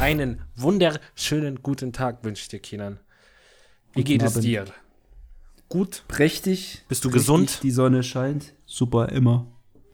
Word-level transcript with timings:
Einen 0.00 0.40
wunderschönen 0.56 1.62
guten 1.62 1.92
Tag 1.92 2.24
wünsche 2.24 2.42
ich 2.42 2.48
dir, 2.48 2.60
Kinan. 2.60 2.98
Wie 3.94 4.04
geht 4.04 4.22
es 4.22 4.34
dir? 4.34 4.64
Gut? 5.68 6.04
Prächtig. 6.08 6.84
Bist 6.88 7.04
du 7.04 7.10
Prächtig, 7.10 7.26
gesund? 7.26 7.60
Die 7.62 7.70
Sonne 7.70 8.02
scheint. 8.02 8.54
Super, 8.64 9.08
immer. 9.10 9.46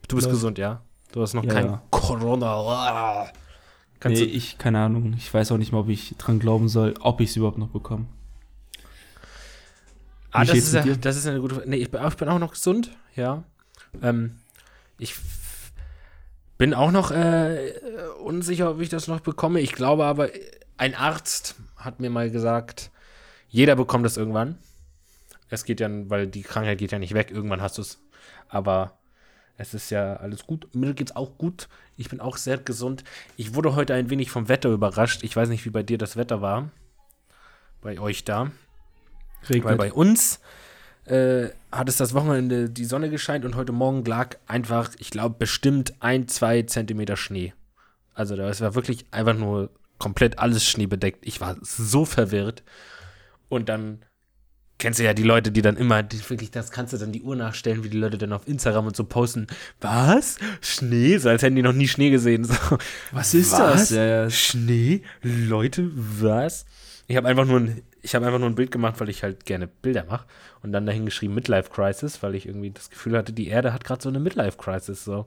Du 0.07 0.15
bist 0.15 0.27
Läuft. 0.27 0.37
gesund, 0.37 0.57
ja? 0.57 0.81
Du 1.11 1.21
hast 1.21 1.33
noch 1.33 1.43
Ja, 1.43 1.53
kein 1.53 1.65
ja. 1.65 1.81
Corona. 1.89 3.31
Kannst 3.99 4.21
nee, 4.21 4.27
ich, 4.27 4.57
keine 4.57 4.79
Ahnung. 4.79 5.15
Ich 5.17 5.33
weiß 5.33 5.51
auch 5.51 5.57
nicht 5.57 5.71
mal, 5.71 5.79
ob 5.79 5.89
ich 5.89 6.15
dran 6.17 6.39
glauben 6.39 6.69
soll, 6.69 6.93
ob 6.99 7.19
ich 7.21 7.31
es 7.31 7.35
überhaupt 7.35 7.57
noch 7.57 7.69
bekomme. 7.69 8.05
ah, 10.31 10.45
das 10.45 10.57
ist, 10.57 10.73
ja, 10.73 10.83
das 10.83 11.17
ist 11.17 11.25
eine 11.27 11.39
gute 11.41 11.63
Nee, 11.65 11.77
ich 11.77 11.89
bin, 11.89 12.01
auch- 12.01 12.39
noch 12.39 12.51
gesund, 12.51 12.91
ja. 13.15 13.43
Ähm, 14.01 14.37
ich 14.99 15.15
bin 16.57 16.73
auch 16.73 16.91
noch 16.91 17.11
äh, 17.11 17.73
unsicher, 18.23 18.71
ob 18.71 18.81
ich 18.81 18.89
das 18.89 19.07
noch 19.07 19.19
bekomme. 19.19 19.59
Ich 19.59 19.73
glaube 19.73 20.05
aber, 20.05 20.29
ein 20.77 20.95
Arzt 20.95 21.55
hat 21.77 21.99
mir 21.99 22.09
mal 22.09 22.29
gesagt, 22.29 22.91
jeder 23.49 23.75
bekommt 23.75 24.05
das 24.05 24.17
irgendwann. 24.17 24.57
Es 25.49 25.63
geht 25.63 25.79
ja, 25.79 25.89
weil 26.09 26.27
die 26.27 26.41
Krankheit 26.41 26.77
geht 26.77 26.91
ja 26.91 26.99
nicht 26.99 27.13
weg, 27.13 27.31
irgendwann 27.31 27.61
hast 27.61 27.77
du 27.77 27.81
es. 27.81 27.99
Aber 28.49 28.97
es 29.57 29.73
ist 29.73 29.89
ja 29.89 30.15
alles 30.17 30.45
gut. 30.45 30.67
Mir 30.73 30.93
geht's 30.93 31.15
auch 31.15 31.37
gut. 31.37 31.69
Ich 31.97 32.09
bin 32.09 32.19
auch 32.19 32.37
sehr 32.37 32.57
gesund. 32.57 33.03
Ich 33.37 33.55
wurde 33.55 33.75
heute 33.75 33.93
ein 33.93 34.09
wenig 34.09 34.29
vom 34.29 34.49
Wetter 34.49 34.69
überrascht. 34.69 35.23
Ich 35.23 35.35
weiß 35.35 35.49
nicht, 35.49 35.65
wie 35.65 35.69
bei 35.69 35.83
dir 35.83 35.97
das 35.97 36.17
Wetter 36.17 36.41
war. 36.41 36.69
Bei 37.81 37.99
euch 37.99 38.25
da. 38.25 38.51
Weil 39.47 39.57
Regnet. 39.57 39.77
bei 39.77 39.93
uns 39.93 40.41
äh, 41.05 41.49
hat 41.71 41.89
es 41.89 41.97
das 41.97 42.13
Wochenende 42.13 42.69
die 42.69 42.85
Sonne 42.85 43.09
gescheint 43.09 43.45
und 43.45 43.55
heute 43.55 43.71
Morgen 43.71 44.03
lag 44.05 44.37
einfach, 44.47 44.91
ich 44.97 45.09
glaube, 45.09 45.35
bestimmt 45.37 45.93
ein, 45.99 46.27
zwei 46.27 46.63
Zentimeter 46.63 47.17
Schnee. 47.17 47.53
Also 48.13 48.35
da 48.35 48.49
es 48.49 48.61
war 48.61 48.75
wirklich 48.75 49.05
einfach 49.11 49.35
nur 49.35 49.69
komplett 49.97 50.39
alles 50.39 50.67
schneebedeckt. 50.67 51.25
Ich 51.25 51.41
war 51.41 51.57
so 51.61 52.05
verwirrt. 52.05 52.63
Und 53.49 53.69
dann 53.69 53.99
kennst 54.77 54.99
du 54.99 55.03
ja 55.03 55.13
die 55.13 55.23
Leute, 55.23 55.51
die 55.51 55.61
dann 55.61 55.77
immer, 55.77 56.03
die, 56.03 56.29
wirklich, 56.29 56.51
das 56.51 56.71
kannst 56.71 56.93
du 56.93 56.97
dann 56.97 57.11
die 57.11 57.21
Uhr 57.21 57.35
nachstellen, 57.35 57.83
wie 57.83 57.89
die 57.89 57.97
Leute 57.97 58.17
dann 58.17 58.33
auf 58.33 58.47
Instagram 58.47 58.87
und 58.87 58.95
so 58.95 59.03
posten. 59.03 59.47
Was? 59.81 60.37
Schnee? 60.61 61.17
So 61.17 61.29
als 61.29 61.43
hätten 61.43 61.55
die 61.55 61.61
noch 61.61 61.73
nie 61.73 61.87
Schnee 61.87 62.09
gesehen. 62.09 62.45
So. 62.45 62.55
Was 63.11 63.33
ist 63.33 63.51
Was? 63.53 63.59
das? 63.59 63.89
Ja, 63.91 64.05
ja. 64.05 64.29
Schnee? 64.29 65.01
Leute, 65.21 65.91
was? 65.93 66.65
Ich 67.07 67.15
habe 67.17 67.27
einfach 67.27 67.45
nur 67.45 67.59
ein, 67.59 67.81
ich 68.05 68.13
habe 68.13 68.25
einfach 68.25 68.39
nur 68.39 68.49
ein 68.49 68.55
Bild 68.55 68.71
gemacht, 68.71 68.99
weil 68.99 69.09
ich 69.09 69.23
halt 69.23 69.45
gerne 69.45 69.67
Bilder 69.67 70.05
mache 70.05 70.27
und 70.61 70.71
dann 70.71 70.85
dahin 70.85 71.05
geschrieben 71.05 71.33
Midlife 71.33 71.71
Crisis, 71.71 72.21
weil 72.21 72.35
ich 72.35 72.45
irgendwie 72.45 72.69
das 72.69 72.91
Gefühl 72.91 73.17
hatte, 73.17 73.33
die 73.33 73.47
Erde 73.47 73.73
hat 73.73 73.83
gerade 73.83 74.01
so 74.01 74.09
eine 74.09 74.19
Midlife 74.19 74.57
Crisis 74.57 75.03
so. 75.03 75.25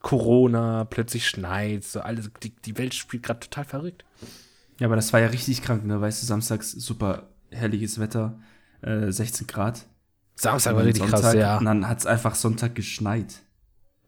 Corona, 0.00 0.84
plötzlich 0.84 1.28
schneit, 1.28 1.84
so 1.84 2.00
alles, 2.00 2.30
die, 2.42 2.50
die 2.50 2.78
Welt 2.78 2.94
spielt 2.94 3.22
gerade 3.22 3.40
total 3.40 3.64
verrückt. 3.64 4.04
Ja, 4.78 4.86
aber 4.86 4.96
das 4.96 5.12
war 5.12 5.20
ja 5.20 5.26
richtig 5.26 5.62
krank, 5.62 5.84
ne? 5.84 6.00
Weißt 6.00 6.22
du, 6.22 6.26
samstags 6.26 6.72
super 6.72 7.28
herrliches 7.50 7.98
Wetter, 7.98 8.38
äh, 8.82 9.10
16 9.10 9.46
Grad. 9.46 9.86
Samstag 10.36 10.74
war 10.74 10.84
richtig 10.84 11.02
Sonntag, 11.02 11.20
krass, 11.20 11.34
ja. 11.34 11.58
Und 11.58 11.64
dann 11.64 11.88
hat 11.88 11.98
es 11.98 12.06
einfach 12.06 12.34
Sonntag 12.34 12.74
geschneit. 12.74 13.42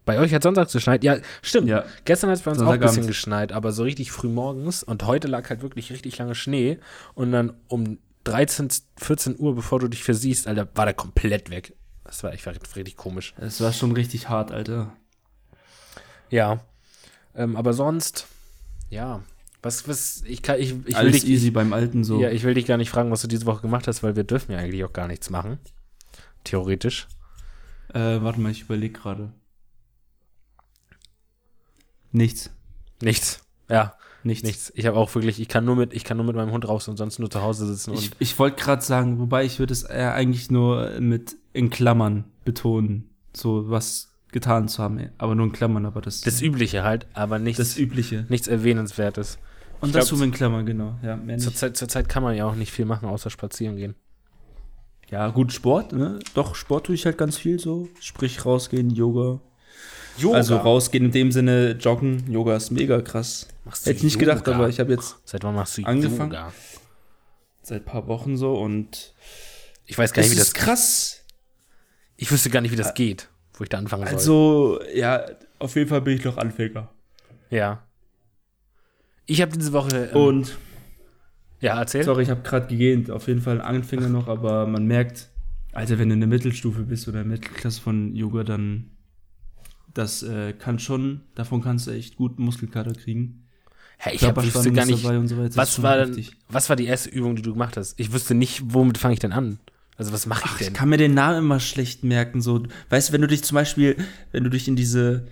Bei 0.08 0.18
euch 0.20 0.32
hat 0.32 0.42
Sonntag 0.42 0.72
geschneit? 0.72 1.04
Ja, 1.04 1.18
stimmt. 1.42 1.68
Ja. 1.68 1.84
Gestern 2.06 2.30
hat 2.30 2.38
es 2.38 2.42
bei 2.42 2.50
uns 2.50 2.62
auch 2.62 2.70
ein 2.70 2.80
bisschen 2.80 3.06
geschneit, 3.06 3.52
aber 3.52 3.72
so 3.72 3.82
richtig 3.82 4.10
früh 4.10 4.28
morgens 4.28 4.82
und 4.82 5.04
heute 5.04 5.28
lag 5.28 5.50
halt 5.50 5.60
wirklich 5.60 5.92
richtig 5.92 6.16
lange 6.16 6.34
Schnee 6.34 6.78
und 7.12 7.30
dann 7.30 7.52
um 7.66 7.98
13, 8.24 8.70
14 8.96 9.38
Uhr, 9.38 9.54
bevor 9.54 9.80
du 9.80 9.88
dich 9.88 10.02
versiehst, 10.02 10.46
Alter, 10.46 10.66
war 10.74 10.86
der 10.86 10.94
komplett 10.94 11.50
weg. 11.50 11.74
Das 12.04 12.24
war 12.24 12.32
echt 12.32 12.46
richtig 12.46 12.96
komisch. 12.96 13.34
Es 13.36 13.60
war 13.60 13.74
schon 13.74 13.92
richtig 13.92 14.30
hart, 14.30 14.50
Alter. 14.50 14.96
Ja. 16.30 16.60
Ähm, 17.34 17.54
aber 17.54 17.74
sonst, 17.74 18.28
ja. 18.88 19.22
Was, 19.60 19.88
was, 19.88 20.22
ich 20.26 20.40
kann, 20.40 20.58
ich, 20.58 20.70
ich 20.70 20.86
will 20.86 20.94
Alles 20.94 21.20
dich, 21.20 21.28
easy 21.28 21.50
beim 21.50 21.74
Alten 21.74 22.02
so. 22.02 22.18
ja, 22.18 22.30
ich 22.30 22.44
will 22.44 22.54
dich 22.54 22.64
gar 22.64 22.78
nicht 22.78 22.88
fragen, 22.88 23.10
was 23.10 23.20
du 23.20 23.28
diese 23.28 23.44
Woche 23.44 23.60
gemacht 23.60 23.86
hast, 23.86 24.02
weil 24.02 24.16
wir 24.16 24.24
dürfen 24.24 24.52
ja 24.52 24.58
eigentlich 24.58 24.84
auch 24.84 24.92
gar 24.94 25.06
nichts 25.06 25.28
machen. 25.28 25.58
Theoretisch. 26.44 27.08
Äh, 27.92 28.22
warte 28.22 28.40
mal, 28.40 28.52
ich 28.52 28.62
überlege 28.62 28.98
gerade. 28.98 29.34
Nichts. 32.12 32.50
Nichts. 33.02 33.40
Ja, 33.70 33.94
Nichts. 34.24 34.44
nichts. 34.44 34.72
Ich 34.74 34.86
habe 34.86 34.96
auch 34.96 35.14
wirklich, 35.14 35.40
ich 35.40 35.48
kann 35.48 35.64
nur 35.64 35.76
mit, 35.76 35.92
ich 35.92 36.04
kann 36.04 36.16
nur 36.16 36.26
mit 36.26 36.36
meinem 36.36 36.50
Hund 36.52 36.66
raus 36.66 36.88
und 36.88 36.96
sonst 36.96 37.18
nur 37.18 37.30
zu 37.30 37.42
Hause 37.42 37.66
sitzen 37.66 37.90
und 37.92 37.98
Ich, 37.98 38.10
ich 38.18 38.38
wollte 38.38 38.60
gerade 38.62 38.82
sagen, 38.82 39.18
wobei 39.18 39.44
ich 39.44 39.58
würde 39.58 39.72
es 39.72 39.82
eher 39.84 40.14
eigentlich 40.14 40.50
nur 40.50 40.98
mit 41.00 41.36
in 41.52 41.70
Klammern 41.70 42.24
betonen, 42.44 43.10
so 43.34 43.70
was 43.70 44.12
getan 44.32 44.68
zu 44.68 44.82
haben, 44.82 45.10
aber 45.18 45.34
nur 45.34 45.46
in 45.46 45.52
Klammern, 45.52 45.86
aber 45.86 46.00
das 46.00 46.20
das 46.20 46.42
Übliche 46.42 46.82
halt, 46.82 47.06
aber 47.14 47.38
nichts, 47.38 47.58
das 47.58 47.78
Übliche. 47.78 48.26
nichts 48.28 48.48
Erwähnenswertes. 48.48 49.38
Und 49.80 49.90
ich 49.90 49.94
das 49.94 50.06
glaub, 50.06 50.10
tun 50.10 50.18
wir 50.20 50.24
in 50.26 50.32
Klammern, 50.32 50.66
genau. 50.66 50.98
Ja. 51.02 51.18
Zurzeit, 51.38 51.76
zurzeit 51.76 52.08
kann 52.08 52.22
man 52.22 52.34
ja 52.36 52.44
auch 52.46 52.56
nicht 52.56 52.72
viel 52.72 52.84
machen, 52.84 53.08
außer 53.08 53.30
spazieren 53.30 53.76
gehen. 53.76 53.94
Ja, 55.10 55.28
gut, 55.28 55.52
Sport, 55.52 55.92
ne? 55.92 56.18
Doch, 56.34 56.54
Sport 56.54 56.86
tue 56.86 56.94
ich 56.94 57.06
halt 57.06 57.16
ganz 57.16 57.38
viel 57.38 57.58
so. 57.58 57.88
Sprich, 58.00 58.44
rausgehen, 58.44 58.90
Yoga. 58.90 59.40
Yoga. 60.18 60.36
Also 60.36 60.56
rausgehen 60.56 61.06
in 61.06 61.10
dem 61.10 61.32
Sinne, 61.32 61.72
joggen. 61.72 62.30
Yoga 62.30 62.56
ist 62.56 62.70
mega 62.70 63.00
krass. 63.00 63.48
Machst 63.64 63.86
Hätte 63.86 63.98
ich 63.98 64.02
nicht 64.04 64.18
gedacht, 64.18 64.46
aber 64.48 64.68
ich 64.68 64.80
habe 64.80 64.92
jetzt 64.92 65.16
Seit 65.24 65.44
wann 65.44 65.54
machst 65.54 65.78
du 65.78 65.84
angefangen. 65.84 66.32
Yoga? 66.32 66.52
seit 67.62 67.84
paar 67.84 68.06
Wochen 68.06 68.36
so 68.36 68.54
und 68.54 69.14
Ich 69.86 69.96
weiß 69.98 70.12
gar 70.12 70.22
nicht, 70.22 70.30
wie 70.30 70.36
ist 70.36 70.40
das 70.40 70.54
krass. 70.54 71.24
Ich 72.16 72.32
wüsste 72.32 72.50
gar 72.50 72.60
nicht, 72.60 72.72
wie 72.72 72.76
das 72.76 72.94
geht, 72.94 73.28
wo 73.54 73.62
ich 73.62 73.68
da 73.68 73.78
anfangen 73.78 74.04
soll. 74.06 74.14
Also, 74.14 74.80
ja, 74.94 75.24
auf 75.58 75.76
jeden 75.76 75.88
Fall 75.88 76.00
bin 76.00 76.16
ich 76.16 76.24
noch 76.24 76.36
Anfänger. 76.36 76.88
Ja. 77.50 77.82
Ich 79.26 79.42
habe 79.42 79.56
diese 79.56 79.72
Woche. 79.72 80.10
Ähm, 80.12 80.16
Und 80.16 80.58
ja, 81.60 81.78
erzähl. 81.78 82.04
Sorry, 82.04 82.22
ich 82.22 82.30
habe 82.30 82.42
gerade 82.42 82.66
gegähnt. 82.66 83.10
Auf 83.10 83.28
jeden 83.28 83.40
Fall 83.40 83.60
ein 83.60 83.76
Anfänger 83.76 84.08
noch, 84.08 84.28
aber 84.28 84.66
man 84.66 84.86
merkt, 84.86 85.28
Alter, 85.72 85.98
wenn 85.98 86.08
du 86.08 86.14
in 86.14 86.20
der 86.20 86.28
Mittelstufe 86.28 86.82
bist 86.82 87.06
oder 87.08 87.20
in 87.20 87.28
der 87.28 87.38
Mittelklasse 87.38 87.80
von 87.80 88.14
Yoga, 88.14 88.42
dann 88.44 88.90
das 89.98 90.22
äh, 90.22 90.52
kann 90.52 90.78
schon, 90.78 91.22
davon 91.34 91.60
kannst 91.60 91.86
du 91.86 91.90
echt 91.90 92.16
gut 92.16 92.38
Muskelkater 92.38 92.92
kriegen. 92.92 93.44
Hä, 93.98 94.10
ich 94.14 94.22
hab, 94.22 94.36
wüsste 94.36 94.70
Körperspannung 94.70 94.74
gar 95.06 95.22
nicht. 95.22 95.50
so 95.50 95.56
Was 95.56 95.82
war, 95.82 96.06
denn, 96.06 96.24
was 96.48 96.68
war 96.68 96.76
die 96.76 96.86
erste 96.86 97.10
Übung, 97.10 97.34
die 97.34 97.42
du 97.42 97.52
gemacht 97.52 97.76
hast? 97.76 97.98
Ich 97.98 98.12
wüsste 98.12 98.34
nicht, 98.34 98.62
womit 98.66 98.96
fange 98.96 99.14
ich 99.14 99.20
denn 99.20 99.32
an? 99.32 99.58
Also, 99.96 100.12
was 100.12 100.26
mache 100.26 100.44
ich 100.44 100.50
Ach, 100.52 100.58
denn? 100.58 100.68
ich 100.68 100.74
kann 100.74 100.88
mir 100.88 100.98
den 100.98 101.14
Namen 101.14 101.38
immer 101.38 101.58
schlecht 101.58 102.04
merken. 102.04 102.40
So, 102.40 102.62
weißt 102.90 103.08
du, 103.08 103.12
wenn 103.12 103.22
du 103.22 103.26
dich 103.26 103.42
zum 103.42 103.56
Beispiel, 103.56 103.96
wenn 104.30 104.44
du 104.44 104.50
dich 104.50 104.68
in 104.68 104.76
diese 104.76 105.26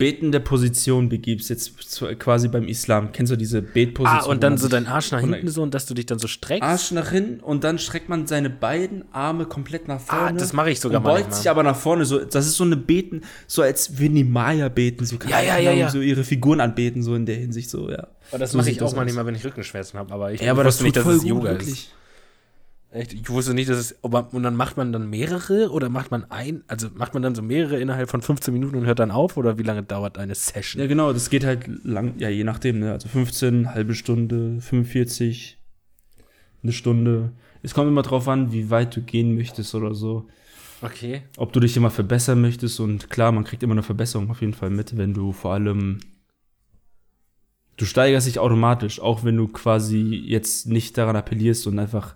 betende 0.00 0.40
Position 0.40 1.10
begibst, 1.10 1.50
jetzt 1.50 1.74
quasi 2.18 2.48
beim 2.48 2.66
Islam, 2.66 3.12
kennst 3.12 3.30
du 3.30 3.36
diese 3.36 3.60
Betposition? 3.60 4.22
ah, 4.22 4.24
und 4.24 4.42
dann 4.42 4.54
man 4.54 4.58
so 4.58 4.62
sich 4.62 4.70
dein 4.72 4.86
Arsch 4.86 5.12
nach 5.12 5.20
hinten 5.20 5.46
so 5.48 5.62
und 5.62 5.74
dass 5.74 5.84
du 5.84 5.92
dich 5.92 6.06
dann 6.06 6.18
so 6.18 6.26
streckst. 6.26 6.62
Arsch 6.62 6.90
nach 6.92 7.10
hinten 7.10 7.40
und 7.40 7.64
dann 7.64 7.78
streckt 7.78 8.08
man 8.08 8.26
seine 8.26 8.48
beiden 8.48 9.04
Arme 9.12 9.44
komplett 9.44 9.88
nach 9.88 10.00
vorne. 10.00 10.28
ah, 10.28 10.32
das 10.32 10.54
mache 10.54 10.70
ich 10.70 10.80
sogar 10.80 11.00
und 11.00 11.04
beugt 11.04 11.16
manchmal. 11.20 11.36
sich 11.36 11.50
aber 11.50 11.62
nach 11.62 11.76
vorne. 11.76 12.06
So, 12.06 12.18
das 12.18 12.46
ist 12.46 12.56
so 12.56 12.64
eine 12.64 12.78
Beten, 12.78 13.20
so 13.46 13.60
als 13.60 13.98
würden 13.98 14.14
die 14.14 14.24
Maya 14.24 14.70
beten, 14.70 15.04
so 15.04 15.16
Ja, 15.28 15.42
ja, 15.42 15.58
ja, 15.58 15.72
ja. 15.72 15.90
so 15.90 16.00
ihre 16.00 16.24
Figuren 16.24 16.62
anbeten, 16.62 17.02
so 17.02 17.14
in 17.14 17.26
der 17.26 17.36
Hinsicht, 17.36 17.68
so, 17.68 17.90
ja. 17.90 18.06
aber 18.30 18.38
das 18.38 18.52
so 18.52 18.56
mache 18.56 18.70
ich 18.70 18.80
auch 18.80 18.96
manchmal, 18.96 19.26
wenn 19.26 19.34
ich 19.34 19.44
Rückenschmerzen 19.44 19.98
habe. 19.98 20.14
Aber 20.14 20.32
ich, 20.32 20.40
Ja, 20.40 20.52
aber 20.52 20.64
das 20.64 20.76
wusste 20.76 20.84
nicht, 20.84 20.96
tut 20.96 21.06
dass 21.06 21.16
es 21.16 21.24
Yoga 21.24 21.50
ist. 21.50 21.90
Echt? 22.92 23.12
Ich 23.12 23.28
wusste 23.30 23.54
nicht, 23.54 23.70
dass 23.70 23.78
es. 23.78 24.02
Aber, 24.02 24.32
und 24.32 24.42
dann 24.42 24.56
macht 24.56 24.76
man 24.76 24.92
dann 24.92 25.08
mehrere 25.08 25.70
oder 25.70 25.88
macht 25.88 26.10
man 26.10 26.28
ein? 26.30 26.64
Also 26.66 26.88
macht 26.94 27.14
man 27.14 27.22
dann 27.22 27.36
so 27.36 27.42
mehrere 27.42 27.78
innerhalb 27.78 28.10
von 28.10 28.20
15 28.20 28.52
Minuten 28.52 28.76
und 28.76 28.86
hört 28.86 28.98
dann 28.98 29.12
auf? 29.12 29.36
Oder 29.36 29.58
wie 29.58 29.62
lange 29.62 29.84
dauert 29.84 30.18
eine 30.18 30.34
Session? 30.34 30.80
Ja, 30.80 30.88
genau, 30.88 31.12
das 31.12 31.30
geht 31.30 31.44
halt 31.44 31.68
lang, 31.84 32.14
ja, 32.18 32.28
je 32.28 32.42
nachdem, 32.42 32.80
ne? 32.80 32.92
Also 32.92 33.08
15, 33.08 33.72
halbe 33.74 33.94
Stunde, 33.94 34.60
45, 34.60 35.58
eine 36.62 36.72
Stunde. 36.72 37.32
Es 37.62 37.74
kommt 37.74 37.88
immer 37.88 38.02
drauf 38.02 38.26
an, 38.26 38.52
wie 38.52 38.70
weit 38.70 38.96
du 38.96 39.02
gehen 39.02 39.36
möchtest 39.36 39.74
oder 39.74 39.94
so. 39.94 40.26
Okay. 40.82 41.22
ob 41.36 41.52
du 41.52 41.60
dich 41.60 41.76
immer 41.76 41.90
verbessern 41.90 42.40
möchtest 42.40 42.80
und 42.80 43.10
klar, 43.10 43.32
man 43.32 43.44
kriegt 43.44 43.62
immer 43.62 43.74
eine 43.74 43.82
Verbesserung 43.82 44.30
auf 44.30 44.40
jeden 44.40 44.54
Fall 44.54 44.70
mit, 44.70 44.96
wenn 44.96 45.12
du 45.12 45.32
vor 45.32 45.52
allem 45.52 46.00
du 47.76 47.84
steigerst 47.84 48.26
dich 48.26 48.38
automatisch, 48.38 49.00
auch 49.00 49.24
wenn 49.24 49.36
du 49.36 49.48
quasi 49.48 50.22
jetzt 50.26 50.66
nicht 50.66 50.96
daran 50.96 51.16
appellierst 51.16 51.66
und 51.66 51.78
einfach 51.78 52.14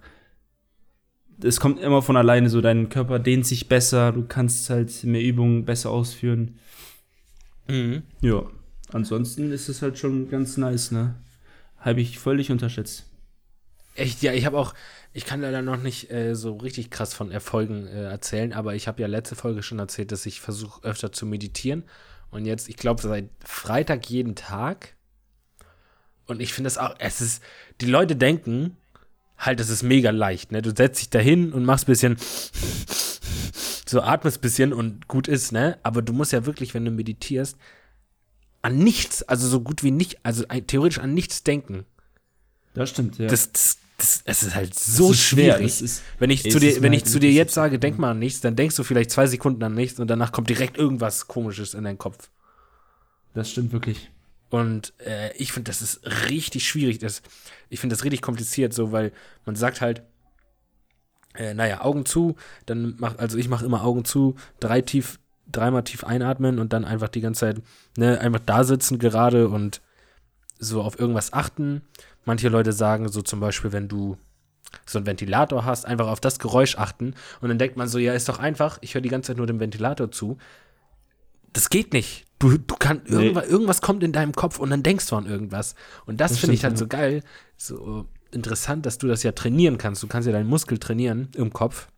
es 1.43 1.61
kommt 1.61 1.81
immer 1.81 2.03
von 2.03 2.17
alleine 2.17 2.49
so, 2.49 2.61
dein 2.61 2.89
Körper 2.89 3.19
dehnt 3.19 3.47
sich 3.47 3.69
besser, 3.69 4.13
du 4.13 4.25
kannst 4.25 4.71
halt 4.71 5.05
mehr 5.05 5.23
Übungen 5.23 5.65
besser 5.65 5.91
ausführen. 5.91 6.59
Mhm. 7.69 8.03
Ja, 8.21 8.45
ansonsten 8.93 9.51
ist 9.51 9.69
es 9.69 9.83
halt 9.83 9.99
schon 9.99 10.29
ganz 10.29 10.57
nice, 10.57 10.91
ne? 10.91 11.15
Habe 11.79 12.01
ich 12.01 12.19
völlig 12.19 12.51
unterschätzt. 12.51 13.07
Echt, 13.95 14.23
ja, 14.23 14.33
ich 14.33 14.45
habe 14.45 14.59
auch, 14.59 14.75
ich 15.13 15.25
kann 15.25 15.41
leider 15.41 15.63
noch 15.63 15.81
nicht 15.81 16.11
äh, 16.11 16.35
so 16.35 16.57
richtig 16.57 16.91
krass 16.91 17.15
von 17.15 17.31
Erfolgen 17.31 17.87
äh, 17.87 18.05
erzählen, 18.05 18.53
aber 18.53 18.75
ich 18.75 18.89
habe 18.89 19.01
ja 19.01 19.07
letzte 19.07 19.37
Folge 19.37 19.63
schon 19.63 19.79
erzählt, 19.79 20.11
dass 20.11 20.27
ich 20.27 20.41
versuche 20.41 20.83
öfter 20.83 21.13
zu 21.13 21.27
meditieren. 21.27 21.85
Und 22.31 22.47
jetzt, 22.47 22.69
ich 22.69 22.77
glaube, 22.77 23.01
seit 23.01 23.29
Freitag 23.45 24.11
jeden 24.11 24.35
Tag. 24.35 24.97
Und 26.27 26.41
ich 26.41 26.53
finde 26.53 26.67
das 26.67 26.79
auch, 26.79 26.97
es 26.99 27.21
ist, 27.21 27.43
die 27.81 27.87
Leute 27.87 28.17
denken 28.17 28.77
halt, 29.39 29.61
es 29.61 29.69
ist 29.69 29.83
mega 29.83 30.11
leicht, 30.11 30.53
ne? 30.53 30.63
Du 30.63 30.75
setzt 30.75 31.01
dich 31.01 31.11
dahin 31.11 31.53
und 31.53 31.65
machst 31.65 31.85
ein 31.89 31.93
bisschen, 31.93 32.17
so 33.87 34.01
atmest 34.01 34.39
ein 34.39 34.41
bisschen 34.41 34.73
und 34.73 35.09
gut 35.09 35.29
ist, 35.29 35.53
ne? 35.53 35.79
Aber 35.83 36.03
du 36.03 36.13
musst 36.13 36.33
ja 36.33 36.47
wirklich, 36.47 36.75
wenn 36.75 36.85
du 36.85 36.91
meditierst, 36.91 37.57
an 38.63 38.79
nichts, 38.79 39.23
also 39.23 39.47
so 39.47 39.61
gut 39.61 39.83
wie 39.83 39.91
nicht, 39.91 40.19
also 40.25 40.45
theoretisch 40.67 40.99
an 40.99 41.13
nichts 41.15 41.43
denken. 41.45 41.85
Das 42.75 42.91
stimmt, 42.91 43.19
ja. 43.19 43.27
Das, 43.29 43.53
das, 43.53 43.79
das, 43.99 44.23
es 44.25 44.43
ist 44.43 44.55
halt 44.55 44.75
so 44.79 45.11
ist 45.13 45.21
schwer, 45.21 45.57
schwierig. 45.57 45.73
das 45.73 45.83
ist- 45.83 46.03
wenn 46.19 46.31
ich 46.31 46.51
zu 46.51 46.59
dir, 46.59 46.81
wenn 46.83 46.93
ich 46.93 47.03
halt 47.03 47.11
zu 47.13 47.21
dir 47.21 47.31
jetzt 47.31 47.55
sage, 47.55 47.79
denk 47.79 47.99
mal 47.99 48.13
an 48.13 48.19
nichts, 48.19 48.41
dann 48.41 48.57
denkst 48.57 48.75
du 48.77 48.83
vielleicht 48.83 49.11
zwei 49.11 49.27
Sekunden 49.27 49.63
an 49.63 49.75
nichts 49.75 50.01
und 50.01 50.09
danach 50.09 50.33
kommt 50.33 50.49
direkt 50.49 50.77
irgendwas 50.79 51.29
Komisches 51.29 51.75
in 51.75 51.85
deinen 51.85 51.99
Kopf. 51.99 52.31
Das 53.35 53.51
stimmt 53.51 53.73
wirklich. 53.73 54.11
Und 54.55 54.93
äh, 55.05 55.37
ich 55.37 55.51
finde, 55.51 55.69
das 55.69 55.83
ist 55.83 56.07
richtig 56.31 56.69
schwierig. 56.69 57.01
Das, 57.01 57.23
ich 57.71 57.81
finde 57.81 57.97
das 57.97 58.05
richtig 58.05 58.23
kompliziert, 58.23 58.73
so, 58.73 58.93
weil 58.93 59.11
man 59.45 59.57
sagt 59.57 59.81
halt, 59.81 60.05
äh, 61.35 61.55
naja, 61.55 61.81
Augen 61.81 62.07
zu, 62.07 62.37
dann 62.65 62.95
macht, 62.99 63.19
also 63.19 63.37
ich 63.37 63.49
mache 63.49 63.65
immer 63.65 63.83
Augen 63.83 64.05
zu, 64.05 64.37
drei 64.61 64.81
tief, 64.81 65.19
dreimal 65.51 65.83
tief 65.83 66.05
einatmen 66.05 66.61
und 66.61 66.73
dann 66.73 66.85
einfach 66.85 67.09
die 67.09 67.21
ganze 67.21 67.41
Zeit, 67.41 67.63
ne, 67.97 68.21
einfach 68.21 68.39
da 68.47 68.63
sitzen 68.63 69.01
gerade 69.01 69.49
und 69.49 69.81
so 70.61 70.83
auf 70.83 71.01
irgendwas 71.01 71.33
achten. 71.33 71.83
Manche 72.25 72.49
Leute 72.49 72.73
sagen 72.73 73.09
so 73.09 73.23
zum 73.23 73.41
Beispiel, 73.41 73.73
wenn 73.73 73.89
du 73.89 74.19
so 74.87 75.01
einen 75.01 75.07
Ventilator 75.07 75.65
hast, 75.65 75.85
einfach 75.85 76.07
auf 76.07 76.21
das 76.21 76.39
Geräusch 76.39 76.79
achten 76.79 77.17
und 77.41 77.49
dann 77.49 77.59
denkt 77.59 77.77
man 77.77 77.89
so, 77.89 77.99
ja, 77.99 78.13
ist 78.13 78.29
doch 78.29 78.39
einfach, 78.39 78.79
ich 78.83 78.95
höre 78.95 79.03
die 79.03 79.09
ganze 79.09 79.33
Zeit 79.33 79.37
nur 79.37 79.49
dem 79.49 79.59
Ventilator 79.59 80.13
zu. 80.13 80.39
Das 81.55 81.71
geht 81.71 81.95
nicht. 81.95 82.27
Du, 82.39 82.59
du 82.59 82.75
kannst, 82.77 83.09
Nee. 83.09 83.17
irgendwas, 83.23 83.47
irgendwas 83.49 83.81
kommt 83.81 84.03
in 84.03 84.13
deinem 84.13 84.33
Kopf 84.33 84.59
und 84.59 84.69
dann 84.69 84.83
denkst 84.83 85.07
du 85.07 85.17
an 85.17 85.25
irgendwas. 85.27 85.75
Und 86.05 86.21
das, 86.21 86.33
Das 86.33 86.41
finde 86.41 86.55
ich 86.55 86.65
halt 86.65 86.77
so 86.77 86.87
geil, 86.87 87.23
so 87.57 88.07
interessant, 88.33 88.85
dass 88.85 88.99
du 88.99 89.07
das 89.07 89.23
ja 89.23 89.33
trainieren 89.33 89.79
kannst. 89.79 90.03
Du 90.03 90.09
kannst 90.09 90.27
ja 90.27 90.33
deinen 90.33 90.49
Muskel 90.49 90.79
trainieren 90.79 91.29
im 91.35 91.53
Kopf, 91.53 91.89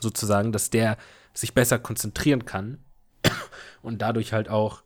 sozusagen, 0.00 0.50
dass 0.50 0.70
der 0.70 0.96
sich 1.34 1.54
besser 1.54 1.78
konzentrieren 1.78 2.44
kann 2.46 2.78
und 3.82 4.02
dadurch 4.02 4.32
halt 4.32 4.48
auch 4.48 4.82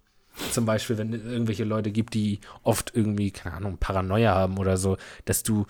zum 0.50 0.67
Beispiel, 0.67 0.99
wenn 0.99 1.12
es 1.12 1.25
irgendwelche 1.25 1.64
Leute 1.64 1.93
gibt, 1.93 2.14
die 2.14 2.41
oft 2.64 2.93
irgendwie, 2.94 3.31
keine 3.31 3.55
Ahnung, 3.55 3.79
Paranoia 3.79 4.35
haben 4.35 4.58
oder 4.58 4.76
so, 4.76 4.96
dass 5.25 5.44
du 5.44 5.67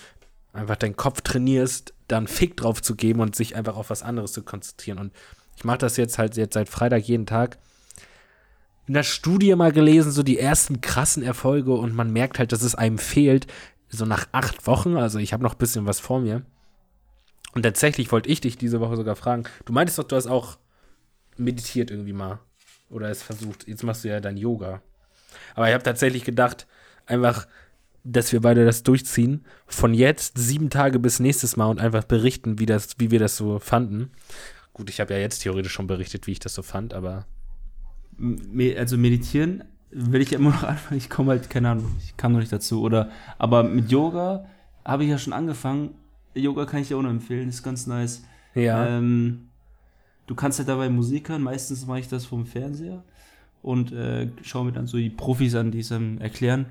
einfach 0.54 0.76
deinen 0.76 0.96
Kopf 0.96 1.20
trainierst, 1.20 1.92
da 2.08 2.16
einen 2.16 2.26
Fick 2.28 2.56
drauf 2.56 2.80
zu 2.80 2.96
geben 2.96 3.20
und 3.20 3.36
sich 3.36 3.56
einfach 3.56 3.76
auf 3.76 3.90
was 3.90 4.02
anderes 4.02 4.32
zu 4.32 4.42
konzentrieren. 4.42 4.98
Und 4.98 5.12
ich 5.56 5.64
mache 5.64 5.78
das 5.78 5.98
jetzt 5.98 6.16
halt 6.18 6.36
jetzt 6.36 6.54
seit 6.54 6.70
Freitag 6.70 7.04
jeden 7.04 7.26
Tag. 7.26 7.58
In 8.86 8.94
der 8.94 9.02
Studie 9.02 9.54
mal 9.54 9.72
gelesen, 9.72 10.12
so 10.12 10.22
die 10.22 10.38
ersten 10.38 10.80
krassen 10.80 11.22
Erfolge 11.22 11.72
und 11.72 11.94
man 11.94 12.12
merkt 12.12 12.38
halt, 12.38 12.52
dass 12.52 12.62
es 12.62 12.74
einem 12.74 12.98
fehlt, 12.98 13.46
so 13.88 14.04
nach 14.04 14.26
acht 14.32 14.66
Wochen. 14.66 14.96
Also 14.96 15.18
ich 15.18 15.32
habe 15.32 15.42
noch 15.42 15.54
ein 15.54 15.58
bisschen 15.58 15.86
was 15.86 16.00
vor 16.00 16.20
mir. 16.20 16.42
Und 17.54 17.62
tatsächlich 17.62 18.10
wollte 18.12 18.28
ich 18.28 18.40
dich 18.40 18.58
diese 18.58 18.80
Woche 18.80 18.96
sogar 18.96 19.16
fragen. 19.16 19.44
Du 19.64 19.72
meintest 19.72 19.98
doch, 19.98 20.04
du 20.04 20.16
hast 20.16 20.26
auch 20.26 20.58
meditiert 21.36 21.90
irgendwie 21.90 22.12
mal. 22.12 22.40
Oder 22.90 23.08
es 23.08 23.22
versucht. 23.22 23.66
Jetzt 23.66 23.84
machst 23.84 24.04
du 24.04 24.08
ja 24.08 24.20
dein 24.20 24.36
Yoga. 24.36 24.82
Aber 25.54 25.68
ich 25.68 25.74
habe 25.74 25.84
tatsächlich 25.84 26.24
gedacht, 26.24 26.66
einfach, 27.06 27.46
dass 28.02 28.32
wir 28.32 28.40
beide 28.40 28.64
das 28.64 28.82
durchziehen. 28.82 29.44
Von 29.66 29.94
jetzt 29.94 30.36
sieben 30.36 30.68
Tage 30.68 30.98
bis 30.98 31.20
nächstes 31.20 31.56
Mal 31.56 31.66
und 31.66 31.80
einfach 31.80 32.04
berichten, 32.04 32.58
wie, 32.58 32.66
das, 32.66 32.96
wie 32.98 33.10
wir 33.10 33.18
das 33.18 33.36
so 33.36 33.58
fanden. 33.58 34.10
Gut, 34.72 34.90
ich 34.90 35.00
habe 35.00 35.14
ja 35.14 35.20
jetzt 35.20 35.40
theoretisch 35.40 35.72
schon 35.72 35.86
berichtet, 35.86 36.26
wie 36.26 36.32
ich 36.32 36.40
das 36.40 36.54
so 36.54 36.62
fand, 36.62 36.92
aber 36.92 37.26
also 38.76 38.96
meditieren 38.96 39.64
will 39.90 40.20
ich 40.20 40.30
ja 40.30 40.38
immer 40.38 40.50
noch 40.50 40.62
anfangen. 40.64 40.98
Ich 40.98 41.08
komme 41.10 41.30
halt, 41.30 41.48
keine 41.50 41.70
Ahnung, 41.70 41.86
ich 42.02 42.16
kam 42.16 42.32
noch 42.32 42.40
nicht 42.40 42.52
dazu. 42.52 42.82
Oder, 42.82 43.10
aber 43.38 43.62
mit 43.62 43.90
Yoga 43.90 44.46
habe 44.84 45.04
ich 45.04 45.10
ja 45.10 45.18
schon 45.18 45.32
angefangen. 45.32 45.90
Yoga 46.34 46.66
kann 46.66 46.80
ich 46.80 46.88
dir 46.88 46.96
auch 46.98 47.02
noch 47.02 47.10
empfehlen, 47.10 47.48
ist 47.48 47.62
ganz 47.62 47.86
nice. 47.86 48.24
ja. 48.54 48.86
Ähm, 48.98 49.48
du 50.26 50.34
kannst 50.34 50.58
halt 50.58 50.68
dabei 50.68 50.88
Musik 50.88 51.28
hören. 51.28 51.42
Meistens 51.42 51.86
mache 51.86 52.00
ich 52.00 52.08
das 52.08 52.24
vom 52.26 52.44
Fernseher 52.46 53.04
und 53.62 53.92
äh, 53.92 54.28
schaue 54.42 54.64
mir 54.66 54.72
dann 54.72 54.86
so 54.86 54.96
die 54.96 55.10
Profis 55.10 55.54
an, 55.54 55.70
die 55.70 55.80
es 55.80 55.88
dann 55.88 56.18
erklären. 56.18 56.66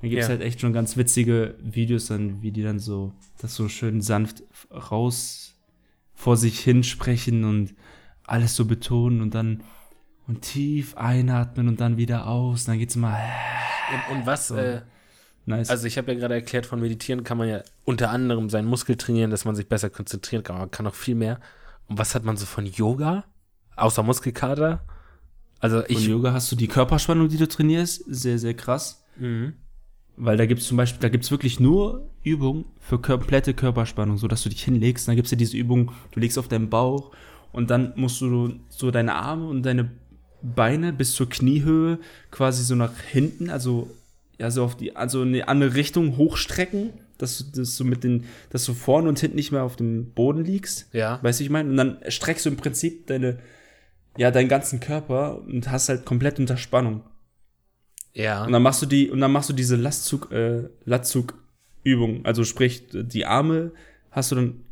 Dann 0.00 0.10
gibt 0.10 0.22
es 0.22 0.28
Ja. 0.28 0.34
halt 0.34 0.42
echt 0.42 0.60
schon 0.60 0.72
ganz 0.72 0.96
witzige 0.96 1.56
Videos 1.60 2.06
dann, 2.06 2.42
wie 2.42 2.52
die 2.52 2.62
dann 2.62 2.78
so 2.78 3.12
das 3.40 3.54
so 3.56 3.68
schön 3.68 4.00
sanft 4.00 4.44
raus 4.72 5.56
vor 6.14 6.36
sich 6.36 6.60
hin 6.60 6.84
sprechen 6.84 7.44
und 7.44 7.74
alles 8.24 8.54
so 8.54 8.64
betonen 8.66 9.20
und 9.20 9.34
dann 9.34 9.62
und 10.28 10.42
tief 10.42 10.96
einatmen 10.96 11.66
und 11.68 11.80
dann 11.80 11.96
wieder 11.96 12.26
aus. 12.28 12.62
Und 12.62 12.68
dann 12.68 12.78
geht's 12.78 12.96
mal 12.96 13.18
und, 14.10 14.16
und 14.18 14.26
was, 14.26 14.48
So. 14.48 14.56
äh, 14.56 14.82
nice. 15.46 15.70
also 15.70 15.86
ich 15.86 15.98
habe 15.98 16.12
ja 16.12 16.18
gerade 16.18 16.34
erklärt, 16.34 16.66
von 16.66 16.80
Meditieren 16.80 17.24
kann 17.24 17.38
man 17.38 17.48
ja 17.48 17.62
unter 17.84 18.10
anderem 18.10 18.50
seinen 18.50 18.68
Muskel 18.68 18.96
trainieren, 18.96 19.30
dass 19.30 19.44
man 19.44 19.56
sich 19.56 19.68
besser 19.68 19.90
konzentrieren 19.90 20.42
kann. 20.44 20.58
Man 20.58 20.70
kann 20.70 20.84
noch 20.84 20.94
viel 20.94 21.14
mehr. 21.14 21.40
Und 21.88 21.98
was 21.98 22.14
hat 22.14 22.24
man 22.24 22.36
so 22.36 22.46
von 22.46 22.66
Yoga? 22.66 23.24
Außer 23.76 24.02
Muskelkater? 24.02 24.84
Also 25.60 25.78
Von 25.78 25.86
ich. 25.88 26.06
Yoga 26.06 26.32
hast 26.32 26.52
du 26.52 26.56
die 26.56 26.68
Körperspannung, 26.68 27.28
die 27.28 27.36
du 27.36 27.48
trainierst, 27.48 28.04
sehr, 28.06 28.38
sehr 28.38 28.54
krass. 28.54 29.04
Mhm. 29.16 29.54
Weil 30.16 30.36
da 30.36 30.46
gibt 30.46 30.60
es 30.60 30.68
zum 30.68 30.76
Beispiel, 30.76 31.00
da 31.00 31.08
gibt 31.08 31.24
es 31.24 31.30
wirklich 31.30 31.58
nur 31.60 32.10
Übungen 32.22 32.64
für 32.80 32.98
komplette 33.00 33.54
Körperspannung, 33.54 34.18
so 34.18 34.28
dass 34.28 34.42
du 34.42 34.48
dich 34.50 34.62
hinlegst. 34.64 35.08
Dann 35.08 35.16
gibt 35.16 35.26
es 35.26 35.30
ja 35.32 35.38
diese 35.38 35.56
Übung, 35.56 35.92
du 36.12 36.20
legst 36.20 36.38
auf 36.38 36.48
deinen 36.48 36.68
Bauch 36.68 37.12
und 37.52 37.70
dann 37.70 37.92
musst 37.96 38.20
du 38.20 38.58
so 38.68 38.90
deine 38.90 39.14
Arme 39.14 39.46
und 39.48 39.62
deine 39.62 39.90
Beine 40.42 40.92
bis 40.92 41.12
zur 41.12 41.28
Kniehöhe 41.28 41.98
quasi 42.30 42.62
so 42.64 42.74
nach 42.74 42.98
hinten, 43.00 43.50
also 43.50 43.90
ja 44.38 44.50
so 44.50 44.64
auf 44.64 44.76
die, 44.76 44.96
also 44.96 45.22
in 45.22 45.28
eine 45.28 45.48
andere 45.48 45.74
Richtung 45.74 46.16
hochstrecken, 46.16 46.92
dass 47.18 47.38
du, 47.38 47.60
dass 47.60 47.76
du 47.76 47.84
mit 47.84 48.04
den, 48.04 48.24
dass 48.50 48.64
du 48.64 48.74
vorne 48.74 49.08
und 49.08 49.18
hinten 49.18 49.36
nicht 49.36 49.52
mehr 49.52 49.64
auf 49.64 49.76
dem 49.76 50.12
Boden 50.12 50.44
liegst. 50.44 50.88
Ja. 50.92 51.18
Weißt 51.22 51.40
du, 51.40 51.44
ich 51.44 51.50
meine? 51.50 51.68
Und 51.68 51.76
dann 51.76 51.98
streckst 52.08 52.46
du 52.46 52.50
im 52.50 52.56
Prinzip 52.56 53.08
deine, 53.08 53.38
ja, 54.16 54.30
deinen 54.30 54.48
ganzen 54.48 54.80
Körper 54.80 55.42
und 55.42 55.70
hast 55.70 55.88
halt 55.88 56.04
komplett 56.04 56.38
unter 56.38 56.56
Spannung. 56.56 57.02
Ja. 58.14 58.44
Und 58.44 58.52
dann 58.52 58.62
machst 58.62 58.80
du 58.82 58.86
die, 58.86 59.10
und 59.10 59.20
dann 59.20 59.32
machst 59.32 59.48
du 59.48 59.52
diese 59.52 59.76
Lastzug, 59.76 60.30
äh, 60.32 60.68
Lattzug-Übung. 60.84 62.24
Also 62.24 62.44
sprich, 62.44 62.84
die 62.92 63.26
Arme 63.26 63.72
hast 64.10 64.30
du 64.30 64.36
dann 64.36 64.64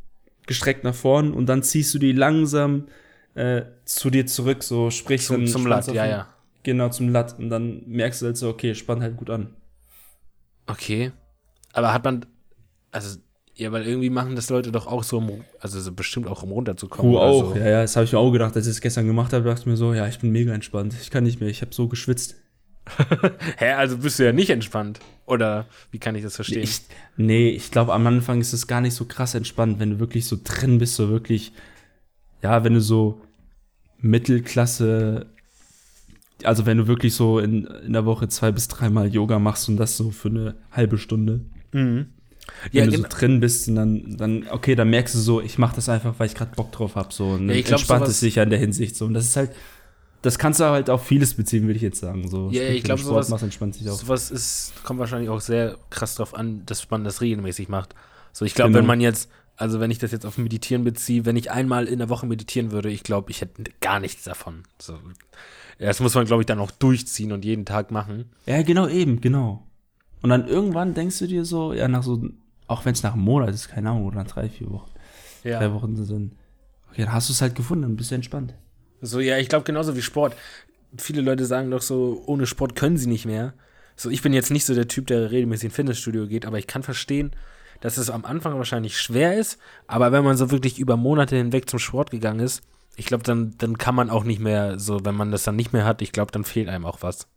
gestreckt 0.46 0.84
nach 0.84 0.94
vorn 0.94 1.32
und 1.32 1.46
dann 1.46 1.62
ziehst 1.62 1.92
du 1.92 1.98
die 1.98 2.12
langsam 2.12 2.86
äh, 3.36 3.66
zu 3.84 4.10
dir 4.10 4.26
zurück, 4.26 4.62
so 4.62 4.90
sprich 4.90 5.22
Zum, 5.22 5.46
zum 5.46 5.66
Latt, 5.66 5.86
ja, 5.88 6.06
ja. 6.06 6.26
Genau, 6.62 6.88
zum 6.88 7.10
Latt. 7.10 7.38
Und 7.38 7.50
dann 7.50 7.82
merkst 7.86 8.22
du 8.22 8.26
halt 8.26 8.36
so, 8.36 8.48
okay, 8.48 8.74
spann 8.74 9.02
halt 9.02 9.16
gut 9.16 9.30
an. 9.30 9.54
Okay. 10.66 11.12
Aber 11.72 11.92
hat 11.92 12.02
man. 12.04 12.26
Also, 12.90 13.18
ja, 13.54 13.70
weil 13.72 13.86
irgendwie 13.86 14.10
machen 14.10 14.36
das 14.36 14.50
Leute 14.50 14.72
doch 14.72 14.86
auch 14.86 15.04
so, 15.04 15.18
um, 15.18 15.44
also 15.60 15.78
so 15.80 15.92
bestimmt 15.92 16.26
auch 16.26 16.42
um 16.42 16.50
runterzukommen. 16.50 17.12
Du 17.12 17.18
auch. 17.18 17.54
So. 17.54 17.60
Ja, 17.60 17.68
ja, 17.68 17.82
das 17.82 17.94
habe 17.94 18.04
ich 18.04 18.12
mir 18.12 18.18
auch 18.18 18.32
gedacht, 18.32 18.56
als 18.56 18.66
ich 18.66 18.72
es 18.72 18.80
gestern 18.80 19.06
gemacht 19.06 19.32
habe, 19.32 19.44
dachte 19.44 19.60
ich 19.60 19.66
mir 19.66 19.76
so, 19.76 19.92
ja, 19.92 20.08
ich 20.08 20.18
bin 20.18 20.30
mega 20.30 20.52
entspannt. 20.52 20.94
Ich 21.00 21.10
kann 21.10 21.24
nicht 21.24 21.38
mehr, 21.38 21.48
ich 21.50 21.60
habe 21.60 21.74
so 21.74 21.88
geschwitzt. 21.88 22.36
Hä, 23.58 23.72
also 23.72 23.98
bist 23.98 24.18
du 24.18 24.24
ja 24.24 24.32
nicht 24.32 24.50
entspannt. 24.50 25.00
Oder 25.26 25.66
wie 25.90 25.98
kann 25.98 26.14
ich 26.14 26.22
das 26.22 26.36
verstehen? 26.36 26.62
Ich, 26.62 26.82
nee, 27.16 27.50
ich 27.50 27.70
glaube, 27.70 27.92
am 27.92 28.06
Anfang 28.06 28.40
ist 28.40 28.52
es 28.52 28.66
gar 28.66 28.80
nicht 28.80 28.94
so 28.94 29.04
krass 29.04 29.34
entspannt, 29.34 29.78
wenn 29.78 29.90
du 29.90 29.98
wirklich 29.98 30.24
so 30.24 30.38
drin 30.42 30.78
bist, 30.78 30.94
so 30.94 31.10
wirklich, 31.10 31.52
ja, 32.42 32.64
wenn 32.64 32.74
du 32.74 32.80
so 32.80 33.20
Mittelklasse, 34.00 35.26
also 36.44 36.66
wenn 36.66 36.78
du 36.78 36.86
wirklich 36.86 37.14
so 37.14 37.38
in, 37.38 37.64
in 37.64 37.92
der 37.92 38.04
Woche 38.04 38.28
zwei 38.28 38.52
bis 38.52 38.68
dreimal 38.68 39.08
Yoga 39.12 39.38
machst 39.38 39.68
und 39.68 39.76
das 39.76 39.96
so 39.96 40.10
für 40.10 40.28
eine 40.28 40.54
halbe 40.72 40.98
Stunde, 40.98 41.40
mhm. 41.72 42.06
wenn 42.72 42.84
Ja, 42.84 42.86
du 42.90 42.96
so 42.98 43.04
drin 43.08 43.40
bist 43.40 43.68
und 43.68 43.76
dann, 43.76 44.16
dann, 44.16 44.46
okay, 44.50 44.74
dann 44.74 44.90
merkst 44.90 45.14
du 45.14 45.18
so, 45.18 45.40
ich 45.40 45.58
mach 45.58 45.72
das 45.72 45.88
einfach, 45.88 46.14
weil 46.18 46.26
ich 46.26 46.34
gerade 46.34 46.54
Bock 46.56 46.72
drauf 46.72 46.94
habe, 46.96 47.12
so, 47.12 47.30
und 47.30 47.48
Ja, 47.48 47.54
ich 47.54 47.64
glaub, 47.64 47.78
entspannt 47.80 48.06
es 48.08 48.20
sich 48.20 48.34
ja 48.36 48.42
in 48.42 48.50
der 48.50 48.58
Hinsicht, 48.58 48.96
so, 48.96 49.06
und 49.06 49.14
das 49.14 49.24
ist 49.26 49.36
halt, 49.36 49.50
das 50.22 50.38
kannst 50.38 50.60
du 50.60 50.64
halt 50.64 50.90
auf 50.90 51.06
vieles 51.06 51.34
beziehen, 51.34 51.62
würde 51.64 51.76
ich 51.76 51.82
jetzt 51.82 52.00
sagen, 52.00 52.28
so. 52.28 52.50
Ja, 52.50 52.62
ich 52.62 52.78
wenn 52.78 52.82
glaub, 52.84 52.96
du 52.98 53.04
Sport 53.04 53.14
sowas- 53.24 53.28
machst, 53.30 53.44
entspannt 53.44 53.74
sich 53.74 53.88
auch. 53.88 53.94
Sowas 53.98 54.30
ist, 54.30 54.72
kommt 54.82 54.98
wahrscheinlich 54.98 55.30
auch 55.30 55.40
sehr 55.40 55.76
krass 55.90 56.16
drauf 56.16 56.34
an, 56.34 56.62
dass 56.66 56.90
man 56.90 57.04
das 57.04 57.20
regelmäßig 57.20 57.68
macht. 57.68 57.94
So, 58.32 58.44
ich 58.44 58.54
glaube, 58.54 58.70
Genau. 58.70 58.80
wenn 58.80 58.86
man 58.86 59.00
jetzt, 59.00 59.30
also 59.56 59.80
wenn 59.80 59.90
ich 59.90 59.98
das 59.98 60.12
jetzt 60.12 60.26
auf 60.26 60.38
Meditieren 60.38 60.84
beziehe, 60.84 61.24
wenn 61.24 61.36
ich 61.36 61.50
einmal 61.50 61.86
in 61.86 61.98
der 61.98 62.08
Woche 62.08 62.26
meditieren 62.26 62.70
würde, 62.70 62.90
ich 62.90 63.02
glaube, 63.02 63.30
ich 63.30 63.40
hätte 63.40 63.64
gar 63.80 64.00
nichts 64.00 64.24
davon. 64.24 64.64
So, 64.78 64.94
ja, 65.78 65.86
das 65.86 66.00
muss 66.00 66.14
man, 66.14 66.26
glaube 66.26 66.42
ich, 66.42 66.46
dann 66.46 66.58
auch 66.58 66.70
durchziehen 66.70 67.32
und 67.32 67.44
jeden 67.44 67.64
Tag 67.64 67.90
machen. 67.90 68.30
Ja, 68.46 68.62
genau, 68.62 68.86
eben, 68.86 69.20
genau. 69.20 69.66
Und 70.22 70.30
dann 70.30 70.46
irgendwann 70.46 70.94
denkst 70.94 71.18
du 71.18 71.26
dir 71.26 71.44
so, 71.44 71.72
ja, 71.72 71.88
nach 71.88 72.02
so, 72.02 72.22
auch 72.66 72.84
wenn 72.84 72.92
es 72.92 73.02
nach 73.02 73.14
einem 73.14 73.22
Monat 73.22 73.50
ist, 73.50 73.68
keine 73.68 73.90
Ahnung, 73.90 74.06
oder 74.06 74.16
nach 74.16 74.26
drei, 74.26 74.48
vier 74.48 74.70
Wochen, 74.70 74.90
drei 75.42 75.72
Wochen 75.72 75.96
sind 75.96 76.10
dann, 76.10 76.32
okay, 76.90 77.04
dann 77.04 77.12
hast 77.12 77.28
du 77.28 77.32
es 77.32 77.40
halt 77.40 77.54
gefunden, 77.54 77.82
dann 77.82 77.96
bist 77.96 78.10
du 78.10 78.14
entspannt. 78.14 78.54
So, 79.00 79.20
ja, 79.20 79.38
ich 79.38 79.48
glaube 79.48 79.64
genauso 79.64 79.96
wie 79.96 80.02
Sport. 80.02 80.34
Viele 80.98 81.20
Leute 81.20 81.44
sagen 81.44 81.70
doch 81.70 81.82
so, 81.82 82.22
ohne 82.26 82.46
Sport 82.46 82.74
können 82.74 82.96
sie 82.96 83.08
nicht 83.08 83.26
mehr. 83.26 83.54
So, 83.94 84.10
ich 84.10 84.22
bin 84.22 84.32
jetzt 84.32 84.50
nicht 84.50 84.64
so 84.64 84.74
der 84.74 84.88
Typ, 84.88 85.06
der 85.06 85.30
regelmäßig 85.30 85.66
ins 85.66 85.74
Fitnessstudio 85.74 86.26
geht, 86.26 86.46
aber 86.46 86.58
ich 86.58 86.66
kann 86.66 86.82
verstehen, 86.82 87.32
dass 87.80 87.96
es 87.98 88.10
am 88.10 88.24
Anfang 88.24 88.56
wahrscheinlich 88.56 88.98
schwer 88.98 89.36
ist, 89.38 89.58
aber 89.86 90.12
wenn 90.12 90.24
man 90.24 90.36
so 90.36 90.50
wirklich 90.50 90.78
über 90.78 90.96
Monate 90.96 91.36
hinweg 91.36 91.68
zum 91.68 91.78
Sport 91.78 92.10
gegangen 92.10 92.40
ist, 92.40 92.62
ich 92.96 93.06
glaube, 93.06 93.24
dann, 93.24 93.54
dann 93.58 93.76
kann 93.78 93.94
man 93.94 94.08
auch 94.10 94.24
nicht 94.24 94.40
mehr 94.40 94.78
so, 94.78 95.04
wenn 95.04 95.14
man 95.14 95.30
das 95.30 95.44
dann 95.44 95.56
nicht 95.56 95.72
mehr 95.72 95.84
hat, 95.84 96.00
ich 96.02 96.12
glaube, 96.12 96.32
dann 96.32 96.44
fehlt 96.44 96.68
einem 96.68 96.86
auch 96.86 97.02
was. 97.02 97.28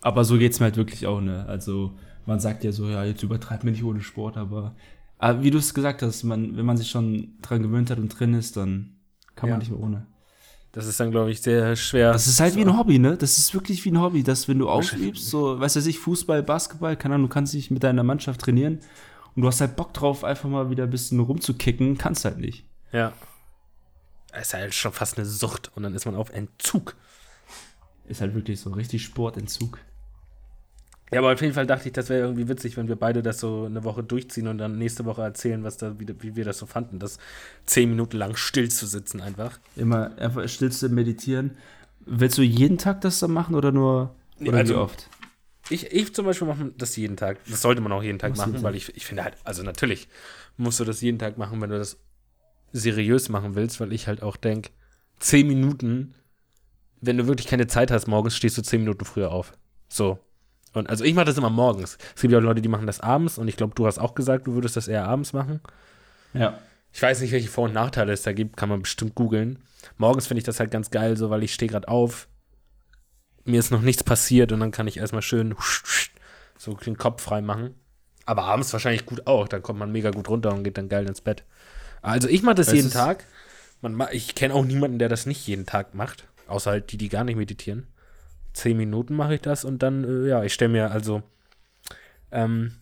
Aber 0.00 0.24
so 0.24 0.38
geht's 0.38 0.60
mir 0.60 0.66
halt 0.66 0.76
wirklich 0.76 1.06
auch, 1.08 1.20
ne? 1.20 1.44
Also, 1.48 1.92
man 2.24 2.38
sagt 2.38 2.62
ja 2.62 2.70
so, 2.70 2.88
ja, 2.88 3.02
jetzt 3.04 3.22
übertreibt 3.24 3.64
mir 3.64 3.72
nicht 3.72 3.82
ohne 3.82 4.00
Sport, 4.00 4.36
aber, 4.36 4.76
aber 5.18 5.42
wie 5.42 5.50
du 5.50 5.58
es 5.58 5.74
gesagt 5.74 6.02
hast, 6.02 6.22
man, 6.22 6.56
wenn 6.56 6.64
man 6.66 6.76
sich 6.76 6.88
schon 6.90 7.32
dran 7.42 7.62
gewöhnt 7.62 7.90
hat 7.90 7.98
und 7.98 8.08
drin 8.10 8.34
ist, 8.34 8.56
dann 8.56 8.96
kann 9.34 9.48
Ja. 9.48 9.54
man 9.54 9.58
nicht 9.60 9.70
mehr 9.72 9.80
ohne. 9.80 10.06
Das 10.70 10.86
ist 10.86 11.00
dann, 11.00 11.10
glaube 11.10 11.30
ich, 11.32 11.40
sehr 11.40 11.74
schwer. 11.74 12.12
Das 12.12 12.28
ist 12.28 12.38
halt 12.40 12.54
wie 12.54 12.60
ein 12.60 12.78
Hobby, 12.78 12.98
ne? 13.00 13.16
Das 13.16 13.38
ist 13.38 13.52
wirklich 13.54 13.84
wie 13.84 13.90
ein 13.90 14.00
Hobby, 14.00 14.22
dass 14.22 14.46
wenn 14.46 14.58
du 14.58 14.68
ausübst, 14.68 15.28
so, 15.28 15.58
weißt 15.58 15.76
du, 15.76 15.80
ich, 15.80 15.98
Fußball, 15.98 16.42
Basketball, 16.44 16.96
keine 16.96 17.14
Ahnung, 17.16 17.28
du 17.28 17.34
kannst 17.34 17.54
dich 17.54 17.70
mit 17.72 17.82
deiner 17.82 18.04
Mannschaft 18.04 18.40
trainieren. 18.42 18.78
Und 19.38 19.42
du 19.42 19.46
hast 19.46 19.60
halt 19.60 19.76
Bock 19.76 19.94
drauf, 19.94 20.24
einfach 20.24 20.48
mal 20.48 20.68
wieder 20.68 20.82
ein 20.82 20.90
bisschen 20.90 21.20
rumzukicken, 21.20 21.96
kannst 21.96 22.24
halt 22.24 22.38
nicht. 22.38 22.64
Ja. 22.90 23.12
Es 24.32 24.48
ist 24.48 24.54
halt 24.54 24.74
schon 24.74 24.92
fast 24.92 25.16
eine 25.16 25.26
Sucht 25.26 25.70
und 25.76 25.84
dann 25.84 25.94
ist 25.94 26.06
man 26.06 26.16
auf 26.16 26.30
Entzug. 26.30 26.96
Ist 28.08 28.20
halt 28.20 28.34
wirklich 28.34 28.58
so 28.60 28.70
richtig 28.70 29.04
Sportentzug. 29.04 29.78
Ja, 31.12 31.20
aber 31.20 31.32
auf 31.32 31.40
jeden 31.40 31.54
Fall 31.54 31.68
dachte 31.68 31.86
ich, 31.86 31.92
das 31.92 32.08
wäre 32.08 32.22
irgendwie 32.22 32.48
witzig, 32.48 32.76
wenn 32.76 32.88
wir 32.88 32.96
beide 32.96 33.22
das 33.22 33.38
so 33.38 33.66
eine 33.66 33.84
Woche 33.84 34.02
durchziehen 34.02 34.48
und 34.48 34.58
dann 34.58 34.76
nächste 34.76 35.04
Woche 35.04 35.22
erzählen, 35.22 35.62
was 35.62 35.76
da, 35.76 36.00
wie, 36.00 36.08
wie 36.20 36.34
wir 36.34 36.44
das 36.44 36.58
so 36.58 36.66
fanden, 36.66 36.98
das 36.98 37.18
zehn 37.64 37.90
Minuten 37.90 38.16
lang 38.16 38.34
still 38.34 38.68
zu 38.68 38.88
sitzen 38.88 39.20
einfach. 39.20 39.60
Immer 39.76 40.18
einfach 40.18 40.48
stillste 40.48 40.88
meditieren. 40.88 41.56
Willst 42.04 42.38
du 42.38 42.42
jeden 42.42 42.78
Tag 42.78 43.02
das 43.02 43.20
dann 43.20 43.30
machen 43.30 43.54
oder 43.54 43.70
nur 43.70 44.16
Nee, 44.40 44.48
oder 44.48 44.58
also- 44.58 44.74
wie 44.74 44.78
oft? 44.78 45.08
Ich, 45.70 45.92
ich 45.92 46.14
zum 46.14 46.24
Beispiel 46.24 46.48
mache 46.48 46.72
das 46.76 46.96
jeden 46.96 47.16
Tag. 47.16 47.38
Das 47.48 47.62
sollte 47.62 47.80
man 47.80 47.92
auch 47.92 48.02
jeden 48.02 48.18
Tag 48.18 48.34
du 48.34 48.38
machen, 48.38 48.62
weil 48.62 48.74
ich, 48.74 48.94
ich 48.96 49.06
finde 49.06 49.24
halt, 49.24 49.36
also 49.44 49.62
natürlich 49.62 50.08
musst 50.56 50.80
du 50.80 50.84
das 50.84 51.00
jeden 51.00 51.18
Tag 51.18 51.38
machen, 51.38 51.60
wenn 51.60 51.70
du 51.70 51.78
das 51.78 51.98
seriös 52.72 53.28
machen 53.28 53.54
willst, 53.54 53.80
weil 53.80 53.92
ich 53.92 54.06
halt 54.06 54.22
auch 54.22 54.36
denke, 54.36 54.70
zehn 55.18 55.46
Minuten, 55.46 56.14
wenn 57.00 57.16
du 57.16 57.26
wirklich 57.26 57.46
keine 57.46 57.66
Zeit 57.66 57.90
hast 57.90 58.06
morgens, 58.06 58.36
stehst 58.36 58.58
du 58.58 58.62
zehn 58.62 58.80
Minuten 58.80 59.04
früher 59.04 59.30
auf. 59.30 59.52
So. 59.88 60.18
Und 60.74 60.88
also 60.88 61.04
ich 61.04 61.14
mache 61.14 61.26
das 61.26 61.38
immer 61.38 61.50
morgens. 61.50 61.98
Es 62.14 62.22
gibt 62.22 62.32
ja 62.32 62.38
auch 62.38 62.42
Leute, 62.42 62.60
die 62.60 62.68
machen 62.68 62.86
das 62.86 63.00
abends 63.00 63.38
und 63.38 63.48
ich 63.48 63.56
glaube, 63.56 63.74
du 63.74 63.86
hast 63.86 63.98
auch 63.98 64.14
gesagt, 64.14 64.46
du 64.46 64.54
würdest 64.54 64.76
das 64.76 64.88
eher 64.88 65.06
abends 65.06 65.32
machen. 65.32 65.60
Ja. 66.34 66.58
Ich 66.92 67.02
weiß 67.02 67.20
nicht, 67.20 67.32
welche 67.32 67.48
Vor- 67.48 67.64
und 67.64 67.74
Nachteile 67.74 68.12
es 68.12 68.22
da 68.22 68.32
gibt, 68.32 68.56
kann 68.56 68.68
man 68.68 68.82
bestimmt 68.82 69.14
googeln. 69.14 69.58
Morgens 69.96 70.26
finde 70.26 70.38
ich 70.38 70.44
das 70.44 70.60
halt 70.60 70.70
ganz 70.70 70.90
geil, 70.90 71.16
so 71.16 71.30
weil 71.30 71.42
ich 71.42 71.54
stehe 71.54 71.70
gerade 71.70 71.88
auf, 71.88 72.28
mir 73.48 73.58
ist 73.60 73.70
noch 73.70 73.82
nichts 73.82 74.04
passiert 74.04 74.52
und 74.52 74.60
dann 74.60 74.70
kann 74.72 74.86
ich 74.88 74.98
erstmal 74.98 75.22
schön 75.22 75.56
so 76.58 76.74
den 76.74 76.98
Kopf 76.98 77.22
frei 77.22 77.40
machen. 77.40 77.74
Aber 78.26 78.44
abends 78.44 78.72
wahrscheinlich 78.72 79.06
gut 79.06 79.26
auch, 79.26 79.48
dann 79.48 79.62
kommt 79.62 79.78
man 79.78 79.90
mega 79.92 80.10
gut 80.10 80.28
runter 80.28 80.52
und 80.52 80.64
geht 80.64 80.76
dann 80.78 80.88
geil 80.88 81.06
ins 81.06 81.20
Bett. 81.22 81.44
Also 82.02 82.28
ich 82.28 82.42
mache 82.42 82.56
das 82.56 82.68
Es 82.68 82.74
jeden 82.74 82.90
Tag. 82.90 83.24
Man, 83.80 83.94
ma- 83.94 84.10
ich 84.12 84.34
kenne 84.34 84.54
auch 84.54 84.64
niemanden, 84.64 84.98
der 84.98 85.08
das 85.08 85.26
nicht 85.26 85.46
jeden 85.46 85.66
Tag 85.66 85.94
macht, 85.94 86.26
außer 86.48 86.70
halt 86.72 86.92
die, 86.92 86.96
die 86.98 87.08
gar 87.08 87.24
nicht 87.24 87.36
meditieren. 87.36 87.86
Zehn 88.54 88.76
Minuten 88.76 89.16
mache 89.16 89.36
ich 89.36 89.42
das 89.42 89.64
und 89.64 89.82
dann, 89.82 90.04
äh, 90.04 90.28
ja, 90.28 90.44
ich 90.44 90.54
stelle 90.54 90.72
mir 90.72 90.90
also 90.92 91.22
ähm, 92.30 92.72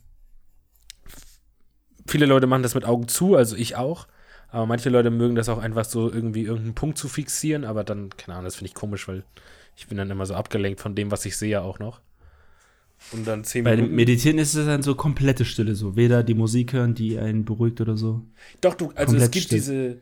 viele 2.06 2.26
Leute 2.26 2.46
machen 2.46 2.62
das 2.62 2.74
mit 2.74 2.84
Augen 2.84 3.08
zu, 3.08 3.36
also 3.36 3.56
ich 3.56 3.76
auch. 3.76 4.06
Aber 4.48 4.66
manche 4.66 4.90
Leute 4.90 5.10
mögen 5.10 5.34
das 5.34 5.48
auch 5.48 5.58
einfach 5.58 5.84
so 5.84 6.10
irgendwie 6.10 6.42
irgendeinen 6.42 6.74
Punkt 6.74 6.98
zu 6.98 7.08
fixieren, 7.08 7.64
aber 7.64 7.84
dann, 7.84 8.10
keine 8.10 8.34
Ahnung, 8.36 8.44
das 8.44 8.56
finde 8.56 8.68
ich 8.68 8.74
komisch, 8.74 9.08
weil 9.08 9.24
ich 9.76 9.86
bin 9.86 9.98
dann 9.98 10.10
immer 10.10 10.26
so 10.26 10.34
abgelenkt 10.34 10.80
von 10.80 10.94
dem, 10.94 11.10
was 11.10 11.24
ich 11.26 11.36
sehe 11.36 11.62
auch 11.62 11.78
noch. 11.78 12.00
Und 13.12 13.26
dann 13.26 13.44
zehn 13.44 13.64
Bei 13.64 13.76
Minuten. 13.76 13.94
Meditieren 13.94 14.38
ist 14.38 14.54
es 14.54 14.66
dann 14.66 14.82
so 14.82 14.94
komplette 14.94 15.44
Stille, 15.44 15.74
so 15.74 15.96
weder 15.96 16.22
die 16.22 16.34
Musik 16.34 16.72
hören, 16.72 16.94
die 16.94 17.18
einen 17.18 17.44
beruhigt 17.44 17.80
oder 17.80 17.96
so. 17.96 18.22
Doch, 18.62 18.74
du, 18.74 18.86
also 18.94 19.16
es 19.16 19.22
komplett 19.22 19.32
gibt 19.32 19.44
still. 19.44 19.58
diese, 19.58 19.98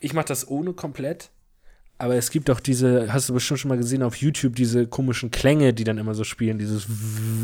ich 0.00 0.12
mache 0.12 0.26
das 0.26 0.46
ohne 0.46 0.72
komplett, 0.72 1.30
aber 1.98 2.14
es 2.14 2.30
gibt 2.30 2.48
auch 2.48 2.60
diese, 2.60 3.12
hast 3.12 3.28
du 3.28 3.34
bestimmt 3.34 3.60
schon 3.60 3.68
mal 3.68 3.78
gesehen 3.78 4.02
auf 4.02 4.16
YouTube, 4.16 4.54
diese 4.54 4.86
komischen 4.86 5.30
Klänge, 5.30 5.74
die 5.74 5.84
dann 5.84 5.98
immer 5.98 6.14
so 6.14 6.24
spielen, 6.24 6.58
dieses, 6.58 6.86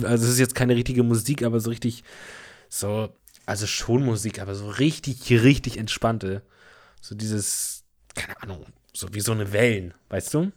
also 0.02 0.24
es 0.24 0.30
ist 0.30 0.38
jetzt 0.38 0.54
keine 0.54 0.76
richtige 0.76 1.02
Musik, 1.02 1.42
aber 1.42 1.58
so 1.58 1.68
richtig, 1.70 2.04
so, 2.68 3.10
also 3.44 3.66
schon 3.66 4.04
Musik, 4.04 4.40
aber 4.40 4.54
so 4.54 4.68
richtig, 4.68 5.30
richtig 5.30 5.78
entspannte. 5.78 6.42
So 7.00 7.14
dieses, 7.14 7.84
keine 8.14 8.40
Ahnung, 8.42 8.66
so 8.92 9.08
wie 9.12 9.20
so 9.20 9.32
eine 9.32 9.52
Wellen, 9.52 9.94
weißt 10.08 10.32
du? 10.34 10.52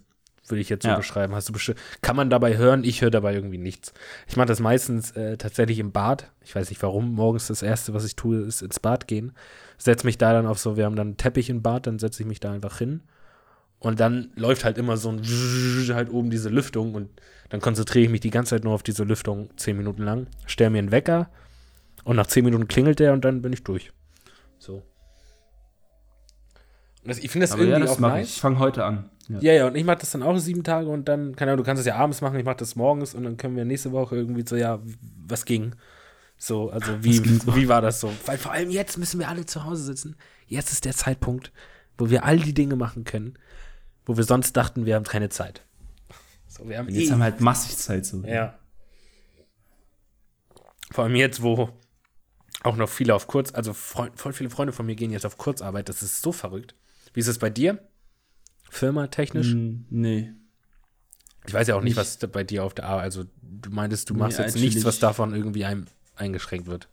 Würde 0.49 0.61
ich 0.61 0.69
jetzt 0.69 0.83
so 0.83 0.89
Ja. 0.89 0.97
beschreiben. 0.97 1.35
Hast 1.35 1.49
du 1.49 1.73
kann 2.01 2.15
man 2.15 2.29
dabei 2.29 2.57
hören? 2.57 2.83
Ich 2.83 3.01
höre 3.01 3.11
dabei 3.11 3.33
irgendwie 3.35 3.57
nichts. 3.57 3.93
Ich 4.27 4.35
mache 4.35 4.47
das 4.47 4.59
meistens 4.59 5.11
äh, 5.11 5.37
tatsächlich 5.37 5.79
im 5.79 5.91
Bad. 5.91 6.31
Ich 6.43 6.55
weiß 6.55 6.69
nicht 6.69 6.81
warum. 6.81 7.13
Morgens 7.13 7.47
das 7.47 7.61
erste, 7.61 7.93
was 7.93 8.03
ich 8.05 8.15
tue, 8.15 8.39
ist 8.41 8.61
ins 8.61 8.79
Bad 8.79 9.07
gehen. 9.07 9.33
Setze 9.77 10.05
mich 10.05 10.17
da 10.17 10.33
dann 10.33 10.47
auf 10.47 10.59
so, 10.59 10.75
wir 10.75 10.85
haben 10.85 10.95
dann 10.95 11.07
einen 11.09 11.17
Teppich 11.17 11.49
im 11.49 11.61
Bad, 11.61 11.87
dann 11.87 11.99
setze 11.99 12.23
ich 12.23 12.27
mich 12.27 12.39
da 12.39 12.51
einfach 12.51 12.77
hin. 12.79 13.01
Und 13.79 13.99
dann 13.99 14.31
läuft 14.35 14.65
halt 14.65 14.77
immer 14.77 14.97
so 14.97 15.09
ein 15.09 15.21
halt 15.93 16.09
oben 16.11 16.29
diese 16.29 16.49
Lüftung 16.49 16.95
und 16.95 17.09
dann 17.49 17.61
konzentriere 17.61 18.05
ich 18.05 18.11
mich 18.11 18.19
die 18.21 18.29
ganze 18.29 18.51
Zeit 18.55 18.63
nur 18.63 18.73
auf 18.73 18.83
diese 18.83 19.03
Lüftung 19.03 19.49
zehn 19.57 19.77
Minuten 19.77 20.03
lang, 20.03 20.27
stelle 20.45 20.69
mir 20.69 20.79
einen 20.79 20.91
Wecker 20.91 21.29
und 22.03 22.15
nach 22.17 22.27
zehn 22.27 22.43
Minuten 22.43 22.67
klingelt 22.67 22.99
der 22.99 23.13
und 23.13 23.23
dann 23.23 23.41
bin 23.41 23.53
ich 23.53 23.63
durch. 23.63 23.91
So. 24.57 24.83
Das, 27.05 27.17
ich 27.19 27.31
finde 27.31 27.45
das 27.45 27.53
Aber 27.53 27.63
ja, 27.63 27.69
irgendwie 27.69 27.87
das 27.87 27.95
auch 27.95 27.99
nice. 28.01 28.27
ich. 28.27 28.35
Ich 28.35 28.41
fange 28.41 28.59
heute 28.59 28.83
an. 28.83 29.09
Ja. 29.29 29.39
Ja, 29.41 29.53
ja, 29.53 29.67
und 29.67 29.75
ich 29.75 29.83
mache 29.85 29.99
das 29.99 30.09
dann 30.11 30.23
auch 30.23 30.37
sieben 30.39 30.63
Tage 30.63 30.89
und 30.89 31.07
dann, 31.07 31.35
keine 31.35 31.51
Ahnung, 31.51 31.63
du 31.63 31.67
kannst 31.67 31.79
es 31.81 31.85
ja 31.85 31.95
abends 31.95 32.19
machen, 32.21 32.37
ich 32.39 32.45
mache 32.45 32.57
das 32.57 32.75
morgens 32.75 33.13
und 33.13 33.23
dann 33.23 33.37
können 33.37 33.55
wir 33.55 33.63
nächste 33.63 33.91
Woche 33.91 34.15
irgendwie 34.15 34.43
so, 34.47 34.55
ja, 34.55 34.79
was 35.27 35.45
ging? 35.45 35.75
So, 36.37 36.69
also 36.71 37.03
wie, 37.03 37.23
wie 37.55 37.67
war 37.67 37.81
das 37.81 37.99
so? 37.99 38.11
Weil 38.25 38.37
vor 38.39 38.51
allem 38.53 38.69
jetzt 38.71 38.97
müssen 38.97 39.19
wir 39.19 39.27
alle 39.29 39.45
zu 39.45 39.65
Hause 39.65 39.83
sitzen. 39.83 40.15
Jetzt 40.47 40.71
ist 40.71 40.85
der 40.85 40.93
Zeitpunkt, 40.95 41.51
wo 41.97 42.09
wir 42.09 42.23
all 42.23 42.39
die 42.39 42.53
Dinge 42.53 42.75
machen 42.75 43.03
können, 43.03 43.37
wo 44.05 44.17
wir 44.17 44.23
sonst 44.23 44.53
dachten, 44.57 44.85
wir 44.85 44.95
haben 44.95 45.05
keine 45.05 45.29
Zeit. 45.29 45.63
So, 46.47 46.67
wir 46.67 46.79
haben 46.79 46.87
Und 46.87 46.95
jetzt 46.95 47.09
eh- 47.09 47.11
haben 47.11 47.19
wir 47.19 47.25
halt 47.25 47.41
massig 47.41 47.77
Zeit 47.77 48.05
so. 48.05 48.23
ja. 48.23 48.57
Vor 50.91 51.03
allem 51.03 51.15
jetzt, 51.15 51.43
wo 51.43 51.69
auch 52.63 52.75
noch 52.75 52.89
viele 52.89 53.13
auf 53.13 53.27
Kurz, 53.27 53.53
also 53.53 53.73
Freu 53.73 54.09
voll 54.15 54.33
viele 54.33 54.49
Freunde 54.49 54.73
von 54.73 54.85
mir 54.87 54.95
gehen 54.95 55.11
jetzt 55.11 55.25
auf 55.25 55.37
Kurzarbeit, 55.37 55.87
das 55.87 56.01
ist 56.01 56.21
so 56.21 56.31
verrückt. 56.31 56.73
Wie 57.13 57.19
ist 57.19 57.27
es 57.27 57.37
bei 57.37 57.49
dir? 57.51 57.79
Firma 58.69 59.07
technisch? 59.07 59.51
Hm, 59.51 59.85
nee. 59.89 60.31
Ich 61.47 61.53
weiß 61.53 61.67
ja 61.67 61.75
auch 61.75 61.81
nicht, 61.81 61.97
was 61.97 62.17
bei 62.17 62.43
dir 62.43 62.63
auf 62.63 62.73
der 62.73 62.85
Arbeit, 62.85 63.03
also 63.05 63.23
du 63.41 63.69
meintest, 63.71 64.09
du 64.09 64.13
Nee, 64.13 64.19
machst 64.19 64.37
jetzt 64.39 64.55
eigentlich 64.55 64.73
nichts, 64.75 64.85
was 64.85 64.99
davon 64.99 65.33
irgendwie 65.33 65.65
ein, 65.65 65.87
eingeschränkt 66.15 66.67
wird. 66.67 66.87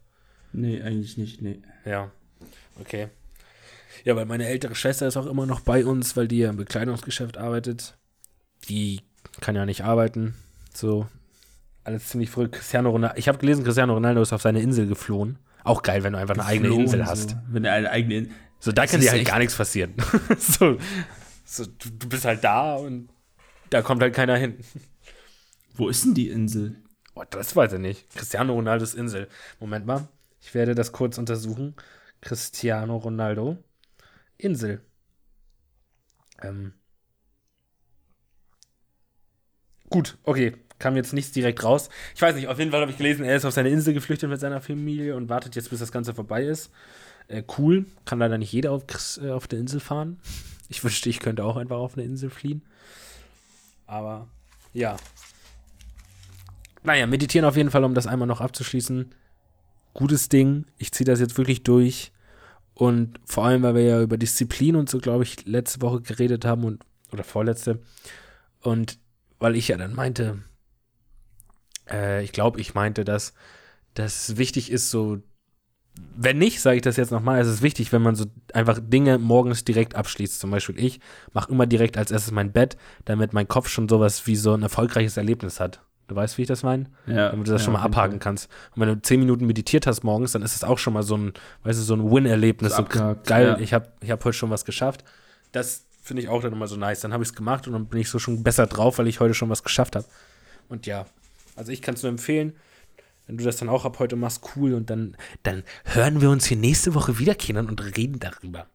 Nee, 0.52 0.80
eigentlich 0.82 1.18
nicht, 1.18 1.42
nee. 1.42 1.60
Ja, 1.84 2.10
okay. 2.80 3.08
Ja, 4.04 4.14
weil 4.16 4.24
meine 4.24 4.46
ältere 4.46 4.74
Schwester 4.74 5.06
ist 5.06 5.16
auch 5.16 5.26
immer 5.26 5.46
noch 5.46 5.60
bei 5.60 5.84
uns, 5.84 6.16
weil 6.16 6.28
die 6.28 6.38
ja 6.38 6.50
im 6.50 6.56
Bekleidungsgeschäft 6.56 7.36
arbeitet. 7.36 7.96
Die 8.68 9.00
kann 9.40 9.56
ja 9.56 9.66
nicht 9.66 9.82
arbeiten. 9.84 10.34
So, 10.72 11.06
alles 11.84 12.08
ziemlich 12.08 12.30
früh. 12.30 12.48
Cristiano 12.48 12.90
Ronaldo, 12.90 13.16
ich 13.18 13.28
habe 13.28 13.38
gelesen, 13.38 13.64
Cristiano 13.64 13.94
Ronaldo 13.94 14.22
ist 14.22 14.32
auf 14.32 14.42
seine 14.42 14.60
Insel 14.60 14.86
geflohen. 14.86 15.38
Auch 15.64 15.82
geil, 15.82 16.04
wenn 16.04 16.12
du 16.12 16.18
einfach 16.20 16.34
eine 16.34 16.44
eigene 16.46 16.72
Insel 16.74 17.00
so. 17.00 17.06
hast. 17.06 17.36
Wenn 17.50 17.64
du 17.64 17.70
eine 17.72 17.90
eigene 17.90 18.14
In 18.14 18.30
So, 18.60 18.70
da 18.72 18.82
Das 18.82 18.92
kann 18.92 19.00
dir 19.00 19.10
halt 19.10 19.20
echt- 19.22 19.28
gar 19.30 19.38
nichts 19.40 19.56
passieren. 19.56 19.94
so, 20.38 20.78
so 21.46 21.64
du, 21.64 21.90
du 21.90 22.08
bist 22.08 22.24
halt 22.24 22.44
da 22.44 22.74
und 22.74 23.08
da 23.70 23.80
kommt 23.82 24.02
halt 24.02 24.14
keiner 24.14 24.36
hin. 24.36 24.58
Wo 25.74 25.88
ist 25.88 26.04
denn 26.04 26.14
die 26.14 26.28
Insel? 26.28 26.76
Oh, 27.14 27.24
das 27.28 27.56
weiß 27.56 27.74
ich 27.74 27.78
nicht. 27.78 28.10
Cristiano 28.10 28.52
Ronaldos 28.52 28.94
Insel. 28.94 29.28
Moment 29.60 29.86
mal. 29.86 30.08
Ich 30.40 30.54
werde 30.54 30.74
das 30.74 30.92
kurz 30.92 31.18
untersuchen. 31.18 31.74
Cristiano 32.20 32.96
Ronaldo 32.96 33.56
Insel. 34.36 34.82
Ähm. 36.42 36.74
Gut, 39.88 40.18
okay. 40.24 40.56
Kam 40.78 40.96
jetzt 40.96 41.14
nichts 41.14 41.32
direkt 41.32 41.64
raus. 41.64 41.88
Ich 42.14 42.20
weiß 42.20 42.34
nicht, 42.34 42.48
auf 42.48 42.58
jeden 42.58 42.70
Fall 42.70 42.82
habe 42.82 42.90
ich 42.90 42.98
gelesen, 42.98 43.24
er 43.24 43.36
ist 43.36 43.46
auf 43.46 43.54
seine 43.54 43.70
Insel 43.70 43.94
geflüchtet 43.94 44.28
mit 44.28 44.40
seiner 44.40 44.60
Familie 44.60 45.16
und 45.16 45.30
wartet 45.30 45.56
jetzt, 45.56 45.70
bis 45.70 45.78
das 45.78 45.90
Ganze 45.92 46.12
vorbei 46.12 46.44
ist. 46.44 46.70
Äh, 47.28 47.44
cool. 47.56 47.86
Kann 48.04 48.18
leider 48.18 48.36
nicht 48.36 48.52
jeder 48.52 48.72
auf, 48.72 48.84
äh, 49.22 49.30
auf 49.30 49.46
der 49.46 49.58
Insel 49.58 49.80
fahren. 49.80 50.20
Ich 50.68 50.82
wünschte, 50.82 51.08
ich 51.08 51.20
könnte 51.20 51.44
auch 51.44 51.56
einfach 51.56 51.76
auf 51.76 51.94
eine 51.94 52.04
Insel 52.04 52.30
fliehen. 52.30 52.62
Aber 53.86 54.28
ja. 54.72 54.96
Naja, 56.82 57.06
meditieren 57.06 57.46
auf 57.46 57.56
jeden 57.56 57.70
Fall, 57.70 57.84
um 57.84 57.94
das 57.94 58.06
einmal 58.06 58.28
noch 58.28 58.40
abzuschließen. 58.40 59.14
Gutes 59.94 60.28
Ding. 60.28 60.66
Ich 60.78 60.92
ziehe 60.92 61.06
das 61.06 61.20
jetzt 61.20 61.38
wirklich 61.38 61.62
durch. 61.62 62.12
Und 62.74 63.18
vor 63.24 63.46
allem, 63.46 63.62
weil 63.62 63.74
wir 63.74 63.82
ja 63.82 64.02
über 64.02 64.18
Disziplin 64.18 64.76
und 64.76 64.90
so, 64.90 64.98
glaube 64.98 65.24
ich, 65.24 65.46
letzte 65.46 65.80
Woche 65.80 66.02
geredet 66.02 66.44
haben 66.44 66.64
und 66.64 66.84
oder 67.12 67.24
vorletzte. 67.24 67.80
Und 68.60 68.98
weil 69.38 69.56
ich 69.56 69.68
ja 69.68 69.76
dann 69.76 69.94
meinte, 69.94 70.42
äh, 71.90 72.22
ich 72.22 72.32
glaube, 72.32 72.60
ich 72.60 72.74
meinte, 72.74 73.04
dass 73.04 73.32
das 73.94 74.36
wichtig 74.36 74.70
ist, 74.70 74.90
so, 74.90 75.22
wenn 76.16 76.38
nicht, 76.38 76.60
sage 76.60 76.76
ich 76.76 76.82
das 76.82 76.96
jetzt 76.96 77.10
nochmal, 77.10 77.40
es 77.40 77.46
ist 77.46 77.62
wichtig, 77.62 77.92
wenn 77.92 78.02
man 78.02 78.14
so 78.14 78.24
einfach 78.54 78.78
Dinge 78.82 79.18
morgens 79.18 79.64
direkt 79.64 79.94
abschließt. 79.94 80.40
Zum 80.40 80.50
Beispiel 80.50 80.78
ich 80.78 81.00
mache 81.32 81.50
immer 81.52 81.66
direkt 81.66 81.98
als 81.98 82.10
erstes 82.10 82.32
mein 82.32 82.52
Bett, 82.52 82.76
damit 83.04 83.32
mein 83.32 83.48
Kopf 83.48 83.68
schon 83.68 83.88
sowas 83.88 84.26
wie 84.26 84.36
so 84.36 84.54
ein 84.54 84.62
erfolgreiches 84.62 85.16
Erlebnis 85.16 85.60
hat. 85.60 85.80
Du 86.08 86.14
weißt, 86.14 86.38
wie 86.38 86.42
ich 86.42 86.48
das 86.48 86.62
meine? 86.62 86.84
Ja, 87.06 87.30
damit 87.30 87.48
du 87.48 87.52
das 87.52 87.62
ja, 87.62 87.64
schon 87.64 87.74
mal 87.74 87.82
abhaken 87.82 88.20
kannst. 88.20 88.48
Und 88.74 88.80
wenn 88.80 88.88
du 88.88 89.02
zehn 89.02 89.18
Minuten 89.18 89.46
meditiert 89.46 89.86
hast 89.86 90.04
morgens, 90.04 90.32
dann 90.32 90.42
ist 90.42 90.54
es 90.54 90.62
auch 90.62 90.78
schon 90.78 90.92
mal 90.92 91.02
so 91.02 91.16
ein, 91.16 91.32
weißt 91.64 91.80
du, 91.80 91.82
so 91.82 91.94
ein 91.94 92.10
Win-Erlebnis. 92.10 92.76
So 92.76 92.84
geil, 92.84 93.18
ja. 93.28 93.58
ich 93.58 93.74
habe 93.74 93.88
ich 94.00 94.10
hab 94.10 94.24
heute 94.24 94.36
schon 94.36 94.50
was 94.50 94.64
geschafft. 94.64 95.04
Das 95.50 95.84
finde 96.02 96.22
ich 96.22 96.28
auch 96.28 96.42
dann 96.42 96.52
immer 96.52 96.68
so 96.68 96.76
nice. 96.76 97.00
Dann 97.00 97.12
habe 97.12 97.24
ich 97.24 97.30
es 97.30 97.34
gemacht 97.34 97.66
und 97.66 97.72
dann 97.72 97.86
bin 97.86 98.00
ich 98.00 98.08
so 98.08 98.20
schon 98.20 98.44
besser 98.44 98.66
drauf, 98.66 98.98
weil 98.98 99.08
ich 99.08 99.18
heute 99.18 99.34
schon 99.34 99.50
was 99.50 99.64
geschafft 99.64 99.96
habe. 99.96 100.06
Und 100.68 100.86
ja, 100.86 101.06
also 101.56 101.72
ich 101.72 101.82
kann 101.82 101.94
es 101.94 102.02
nur 102.02 102.10
empfehlen, 102.10 102.54
wenn 103.26 103.36
du 103.36 103.44
das 103.44 103.56
dann 103.56 103.68
auch 103.68 103.84
ab 103.84 103.98
heute 103.98 104.16
machst, 104.16 104.42
cool. 104.56 104.74
Und 104.74 104.90
dann, 104.90 105.16
dann 105.42 105.62
hören 105.84 106.20
wir 106.20 106.30
uns 106.30 106.46
hier 106.46 106.56
nächste 106.56 106.94
Woche 106.94 107.18
wieder, 107.18 107.34
Kindern, 107.34 107.68
und 107.68 107.80
reden 107.96 108.18
darüber. 108.18 108.66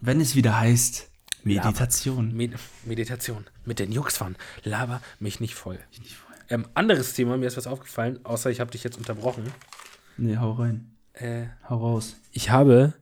Wenn 0.00 0.20
es 0.20 0.34
wieder 0.34 0.58
heißt 0.58 1.10
Meditation. 1.44 2.34
Med 2.34 2.54
Meditation 2.84 3.44
mit 3.64 3.78
den 3.78 3.92
Jungs 3.92 4.16
von 4.16 4.36
Laber 4.64 5.00
mich 5.20 5.40
nicht 5.40 5.54
voll. 5.54 5.78
Ähm, 6.48 6.66
anderes 6.74 7.14
Thema, 7.14 7.36
mir 7.36 7.46
ist 7.46 7.56
was 7.56 7.66
aufgefallen, 7.66 8.20
außer 8.24 8.50
ich 8.50 8.60
habe 8.60 8.70
dich 8.70 8.84
jetzt 8.84 8.98
unterbrochen. 8.98 9.44
Nee, 10.16 10.36
hau 10.36 10.52
rein. 10.52 10.92
Äh, 11.14 11.46
Hau 11.68 11.78
raus. 11.78 12.16
ich 12.32 12.50
habe 12.50 12.92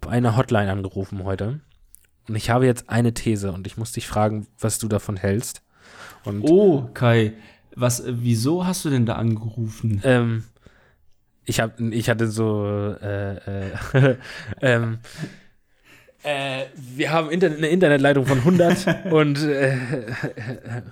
bei 0.00 0.10
einer 0.10 0.36
Hotline 0.36 0.70
angerufen 0.70 1.24
heute. 1.24 1.60
Und 2.28 2.36
ich 2.36 2.50
habe 2.50 2.66
jetzt 2.66 2.88
eine 2.88 3.12
These 3.12 3.52
und 3.52 3.66
ich 3.66 3.76
muss 3.76 3.92
dich 3.92 4.06
fragen, 4.06 4.46
was 4.58 4.78
du 4.78 4.88
davon 4.88 5.16
hältst. 5.16 5.62
Und 6.24 6.42
Oh, 6.42 6.88
Kai, 6.94 7.34
was, 7.74 8.00
äh, 8.00 8.12
wieso 8.16 8.66
hast 8.66 8.84
du 8.84 8.90
denn 8.90 9.06
da 9.06 9.14
angerufen? 9.14 10.00
ähm, 10.04 10.44
ich, 11.44 11.60
hab, 11.60 11.78
ich 11.78 12.08
hatte 12.08 12.28
so, 12.28 12.64
äh, 13.00 13.36
äh, 13.36 14.16
ähm, 14.62 14.98
äh, 16.22 16.64
wir 16.76 17.12
haben 17.12 17.30
Internet, 17.30 17.58
eine 17.58 17.68
Internetleitung 17.68 18.26
von 18.26 18.38
100 18.38 19.04
und 19.12 19.42
äh, 19.42 19.74
äh, 19.74 20.82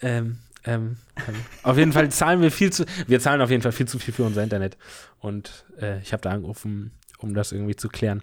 ähm, 0.00 0.38
ähm, 0.66 0.96
ähm, 1.16 1.34
auf 1.62 1.76
jeden 1.76 1.92
Fall 1.92 2.10
zahlen 2.10 2.40
wir 2.40 2.50
viel 2.50 2.72
zu, 2.72 2.86
wir 3.06 3.20
zahlen 3.20 3.42
auf 3.42 3.50
jeden 3.50 3.62
Fall 3.62 3.72
viel 3.72 3.86
zu 3.86 3.98
viel 3.98 4.14
für 4.14 4.24
unser 4.24 4.42
Internet. 4.42 4.78
Und 5.20 5.66
äh, 5.80 6.00
ich 6.00 6.12
habe 6.12 6.22
da 6.22 6.30
angerufen, 6.30 6.92
um 7.18 7.34
das 7.34 7.52
irgendwie 7.52 7.76
zu 7.76 7.88
klären. 7.88 8.22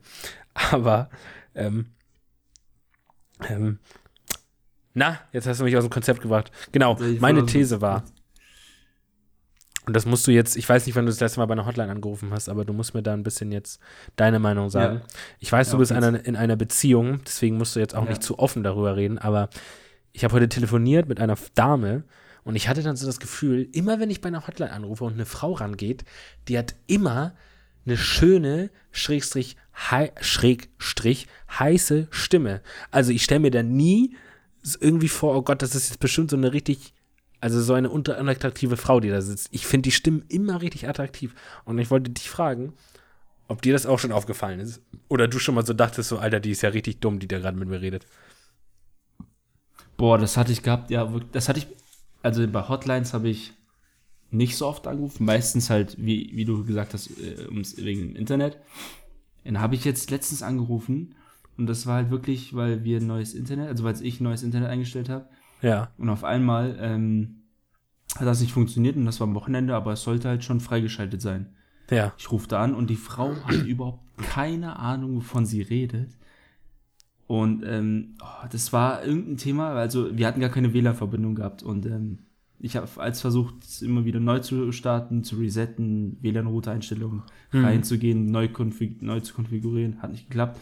Aber, 0.53 1.09
ähm, 1.53 1.87
ähm, 3.47 3.79
na, 4.93 5.19
jetzt 5.31 5.47
hast 5.47 5.59
du 5.59 5.63
mich 5.63 5.75
aus 5.77 5.83
dem 5.83 5.89
Konzept 5.89 6.21
gebracht. 6.21 6.51
Genau, 6.71 6.97
meine 7.19 7.45
These 7.45 7.81
war, 7.81 8.03
und 9.85 9.95
das 9.95 10.05
musst 10.05 10.27
du 10.27 10.31
jetzt, 10.31 10.55
ich 10.57 10.69
weiß 10.69 10.85
nicht, 10.85 10.95
wann 10.95 11.05
du 11.05 11.11
das 11.11 11.19
letzte 11.19 11.39
Mal 11.39 11.47
bei 11.47 11.53
einer 11.53 11.65
Hotline 11.65 11.91
angerufen 11.91 12.31
hast, 12.31 12.49
aber 12.49 12.65
du 12.65 12.73
musst 12.73 12.93
mir 12.93 13.01
da 13.01 13.13
ein 13.13 13.23
bisschen 13.23 13.51
jetzt 13.51 13.79
deine 14.15 14.37
Meinung 14.39 14.69
sagen. 14.69 14.97
Ja. 14.97 15.05
Ich 15.39 15.51
weiß, 15.51 15.67
Ja, 15.67 15.71
du 15.73 15.77
bist 15.79 15.91
einer, 15.91 16.23
in 16.23 16.35
einer 16.35 16.55
Beziehung, 16.55 17.21
deswegen 17.25 17.57
musst 17.57 17.75
du 17.75 17.79
jetzt 17.79 17.95
auch 17.95 18.03
Ja. 18.03 18.09
nicht 18.09 18.21
zu 18.23 18.37
offen 18.37 18.63
darüber 18.63 18.95
reden, 18.95 19.17
aber 19.17 19.49
ich 20.13 20.23
habe 20.23 20.35
heute 20.35 20.49
telefoniert 20.49 21.07
mit 21.09 21.19
einer 21.19 21.35
Dame 21.55 22.03
und 22.43 22.55
ich 22.55 22.67
hatte 22.67 22.83
dann 22.83 22.95
so 22.95 23.07
das 23.07 23.19
Gefühl, 23.19 23.67
immer 23.71 23.99
wenn 23.99 24.11
ich 24.11 24.21
bei 24.21 24.27
einer 24.27 24.45
Hotline 24.45 24.71
anrufe 24.71 25.03
und 25.03 25.13
eine 25.13 25.25
Frau 25.25 25.53
rangeht, 25.53 26.03
die 26.47 26.57
hat 26.57 26.75
immer 26.85 27.33
eine 27.85 27.97
schöne, 27.97 28.69
Schrägstrich, 28.91 29.55
hei, 29.73 30.11
Schrägstrich, 30.21 31.27
heiße 31.57 32.07
Stimme. 32.11 32.61
Also 32.91 33.11
ich 33.11 33.23
stelle 33.23 33.39
mir 33.39 33.51
da 33.51 33.63
nie 33.63 34.15
irgendwie 34.79 35.09
vor, 35.09 35.35
oh 35.35 35.41
Gott, 35.41 35.61
das 35.61 35.75
ist 35.75 35.89
jetzt 35.89 35.99
bestimmt 35.99 36.29
so 36.29 36.37
eine 36.37 36.53
richtig, 36.53 36.93
also 37.39 37.61
so 37.61 37.73
eine 37.73 37.89
unattraktive 37.89 38.77
Frau, 38.77 38.99
die 38.99 39.09
da 39.09 39.21
sitzt. 39.21 39.49
Ich 39.51 39.65
finde 39.65 39.83
die 39.83 39.91
Stimmen 39.91 40.25
immer 40.29 40.61
richtig 40.61 40.87
attraktiv. 40.87 41.33
Und 41.65 41.79
ich 41.79 41.89
wollte 41.89 42.11
dich 42.11 42.29
fragen, 42.29 42.73
ob 43.47 43.61
dir 43.61 43.73
das 43.73 43.85
auch 43.85 43.99
schon 43.99 44.11
aufgefallen 44.11 44.59
ist. 44.59 44.81
Oder 45.09 45.27
du 45.27 45.39
schon 45.39 45.55
mal 45.55 45.65
so 45.65 45.73
dachtest, 45.73 46.09
so, 46.09 46.19
Alter, 46.19 46.39
die 46.39 46.51
ist 46.51 46.61
ja 46.61 46.69
richtig 46.69 46.99
dumm, 46.99 47.19
die 47.19 47.27
da 47.27 47.39
gerade 47.39 47.57
mit 47.57 47.67
mir 47.67 47.81
redet. 47.81 48.05
Boah, 49.97 50.17
das 50.17 50.37
hatte 50.37 50.51
ich 50.51 50.63
gehabt, 50.63 50.89
ja, 50.89 51.11
das 51.31 51.49
hatte 51.49 51.59
ich, 51.59 51.67
also 52.23 52.47
bei 52.47 52.67
Hotlines 52.67 53.13
habe 53.13 53.29
ich 53.29 53.53
nicht 54.31 54.55
so 54.55 54.67
oft 54.67 54.87
angerufen, 54.87 55.25
meistens 55.25 55.69
halt, 55.69 55.95
wie, 55.99 56.31
wie 56.33 56.45
du 56.45 56.63
gesagt 56.63 56.93
hast, 56.93 57.11
äh, 57.19 57.47
wegen 57.49 58.01
dem 58.01 58.15
Internet. 58.15 58.57
Dann 59.43 59.59
habe 59.59 59.75
ich 59.75 59.83
jetzt 59.83 60.09
letztens 60.11 60.43
angerufen 60.43 61.15
und 61.61 61.67
das 61.67 61.87
war 61.87 61.95
halt 61.95 62.09
wirklich, 62.11 62.53
weil 62.55 62.83
wir 62.83 62.97
ein 62.99 63.07
neues 63.07 63.33
Internet, 63.33 63.69
also 63.69 63.83
weil 63.83 63.95
ich 64.01 64.19
ein 64.19 64.23
neues 64.25 64.43
Internet 64.43 64.69
eingestellt 64.69 65.09
habe 65.09 65.27
Ja. 65.61 65.91
und 65.97 66.09
auf 66.09 66.23
einmal 66.23 66.77
ähm, 66.81 67.37
hat 68.17 68.27
das 68.27 68.41
nicht 68.41 68.51
funktioniert 68.51 68.97
und 68.97 69.05
das 69.05 69.19
war 69.21 69.27
am 69.27 69.35
Wochenende, 69.35 69.73
aber 69.75 69.93
es 69.93 70.03
sollte 70.03 70.27
halt 70.27 70.43
schon 70.43 70.59
freigeschaltet 70.59 71.21
sein. 71.21 71.47
Ja. 71.89 72.13
Ich 72.17 72.31
rufe 72.31 72.47
da 72.47 72.61
an 72.63 72.73
und 72.75 72.89
die 72.89 72.95
Frau 72.97 73.33
hat 73.45 73.55
überhaupt 73.65 74.01
keine 74.17 74.77
Ahnung, 74.79 75.15
wovon 75.17 75.45
sie 75.45 75.61
redet. 75.61 76.11
Und 77.27 77.63
ähm, 77.65 78.15
oh, 78.21 78.47
das 78.51 78.73
war 78.73 79.05
irgendein 79.05 79.37
Thema, 79.37 79.69
also 79.73 80.17
wir 80.17 80.27
hatten 80.27 80.41
gar 80.41 80.49
keine 80.49 80.73
WLAN-Verbindung 80.73 81.35
gehabt 81.35 81.63
und 81.63 81.85
ähm, 81.85 82.19
ich 82.59 82.75
habe 82.75 82.87
als 82.97 83.21
versucht, 83.21 83.55
es 83.63 83.81
immer 83.81 84.03
wieder 84.05 84.19
neu 84.19 84.39
zu 84.39 84.71
starten, 84.71 85.23
zu 85.23 85.37
resetten, 85.37 86.17
WLAN-Route-Einstellungen 86.21 87.23
Mhm. 87.53 87.65
reinzugehen, 87.65 88.25
neu, 88.27 88.49
neu 88.99 89.19
zu 89.21 89.33
konfigurieren, 89.33 90.01
hat 90.01 90.11
nicht 90.11 90.27
geklappt. 90.29 90.59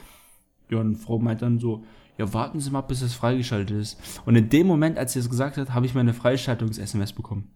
Ja, 0.70 0.80
und 0.80 0.96
Frau 0.96 1.20
meint 1.20 1.42
dann 1.42 1.60
so, 1.60 1.84
ja, 2.18 2.34
warten 2.34 2.60
Sie 2.60 2.70
mal, 2.70 2.82
bis 2.82 3.02
es 3.02 3.14
freigeschaltet 3.14 3.78
ist. 3.78 3.98
Und 4.26 4.36
in 4.36 4.50
dem 4.50 4.68
Moment, 4.68 4.98
als 4.98 5.14
sie 5.14 5.20
das 5.20 5.30
gesagt 5.30 5.58
hat, 5.58 5.74
habe 5.74 5.86
ich 5.86 5.94
meine 5.96 6.14
Freischaltungs-SMS 6.14 7.14
bekommen. 7.14 7.50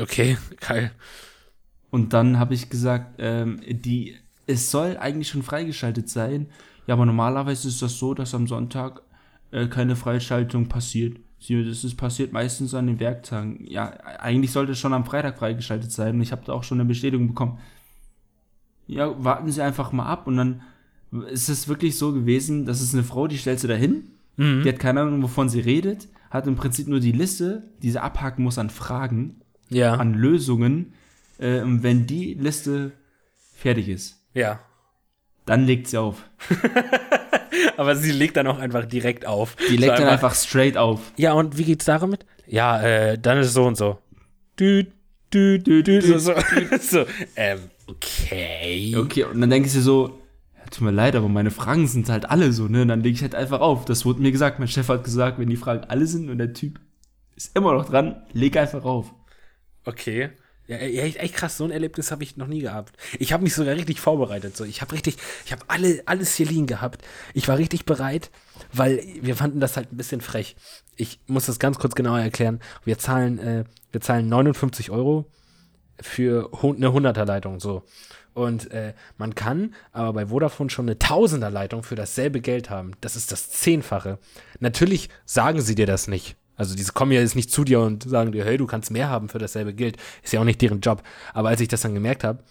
Okay, 0.00 0.38
geil. 0.60 0.92
Und 1.90 2.12
dann 2.14 2.38
habe 2.38 2.54
ich 2.54 2.70
gesagt, 2.70 3.16
ähm, 3.18 3.60
die, 3.68 4.16
es 4.46 4.70
soll 4.70 4.96
eigentlich 4.96 5.28
schon 5.28 5.42
freigeschaltet 5.42 6.08
sein. 6.08 6.46
Ja, 6.86 6.94
aber 6.94 7.06
normalerweise 7.06 7.68
ist 7.68 7.82
das 7.82 7.98
so, 7.98 8.14
dass 8.14 8.34
am 8.34 8.46
Sonntag 8.46 9.02
äh, 9.50 9.66
keine 9.66 9.94
Freischaltung 9.94 10.68
passiert. 10.68 11.18
Sie, 11.38 11.64
das 11.64 11.84
ist 11.84 11.96
passiert 11.96 12.32
meistens 12.32 12.74
an 12.74 12.86
den 12.86 12.98
Werktagen. 12.98 13.64
Ja, 13.66 13.90
eigentlich 14.20 14.52
sollte 14.52 14.72
es 14.72 14.78
schon 14.78 14.94
am 14.94 15.04
Freitag 15.04 15.38
freigeschaltet 15.38 15.92
sein. 15.92 16.16
Und 16.16 16.22
ich 16.22 16.32
habe 16.32 16.44
da 16.44 16.52
auch 16.52 16.64
schon 16.64 16.80
eine 16.80 16.88
Bestätigung 16.88 17.28
bekommen. 17.28 17.58
Ja, 18.86 19.22
warten 19.22 19.52
Sie 19.52 19.62
einfach 19.62 19.92
mal 19.92 20.06
ab. 20.06 20.26
Und 20.26 20.38
dann 20.38 20.62
ist 21.30 21.48
es 21.48 21.68
wirklich 21.68 21.96
so 21.96 22.12
gewesen, 22.12 22.64
dass 22.66 22.80
es 22.80 22.92
eine 22.94 23.02
Frau, 23.04 23.26
die 23.28 23.38
stellt 23.38 23.60
sie 23.60 23.68
dahin. 23.68 24.10
Mhm. 24.36 24.62
Die 24.62 24.68
hat 24.68 24.78
keine 24.78 25.00
Ahnung, 25.02 25.22
wovon 25.22 25.48
sie 25.48 25.60
redet. 25.60 26.08
Hat 26.30 26.46
im 26.46 26.56
Prinzip 26.56 26.88
nur 26.88 27.00
die 27.00 27.12
Liste, 27.12 27.62
die 27.82 27.90
sie 27.90 28.00
abhaken 28.02 28.44
muss 28.44 28.58
an 28.58 28.70
Fragen 28.70 29.40
Ja. 29.70 29.94
an 29.94 30.14
Lösungen, 30.14 30.92
äh, 31.38 31.60
und 31.60 31.82
wenn 31.82 32.06
die 32.06 32.34
Liste 32.34 32.92
fertig 33.54 33.88
ist, 33.88 34.20
Ja. 34.34 34.60
dann 35.46 35.64
legt 35.64 35.88
sie 35.88 35.96
auf. 35.98 36.28
Aber 37.76 37.96
sie 37.96 38.12
legt 38.12 38.36
dann 38.36 38.46
auch 38.46 38.58
einfach 38.58 38.84
direkt 38.84 39.26
auf. 39.26 39.56
Die 39.70 39.76
legt 39.76 39.96
so 39.96 40.02
dann 40.02 40.12
einfach 40.12 40.34
straight 40.34 40.76
auf. 40.76 41.00
Ja, 41.16 41.32
und 41.32 41.56
wie 41.58 41.64
geht's 41.64 41.84
damit? 41.86 42.26
Ja, 42.46 42.80
äh, 42.82 43.18
dann 43.18 43.38
ist 43.38 43.48
es 43.48 43.52
so 43.54 43.64
und 43.64 43.76
so. 43.76 43.98
Düt, 44.58 44.88
düt, 45.32 45.66
düt, 45.66 45.86
düt, 45.86 46.02
so, 46.04 46.18
so. 46.18 46.32
so. 46.80 47.04
Ähm, 47.36 47.58
okay. 47.86 48.94
Okay, 48.96 49.24
und 49.24 49.40
dann 49.40 49.50
denke 49.50 49.68
ich 49.68 49.72
dir 49.74 49.80
so, 49.80 50.18
tut 50.70 50.82
mir 50.82 50.90
leid, 50.90 51.16
aber 51.16 51.28
meine 51.28 51.50
Fragen 51.50 51.86
sind 51.86 52.08
halt 52.08 52.30
alle 52.30 52.52
so, 52.52 52.68
ne? 52.68 52.82
Und 52.82 52.88
dann 52.88 53.02
lege 53.02 53.14
ich 53.14 53.22
halt 53.22 53.34
einfach 53.34 53.60
auf. 53.60 53.84
Das 53.84 54.04
wurde 54.04 54.20
mir 54.20 54.32
gesagt. 54.32 54.58
Mein 54.58 54.68
Chef 54.68 54.88
hat 54.88 55.04
gesagt, 55.04 55.38
wenn 55.38 55.48
die 55.48 55.56
Fragen 55.56 55.84
alle 55.88 56.06
sind 56.06 56.30
und 56.30 56.38
der 56.38 56.52
Typ 56.52 56.80
ist 57.36 57.56
immer 57.56 57.72
noch 57.72 57.88
dran, 57.88 58.22
leg 58.32 58.56
einfach 58.56 58.84
auf. 58.84 59.14
Okay. 59.84 60.30
Ja, 60.68 60.76
echt 60.76 61.16
echt 61.16 61.34
krass, 61.34 61.56
so 61.56 61.64
ein 61.64 61.70
Erlebnis 61.70 62.10
habe 62.10 62.22
ich 62.22 62.36
noch 62.36 62.46
nie 62.46 62.60
gehabt. 62.60 62.94
Ich 63.18 63.32
habe 63.32 63.42
mich 63.42 63.54
sogar 63.54 63.74
richtig 63.74 64.00
vorbereitet. 64.00 64.54
So. 64.54 64.64
Ich 64.64 64.82
habe 64.82 64.92
richtig, 64.92 65.16
ich 65.46 65.52
habe 65.52 65.64
alle, 65.68 66.02
alles 66.04 66.34
hier 66.34 66.44
liegen 66.44 66.66
gehabt. 66.66 67.02
Ich 67.32 67.48
war 67.48 67.56
richtig 67.56 67.86
bereit, 67.86 68.30
weil 68.74 69.02
wir 69.22 69.34
fanden 69.34 69.60
das 69.60 69.78
halt 69.78 69.90
ein 69.90 69.96
bisschen 69.96 70.20
frech. 70.20 70.56
Ich 70.96 71.20
muss 71.26 71.46
das 71.46 71.58
ganz 71.58 71.78
kurz 71.78 71.94
genauer 71.94 72.20
erklären. 72.20 72.60
Wir 72.84 72.98
zahlen, 72.98 73.38
äh, 73.38 73.64
wir 73.92 74.02
zahlen 74.02 74.28
59 74.28 74.90
Euro 74.90 75.30
für 76.02 76.50
eine 76.62 76.88
100er 76.88 77.24
Leitung, 77.24 77.60
so. 77.60 77.84
Und 78.38 78.70
äh, 78.70 78.94
man 79.16 79.34
kann 79.34 79.74
aber 79.90 80.12
bei 80.12 80.26
Vodafone 80.26 80.70
schon 80.70 80.84
eine 80.84 80.96
Tausender 80.96 81.50
Leitung 81.50 81.82
für 81.82 81.96
dasselbe 81.96 82.40
Geld 82.40 82.70
haben. 82.70 82.92
Das 83.00 83.16
ist 83.16 83.32
das 83.32 83.50
Zehnfache. 83.50 84.20
Natürlich 84.60 85.08
sagen 85.24 85.60
sie 85.60 85.74
dir 85.74 85.86
das 85.86 86.06
nicht. 86.06 86.36
Also 86.54 86.76
diese 86.76 86.92
kommen 86.92 87.10
ja 87.10 87.20
jetzt 87.20 87.34
nicht 87.34 87.50
zu 87.50 87.64
dir 87.64 87.80
und 87.80 88.04
sagen 88.04 88.30
dir, 88.30 88.44
hey, 88.44 88.56
du 88.56 88.66
kannst 88.66 88.92
mehr 88.92 89.10
haben 89.10 89.28
für 89.28 89.40
dasselbe 89.40 89.74
Geld. 89.74 89.96
Ist 90.22 90.32
ja 90.32 90.40
auch 90.40 90.44
nicht 90.44 90.62
deren 90.62 90.80
Job. 90.80 91.02
Aber 91.34 91.48
als 91.48 91.60
ich 91.60 91.66
das 91.66 91.80
dann 91.80 91.94
gemerkt 91.94 92.22
habe, 92.22 92.44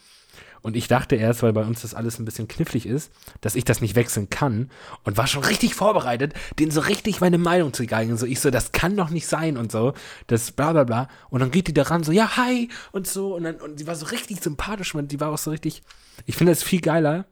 und 0.67 0.75
ich 0.75 0.89
dachte 0.89 1.15
erst, 1.15 1.43
weil 1.43 1.53
bei 1.53 1.63
uns 1.63 1.83
das 1.83 1.93
alles 1.93 2.19
ein 2.19 2.25
bisschen 2.25 2.49
knifflig 2.49 2.85
ist, 2.85 3.09
dass 3.39 3.55
ich 3.55 3.63
das 3.63 3.79
nicht 3.79 3.95
wechseln 3.95 4.29
kann 4.29 4.69
und 5.05 5.15
war 5.15 5.25
schon 5.25 5.45
richtig 5.45 5.75
vorbereitet, 5.75 6.33
denen 6.59 6.71
so 6.71 6.81
richtig 6.81 7.21
meine 7.21 7.37
Meinung 7.37 7.71
zu 7.71 7.85
geigen. 7.85 8.17
So, 8.17 8.25
ich 8.25 8.41
so, 8.41 8.51
das 8.51 8.73
kann 8.73 8.97
doch 8.97 9.09
nicht 9.09 9.27
sein 9.27 9.55
und 9.55 9.71
so, 9.71 9.93
das 10.27 10.51
bla 10.51 10.73
bla 10.73 10.83
bla. 10.83 11.07
Und 11.29 11.39
dann 11.39 11.51
geht 11.51 11.69
die 11.69 11.73
da 11.73 11.83
ran, 11.83 12.03
so, 12.03 12.11
ja, 12.11 12.35
hi 12.35 12.67
und 12.91 13.07
so. 13.07 13.33
Und 13.33 13.43
dann, 13.43 13.55
und 13.55 13.79
die 13.79 13.87
war 13.87 13.95
so 13.95 14.07
richtig 14.07 14.43
sympathisch 14.43 14.93
und 14.93 15.13
die 15.13 15.21
war 15.21 15.31
auch 15.31 15.37
so 15.37 15.51
richtig, 15.51 15.83
ich 16.25 16.35
finde 16.35 16.51
das 16.51 16.63
viel 16.63 16.81
geiler, 16.81 17.23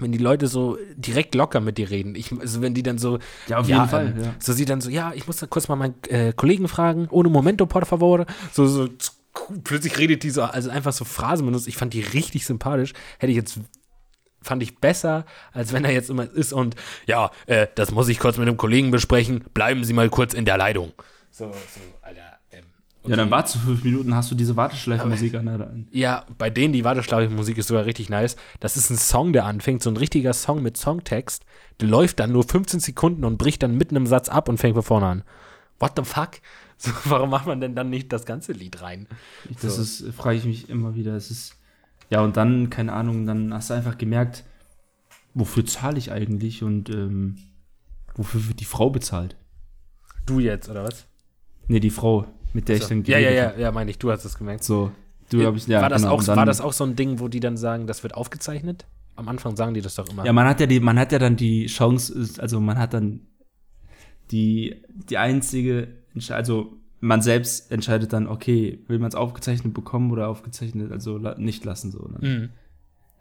wenn 0.00 0.10
die 0.10 0.18
Leute 0.18 0.48
so 0.48 0.78
direkt 0.96 1.32
locker 1.36 1.60
mit 1.60 1.78
dir 1.78 1.90
reden. 1.90 2.16
Ich, 2.16 2.32
also 2.32 2.60
wenn 2.60 2.74
die 2.74 2.82
dann 2.82 2.98
so, 2.98 3.20
Ja, 3.46 3.58
auf 3.58 3.68
ja, 3.68 3.76
jeden 3.76 3.88
Fall, 3.88 4.14
ähm, 4.16 4.24
ja. 4.24 4.34
So 4.40 4.52
sie 4.52 4.64
dann 4.64 4.80
so, 4.80 4.90
ja, 4.90 5.12
ich 5.14 5.28
muss 5.28 5.36
da 5.36 5.46
kurz 5.46 5.68
mal 5.68 5.76
meinen 5.76 5.94
äh, 6.08 6.32
Kollegen 6.32 6.66
fragen, 6.66 7.06
ohne 7.08 7.28
Momento, 7.28 7.66
por 7.66 7.86
favor. 7.86 8.26
So, 8.52 8.66
so, 8.66 8.88
plötzlich 9.64 9.98
redet 9.98 10.22
die 10.22 10.30
so, 10.30 10.42
also 10.42 10.70
einfach 10.70 10.92
so 10.92 11.04
Phrasen 11.04 11.46
benutzt. 11.46 11.68
Ich 11.68 11.76
fand 11.76 11.94
die 11.94 12.00
richtig 12.02 12.46
sympathisch. 12.46 12.92
Hätte 13.18 13.30
ich 13.30 13.36
jetzt, 13.36 13.60
fand 14.42 14.62
ich 14.62 14.78
besser, 14.78 15.24
als 15.52 15.72
wenn 15.72 15.84
er 15.84 15.92
jetzt 15.92 16.10
immer 16.10 16.30
ist 16.30 16.52
und, 16.52 16.76
ja, 17.06 17.30
äh, 17.46 17.66
das 17.74 17.90
muss 17.90 18.08
ich 18.08 18.18
kurz 18.18 18.36
mit 18.38 18.48
einem 18.48 18.56
Kollegen 18.56 18.90
besprechen. 18.90 19.44
Bleiben 19.54 19.84
Sie 19.84 19.92
mal 19.92 20.08
kurz 20.08 20.34
in 20.34 20.44
der 20.44 20.56
Leitung. 20.58 20.92
So, 21.30 21.50
so, 21.52 21.80
Alter. 22.02 22.20
Ähm, 22.52 22.64
Ja, 23.04 23.10
dann 23.16 23.20
okay. 23.26 23.30
warte 23.30 23.52
zu 23.52 23.58
fünf 23.58 23.84
Minuten, 23.84 24.14
hast 24.14 24.30
du 24.30 24.34
diese 24.34 24.56
Warteschleifenmusik 24.56 25.34
an. 25.34 25.46
der-. 25.46 25.70
Ja, 25.90 26.24
bei 26.38 26.48
denen 26.50 26.72
die 26.72 26.84
Warteschleife-Musik 26.84 27.58
ist 27.58 27.68
sogar 27.68 27.84
richtig 27.84 28.08
nice. 28.08 28.36
Das 28.60 28.76
ist 28.76 28.90
ein 28.90 28.96
Song, 28.96 29.32
der 29.32 29.44
anfängt, 29.44 29.82
so 29.82 29.90
ein 29.90 29.96
richtiger 29.96 30.32
Song 30.32 30.62
mit 30.62 30.76
Songtext. 30.76 31.44
Der 31.80 31.88
läuft 31.88 32.20
dann 32.20 32.32
nur 32.32 32.44
15 32.44 32.80
Sekunden 32.80 33.24
und 33.24 33.36
bricht 33.38 33.62
dann 33.62 33.76
mitten 33.76 33.96
im 33.96 34.06
Satz 34.06 34.28
ab 34.28 34.48
und 34.48 34.58
fängt 34.58 34.74
von 34.74 34.82
vorne 34.82 35.06
an. 35.06 35.24
What 35.78 35.92
the 35.96 36.04
fuck? 36.04 36.30
So, 36.78 36.90
warum 37.06 37.30
macht 37.30 37.46
man 37.46 37.60
denn 37.60 37.74
dann 37.74 37.90
nicht 37.90 38.12
das 38.12 38.26
ganze 38.26 38.52
Lied 38.52 38.82
rein? 38.82 39.06
Das 39.62 39.76
So. 39.76 39.82
ist, 39.82 40.14
frage 40.14 40.36
ich 40.38 40.44
mich 40.44 40.68
immer 40.68 40.94
wieder. 40.94 41.14
Es 41.16 41.30
ist, 41.30 41.54
ja, 42.10 42.20
und 42.20 42.36
dann, 42.36 42.70
keine 42.70 42.92
Ahnung, 42.92 43.26
dann 43.26 43.52
hast 43.54 43.70
du 43.70 43.74
einfach 43.74 43.98
gemerkt, 43.98 44.44
wofür 45.34 45.64
zahle 45.64 45.98
ich 45.98 46.12
eigentlich 46.12 46.62
und 46.62 46.90
ähm, 46.90 47.36
wofür 48.14 48.46
wird 48.48 48.60
die 48.60 48.64
Frau 48.64 48.90
bezahlt? 48.90 49.36
Du 50.26 50.40
jetzt, 50.40 50.68
oder 50.68 50.84
was? 50.84 51.06
Nee, 51.68 51.80
die 51.80 51.90
Frau, 51.90 52.26
mit 52.52 52.68
der 52.68 52.76
ich 52.76 52.82
So. 52.82 52.88
dann 52.90 53.04
Ja, 53.04 53.18
ja, 53.18 53.30
ja, 53.30 53.46
hab. 53.46 53.58
ja, 53.58 53.72
meine 53.72 53.90
ich, 53.90 53.98
du 53.98 54.10
hast 54.10 54.24
es 54.24 54.36
gemerkt. 54.36 54.64
So, 54.64 54.92
Du, 55.30 55.38
glaub 55.38 55.56
ich, 55.56 55.66
ja, 55.66 55.82
war, 55.82 55.88
das 55.88 56.02
genau. 56.02 56.14
auch, 56.14 56.26
war 56.28 56.46
das 56.46 56.60
auch 56.60 56.72
so 56.72 56.84
ein 56.84 56.94
Ding, 56.94 57.18
wo 57.18 57.26
die 57.28 57.40
dann 57.40 57.56
sagen, 57.56 57.86
das 57.88 58.02
wird 58.02 58.14
aufgezeichnet? 58.14 58.86
Am 59.16 59.28
Anfang 59.28 59.56
sagen 59.56 59.74
die 59.74 59.80
das 59.80 59.96
doch 59.96 60.08
immer. 60.08 60.24
Ja, 60.24 60.32
man 60.32 60.46
hat 60.46 60.60
ja 60.60 60.66
die, 60.66 60.78
man 60.78 60.98
hat 60.98 61.10
ja 61.10 61.18
dann 61.18 61.36
die 61.36 61.66
Chance, 61.66 62.34
also 62.38 62.60
man 62.60 62.78
hat 62.78 62.94
dann 62.94 63.22
die, 64.30 64.82
die 64.88 65.18
einzige, 65.18 65.88
also 66.30 66.76
man 67.00 67.22
selbst 67.22 67.70
entscheidet 67.70 68.12
dann, 68.12 68.26
okay, 68.26 68.80
will 68.88 68.98
man 68.98 69.08
es 69.08 69.14
aufgezeichnet 69.14 69.74
bekommen 69.74 70.10
oder 70.10 70.28
aufgezeichnet, 70.28 70.92
also 70.92 71.18
la 71.18 71.34
nicht 71.38 71.64
lassen 71.64 71.90
so. 71.90 72.08
Ne? 72.08 72.28
Mhm. 72.28 72.50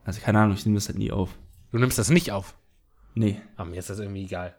Also 0.05 0.21
keine 0.21 0.39
Ahnung, 0.39 0.55
ich 0.55 0.65
nehme 0.65 0.75
das 0.75 0.87
halt 0.87 0.97
nie 0.97 1.11
auf. 1.11 1.37
Du 1.71 1.79
nimmst 1.79 1.97
das 1.97 2.09
nicht 2.09 2.31
auf. 2.31 2.55
Nee. 3.15 3.41
Aber 3.57 3.69
mir 3.69 3.79
ist 3.79 3.89
das 3.89 3.99
irgendwie 3.99 4.23
egal. 4.23 4.55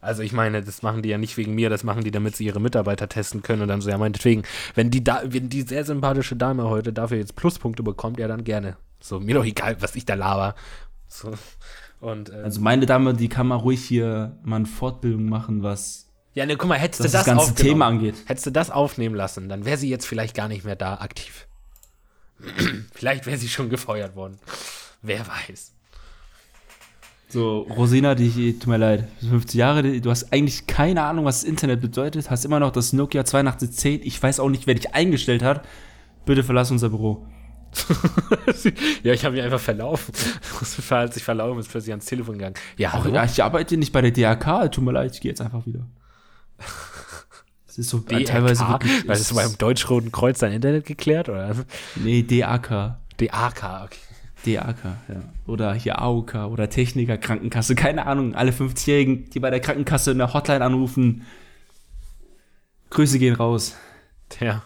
Also 0.00 0.22
ich 0.22 0.32
meine, 0.32 0.62
das 0.62 0.82
machen 0.82 1.02
die 1.02 1.08
ja 1.08 1.18
nicht 1.18 1.36
wegen 1.36 1.54
mir, 1.54 1.70
das 1.70 1.82
machen 1.82 2.04
die, 2.04 2.10
damit 2.10 2.36
sie 2.36 2.44
ihre 2.44 2.60
Mitarbeiter 2.60 3.08
testen 3.08 3.42
können 3.42 3.62
und 3.62 3.68
dann 3.68 3.80
so, 3.80 3.90
ja 3.90 3.98
meinetwegen, 3.98 4.42
wenn 4.74 4.90
die 4.90 5.02
da, 5.02 5.22
wenn 5.24 5.48
die 5.48 5.62
sehr 5.62 5.84
sympathische 5.84 6.36
Dame 6.36 6.68
heute 6.68 6.92
dafür 6.92 7.18
jetzt 7.18 7.34
Pluspunkte 7.36 7.82
bekommt, 7.82 8.18
ja 8.18 8.28
dann 8.28 8.44
gerne. 8.44 8.76
So, 9.00 9.18
mir 9.18 9.34
doch 9.34 9.44
egal, 9.44 9.76
was 9.80 9.96
ich 9.96 10.04
da 10.04 10.14
laber. 10.14 10.54
So. 11.08 11.32
Und, 12.00 12.30
äh, 12.30 12.42
Also 12.42 12.60
meine 12.60 12.86
Dame, 12.86 13.14
die 13.14 13.28
kann 13.28 13.48
mal 13.48 13.56
ruhig 13.56 13.84
hier 13.84 14.36
mal 14.44 14.56
eine 14.56 14.66
Fortbildung 14.66 15.28
machen, 15.28 15.62
was 15.62 16.07
ja, 16.34 16.46
ne, 16.46 16.56
guck 16.56 16.68
mal, 16.68 16.78
hättest 16.78 17.00
du 17.04 17.08
das, 17.08 17.24
ganze 17.26 17.54
Thema 17.54 17.86
angeht. 17.86 18.14
Hättest 18.26 18.46
du 18.46 18.50
das 18.50 18.70
aufnehmen 18.70 19.14
lassen, 19.14 19.48
dann 19.48 19.64
wäre 19.64 19.76
sie 19.76 19.88
jetzt 19.88 20.06
vielleicht 20.06 20.34
gar 20.36 20.48
nicht 20.48 20.64
mehr 20.64 20.76
da 20.76 20.94
aktiv. 20.94 21.46
vielleicht 22.94 23.26
wäre 23.26 23.36
sie 23.38 23.48
schon 23.48 23.70
gefeuert 23.70 24.14
worden. 24.14 24.38
Wer 25.02 25.26
weiß. 25.26 25.72
So, 27.30 27.60
Rosina, 27.60 28.14
die, 28.14 28.58
tut 28.58 28.68
mir 28.68 28.78
leid, 28.78 29.06
50 29.20 29.54
Jahre, 29.54 29.82
die- 29.82 30.00
du 30.00 30.10
hast 30.10 30.32
eigentlich 30.32 30.66
keine 30.66 31.02
Ahnung, 31.02 31.26
was 31.26 31.40
das 31.40 31.48
Internet 31.48 31.80
bedeutet, 31.82 32.30
hast 32.30 32.44
immer 32.44 32.58
noch 32.58 32.70
das 32.70 32.92
Nokia 32.94 33.20
8210, 33.20 34.00
ich 34.02 34.22
weiß 34.22 34.40
auch 34.40 34.48
nicht, 34.48 34.66
wer 34.66 34.74
dich 34.74 34.94
eingestellt 34.94 35.42
hat. 35.42 35.64
Bitte 36.24 36.42
verlass 36.42 36.70
unser 36.70 36.88
Büro. 36.88 37.26
ja, 39.02 39.12
ich 39.12 39.24
habe 39.26 39.34
mich 39.36 39.44
einfach 39.44 39.60
verlaufen. 39.60 40.14
Hat 40.90 41.12
sich 41.12 41.22
verlaufen, 41.22 41.60
ist 41.60 41.70
plötzlich 41.70 41.92
ans 41.92 42.06
Telefon 42.06 42.38
gegangen. 42.38 42.54
Ja, 42.78 42.92
Ach, 42.94 43.06
ja, 43.06 43.24
ich 43.24 43.42
arbeite 43.42 43.76
nicht 43.76 43.92
bei 43.92 44.00
der 44.00 44.10
DRK, 44.10 44.70
tut 44.72 44.84
mir 44.84 44.92
leid, 44.92 45.14
ich 45.14 45.20
gehe 45.20 45.30
jetzt 45.30 45.42
einfach 45.42 45.66
wieder. 45.66 45.86
Das 47.66 47.78
ist 47.78 47.90
so 47.90 47.98
DRK? 47.98 48.24
teilweise 48.24 48.68
wirklich. 48.68 49.06
Weil 49.06 49.16
es 49.16 49.32
beim 49.32 49.56
Deutsch-Roten 49.56 50.10
Kreuz 50.10 50.38
dein 50.40 50.52
Internet 50.52 50.84
geklärt, 50.84 51.28
oder? 51.28 51.54
nee, 51.96 52.22
DAK. 52.22 52.98
DAK, 53.18 53.84
okay. 53.84 53.98
DAK, 54.44 54.84
ja. 54.84 55.22
Oder 55.46 55.74
hier 55.74 56.00
AOK 56.00 56.34
oder 56.34 56.70
Techniker, 56.70 57.18
Krankenkasse, 57.18 57.74
keine 57.74 58.06
Ahnung. 58.06 58.34
Alle 58.34 58.52
50-Jährigen, 58.52 59.30
die 59.30 59.40
bei 59.40 59.50
der 59.50 59.60
Krankenkasse 59.60 60.12
in 60.12 60.18
der 60.18 60.32
Hotline 60.34 60.64
anrufen. 60.64 61.26
Grüße 62.90 63.18
gehen 63.18 63.34
raus. 63.34 63.76
Ja. 64.40 64.64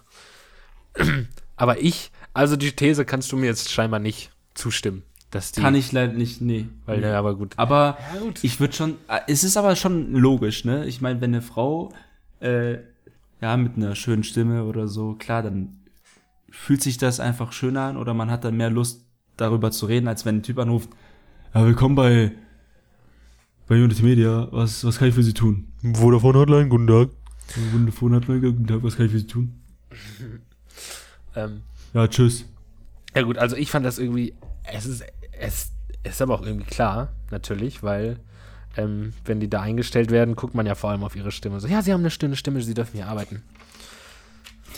Aber 1.57 1.81
ich, 1.81 2.11
also 2.35 2.57
die 2.57 2.73
These 2.73 3.05
kannst 3.05 3.33
du 3.33 3.37
mir 3.37 3.47
jetzt 3.47 3.71
scheinbar 3.71 4.01
nicht 4.01 4.31
zustimmen. 4.55 5.03
Dass 5.33 5.51
die, 5.51 5.61
Kann 5.63 5.75
ich 5.75 5.91
leider 5.93 6.13
nicht, 6.13 6.41
nee. 6.43 6.67
Weil, 6.85 7.01
nee. 7.01 7.07
ja, 7.07 7.19
aber 7.19 7.35
gut. 7.35 7.55
Aber 7.57 7.97
Ja, 8.15 8.21
gut. 8.21 8.45
ich 8.45 8.61
würde 8.61 8.75
schon, 8.75 8.97
äh, 9.09 9.21
es 9.27 9.43
ist 9.45 9.57
aber 9.57 9.75
schon 9.77 10.13
logisch, 10.13 10.65
ne? 10.67 10.85
Ich 10.87 11.01
meine, 11.01 11.21
wenn 11.23 11.31
eine 11.31 11.41
Frau, 11.41 11.91
äh, 12.41 12.75
ja, 13.41 13.57
mit 13.57 13.77
einer 13.77 13.95
schönen 13.95 14.25
Stimme 14.25 14.65
oder 14.65 14.89
so, 14.89 15.15
klar, 15.15 15.43
dann 15.43 15.79
fühlt 16.51 16.83
sich 16.83 16.99
das 16.99 17.19
einfach 17.19 17.53
schöner 17.53 17.81
an 17.81 17.97
oder 17.97 18.13
man 18.13 18.31
hat 18.31 18.45
dann 18.45 18.59
mehr 18.59 18.69
Lust, 18.69 19.07
darüber 19.39 19.71
zu 19.71 19.87
reden, 19.87 20.07
als 20.07 20.27
wenn 20.27 20.37
ein 20.37 20.43
Typ 20.43 20.59
anruft, 20.59 20.91
ja, 21.55 21.65
willkommen 21.65 21.95
bei, 21.95 22.33
bei 23.67 23.77
Unity 23.77 24.03
Media, 24.03 24.49
was, 24.51 24.85
was 24.85 24.99
kann 24.99 25.09
ich 25.09 25.15
für 25.15 25.23
Sie 25.23 25.33
tun? 25.35 25.73
Vodafone 25.95 26.39
Hotline, 26.39 26.69
guten 26.69 26.87
Tag. 26.87 27.09
Hat 27.49 28.29
man 28.29 28.41
guten 28.41 28.67
Tag, 28.67 28.83
was 28.83 28.97
kann 28.97 29.07
ich 29.07 29.13
für 29.13 29.19
Sie 29.19 29.27
tun? 29.27 29.55
Ähm, 31.35 31.63
Ja, 31.95 32.07
tschüss. 32.09 32.45
ja 33.15 33.23
gut, 33.23 33.39
also 33.39 33.57
ich 33.57 33.71
fand 33.71 33.87
das 33.87 33.99
irgendwie, 33.99 34.35
es 34.65 34.85
ist, 34.85 35.03
es 35.43 35.73
ist 36.03 36.23
aber 36.23 36.35
auch 36.35 36.43
irgendwie 36.43 36.67
klar, 36.67 37.09
natürlich, 37.31 37.83
weil 37.83 38.19
ähm, 38.77 39.13
wenn 39.25 39.41
die 39.41 39.51
da 39.51 39.61
eingestellt 39.61 40.11
werden, 40.11 40.35
guckt 40.37 40.55
man 40.55 40.67
ja 40.67 40.75
vor 40.75 40.91
allem 40.91 41.05
auf 41.05 41.15
ihre 41.17 41.31
Stimme. 41.31 41.61
So, 41.61 41.69
ja, 41.69 41.83
sie 41.83 41.93
haben 41.93 42.01
eine 42.01 42.11
schöne 42.11 42.37
Stimme, 42.37 42.63
sie 42.63 42.75
dürfen 42.75 42.97
hier 42.97 43.07
arbeiten. 43.07 43.43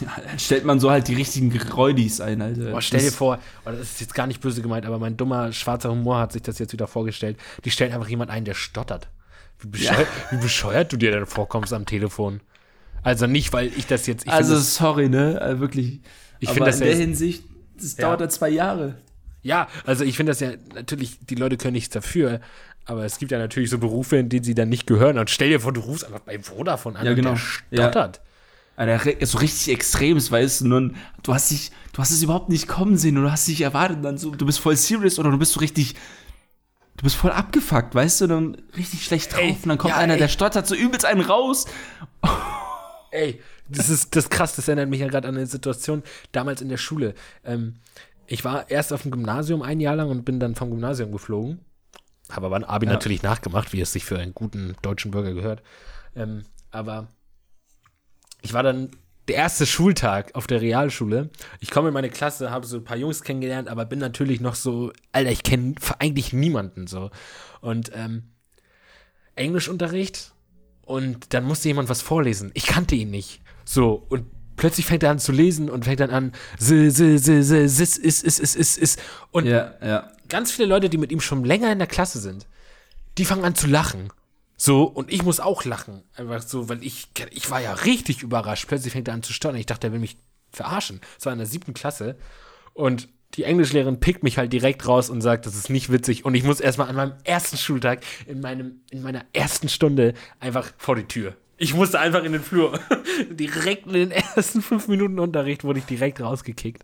Ja, 0.00 0.08
dann 0.26 0.38
stellt 0.40 0.64
man 0.64 0.80
so 0.80 0.90
halt 0.90 1.06
die 1.06 1.14
richtigen 1.14 1.56
Räudis 1.56 2.20
ein, 2.20 2.42
Alter. 2.42 2.72
Boah, 2.72 2.82
stell 2.82 3.00
dir 3.00 3.12
vor, 3.12 3.38
oh, 3.64 3.70
das 3.70 3.80
ist 3.80 4.00
jetzt 4.00 4.14
gar 4.14 4.26
nicht 4.26 4.40
böse 4.40 4.60
gemeint, 4.60 4.86
aber 4.86 4.98
mein 4.98 5.16
dummer 5.16 5.52
schwarzer 5.52 5.90
Humor 5.90 6.18
hat 6.18 6.32
sich 6.32 6.42
das 6.42 6.58
jetzt 6.58 6.72
wieder 6.72 6.88
vorgestellt. 6.88 7.38
Die 7.64 7.70
stellen 7.70 7.92
einfach 7.92 8.08
jemand 8.08 8.30
ein, 8.30 8.44
der 8.44 8.54
stottert. 8.54 9.08
Wie 9.60 9.68
bescheuert, 9.68 10.08
wie 10.32 10.36
bescheuert 10.38 10.92
du 10.92 10.96
dir 10.96 11.12
denn 11.12 11.26
vorkommst 11.26 11.72
am 11.72 11.86
Telefon. 11.86 12.40
Also 13.04 13.26
nicht, 13.28 13.52
weil 13.52 13.68
ich 13.68 13.86
das 13.86 14.06
jetzt. 14.08 14.26
Ich 14.26 14.32
also, 14.32 14.58
sorry, 14.58 15.08
ne? 15.08 15.40
Also 15.40 15.60
wirklich. 15.60 16.00
Ich 16.40 16.48
Aber 16.48 16.54
find 16.56 16.66
das 16.66 16.76
in 16.76 16.86
der 16.86 16.92
ja- 16.94 16.98
Hinsicht, 16.98 17.44
das 17.78 17.96
Ja. 17.96 18.06
dauert 18.08 18.20
ja 18.22 18.28
zwei 18.28 18.48
Jahre. 18.48 18.96
Ja, 19.44 19.68
also 19.86 20.02
ich 20.04 20.16
finde 20.16 20.30
das 20.32 20.40
ja 20.40 20.50
natürlich, 20.74 21.18
die 21.20 21.36
Leute 21.36 21.56
können 21.56 21.74
nichts 21.74 21.92
dafür, 21.94 22.40
aber 22.86 23.04
es 23.04 23.18
gibt 23.18 23.30
ja 23.30 23.38
natürlich 23.38 23.70
so 23.70 23.78
Berufe, 23.78 24.16
in 24.16 24.28
denen 24.28 24.42
sie 24.44 24.54
dann 24.54 24.68
nicht 24.68 24.86
gehören. 24.86 25.16
Und 25.18 25.30
stell 25.30 25.50
dir 25.50 25.60
vor, 25.60 25.72
du 25.72 25.80
rufst 25.82 26.04
einfach 26.04 26.20
bei 26.20 26.38
Vodafone 26.40 26.98
an 26.98 27.04
Ja, 27.06 27.12
und 27.12 27.16
genau. 27.16 27.30
der 27.30 27.36
stottert. 27.82 28.20
Alter, 28.76 29.04
re- 29.06 29.24
so 29.24 29.38
richtig 29.38 29.72
extremes, 29.72 30.32
weißt 30.32 30.62
du, 30.62 30.66
nun, 30.66 30.96
du 31.22 31.32
hast 31.32 31.50
dich, 31.52 31.70
du 31.92 32.00
hast 32.00 32.10
es 32.10 32.22
überhaupt 32.22 32.48
nicht 32.48 32.66
kommen 32.66 32.96
sehen 32.98 33.16
und 33.16 33.22
du 33.22 33.30
hast 33.30 33.46
dich 33.46 33.60
erwartet 33.60 33.98
und 33.98 34.02
dann 34.02 34.18
so, 34.18 34.32
du 34.34 34.44
bist 34.44 34.58
voll 34.58 34.76
serious 34.76 35.18
oder 35.20 35.30
du 35.30 35.38
bist 35.38 35.52
so 35.52 35.60
richtig, 35.60 35.94
du 36.96 37.04
bist 37.04 37.14
voll 37.14 37.30
abgefuckt, 37.30 37.94
weißt 37.94 38.22
du, 38.22 38.26
dann 38.26 38.56
richtig 38.76 39.04
schlecht 39.04 39.32
drauf 39.32 39.42
Ey, 39.42 39.50
und 39.62 39.66
dann 39.68 39.78
kommt 39.78 39.94
ja, 39.94 40.00
einer, 40.00 40.14
ey. 40.14 40.18
der 40.18 40.28
stottert 40.28 40.66
so 40.66 40.74
übelst 40.74 41.04
einen 41.04 41.20
raus. 41.20 41.66
Ey, 43.12 43.40
das 43.68 43.88
ist 43.90 44.16
das 44.16 44.28
krass, 44.28 44.56
das 44.56 44.66
erinnert 44.66 44.88
mich 44.90 45.00
ja 45.00 45.06
gerade 45.08 45.28
an 45.28 45.36
eine 45.36 45.46
Situation 45.46 46.02
damals 46.32 46.60
in 46.60 46.68
der 46.68 46.76
Schule. 46.78 47.14
Ähm, 47.44 47.76
ich 48.26 48.44
war 48.44 48.70
erst 48.70 48.92
auf 48.92 49.02
dem 49.02 49.10
Gymnasium 49.10 49.62
ein 49.62 49.80
Jahr 49.80 49.96
lang 49.96 50.10
und 50.10 50.24
bin 50.24 50.40
dann 50.40 50.54
vom 50.54 50.70
Gymnasium 50.70 51.12
geflogen. 51.12 51.60
Habe 52.30 52.46
aber 52.46 52.56
ein 52.56 52.64
Abi 52.64 52.86
Ja. 52.86 52.92
natürlich 52.92 53.22
nachgemacht, 53.22 53.72
wie 53.72 53.80
es 53.80 53.92
sich 53.92 54.04
für 54.04 54.18
einen 54.18 54.34
guten 54.34 54.76
deutschen 54.82 55.10
Bürger 55.10 55.34
gehört. 55.34 55.62
Ähm, 56.16 56.44
aber 56.70 57.08
ich 58.40 58.52
war 58.52 58.62
dann 58.62 58.90
der 59.28 59.36
erste 59.36 59.66
Schultag 59.66 60.34
auf 60.34 60.46
der 60.46 60.60
Realschule. 60.60 61.30
Ich 61.60 61.70
komme 61.70 61.88
in 61.88 61.94
meine 61.94 62.10
Klasse, 62.10 62.50
habe 62.50 62.66
so 62.66 62.76
ein 62.76 62.84
paar 62.84 62.96
Jungs 62.96 63.22
kennengelernt, 63.22 63.68
aber 63.68 63.84
bin 63.86 63.98
natürlich 63.98 64.40
noch 64.40 64.54
so, 64.54 64.92
Alter, 65.12 65.30
ich 65.30 65.42
kenne 65.42 65.74
eigentlich 65.98 66.32
niemanden 66.32 66.86
so. 66.86 67.10
Und 67.60 67.90
ähm, 67.94 68.34
Englischunterricht 69.34 70.32
und 70.82 71.32
dann 71.34 71.44
musste 71.44 71.68
jemand 71.68 71.88
was 71.88 72.02
vorlesen. 72.02 72.50
Ich 72.54 72.66
kannte 72.66 72.94
ihn 72.94 73.10
nicht. 73.10 73.40
So, 73.64 74.04
und 74.08 74.26
plötzlich 74.56 74.86
fängt 74.86 75.02
er 75.02 75.10
an 75.10 75.18
zu 75.18 75.32
lesen 75.32 75.70
und 75.70 75.84
fängt 75.84 76.00
dann 76.00 76.10
an, 76.10 76.32
s, 76.58 76.70
s, 76.70 77.00
s, 77.00 77.28
s, 77.28 77.50
s, 77.50 77.98
is, 77.98 78.22
is, 78.22 78.54
is, 78.54 78.76
is. 78.76 78.96
Und 79.30 79.46
Ja, 79.46 79.74
ja. 79.82 80.10
ganz 80.28 80.50
viele 80.52 80.68
Leute, 80.68 80.88
die 80.88 80.98
mit 80.98 81.12
ihm 81.12 81.20
schon 81.20 81.44
länger 81.44 81.70
in 81.72 81.78
der 81.78 81.88
Klasse 81.88 82.18
sind, 82.18 82.46
die 83.18 83.24
fangen 83.24 83.44
an 83.44 83.54
zu 83.54 83.66
lachen. 83.66 84.10
So, 84.56 84.84
und 84.84 85.12
ich 85.12 85.22
muss 85.22 85.40
auch 85.40 85.64
lachen. 85.64 86.02
Einfach 86.14 86.42
so, 86.42 86.68
weil 86.68 86.82
ich, 86.84 87.08
ich 87.30 87.50
war 87.50 87.60
ja 87.60 87.72
richtig 87.72 88.22
überrascht. 88.22 88.66
Plötzlich 88.68 88.92
fängt 88.92 89.08
er 89.08 89.14
an 89.14 89.22
zu 89.22 89.32
stottern. 89.32 89.58
Ich 89.58 89.66
dachte, 89.66 89.88
er 89.88 89.92
will 89.92 90.00
mich 90.00 90.16
verarschen. 90.52 91.00
Es 91.18 91.26
war 91.26 91.32
in 91.32 91.38
der 91.38 91.48
siebten 91.48 91.74
Klasse. 91.74 92.16
Und 92.72 93.08
die 93.34 93.42
Englischlehrerin 93.44 93.98
pickt 93.98 94.22
mich 94.22 94.38
halt 94.38 94.52
direkt 94.52 94.86
raus 94.86 95.10
und 95.10 95.20
sagt, 95.20 95.46
das 95.46 95.56
ist 95.56 95.70
nicht 95.70 95.90
witzig. 95.90 96.24
Und 96.24 96.34
ich 96.36 96.44
muss 96.44 96.60
erstmal 96.60 96.88
an 96.88 96.94
meinem 96.94 97.12
ersten 97.24 97.56
Schultag, 97.56 98.04
in, 98.26 98.40
meinem, 98.40 98.80
in 98.90 99.02
meiner 99.02 99.24
ersten 99.32 99.68
Stunde, 99.68 100.14
einfach 100.38 100.72
vor 100.78 100.94
die 100.94 101.04
Tür. 101.04 101.34
Ich 101.56 101.72
musste 101.72 102.00
einfach 102.00 102.24
in 102.24 102.32
den 102.32 102.42
Flur. 102.42 102.78
direkt 103.30 103.86
in 103.86 103.92
den 103.92 104.10
ersten 104.10 104.60
fünf 104.60 104.88
Minuten 104.88 105.18
Unterricht 105.20 105.62
wurde 105.62 105.78
ich 105.78 105.84
direkt 105.84 106.20
rausgekickt. 106.20 106.82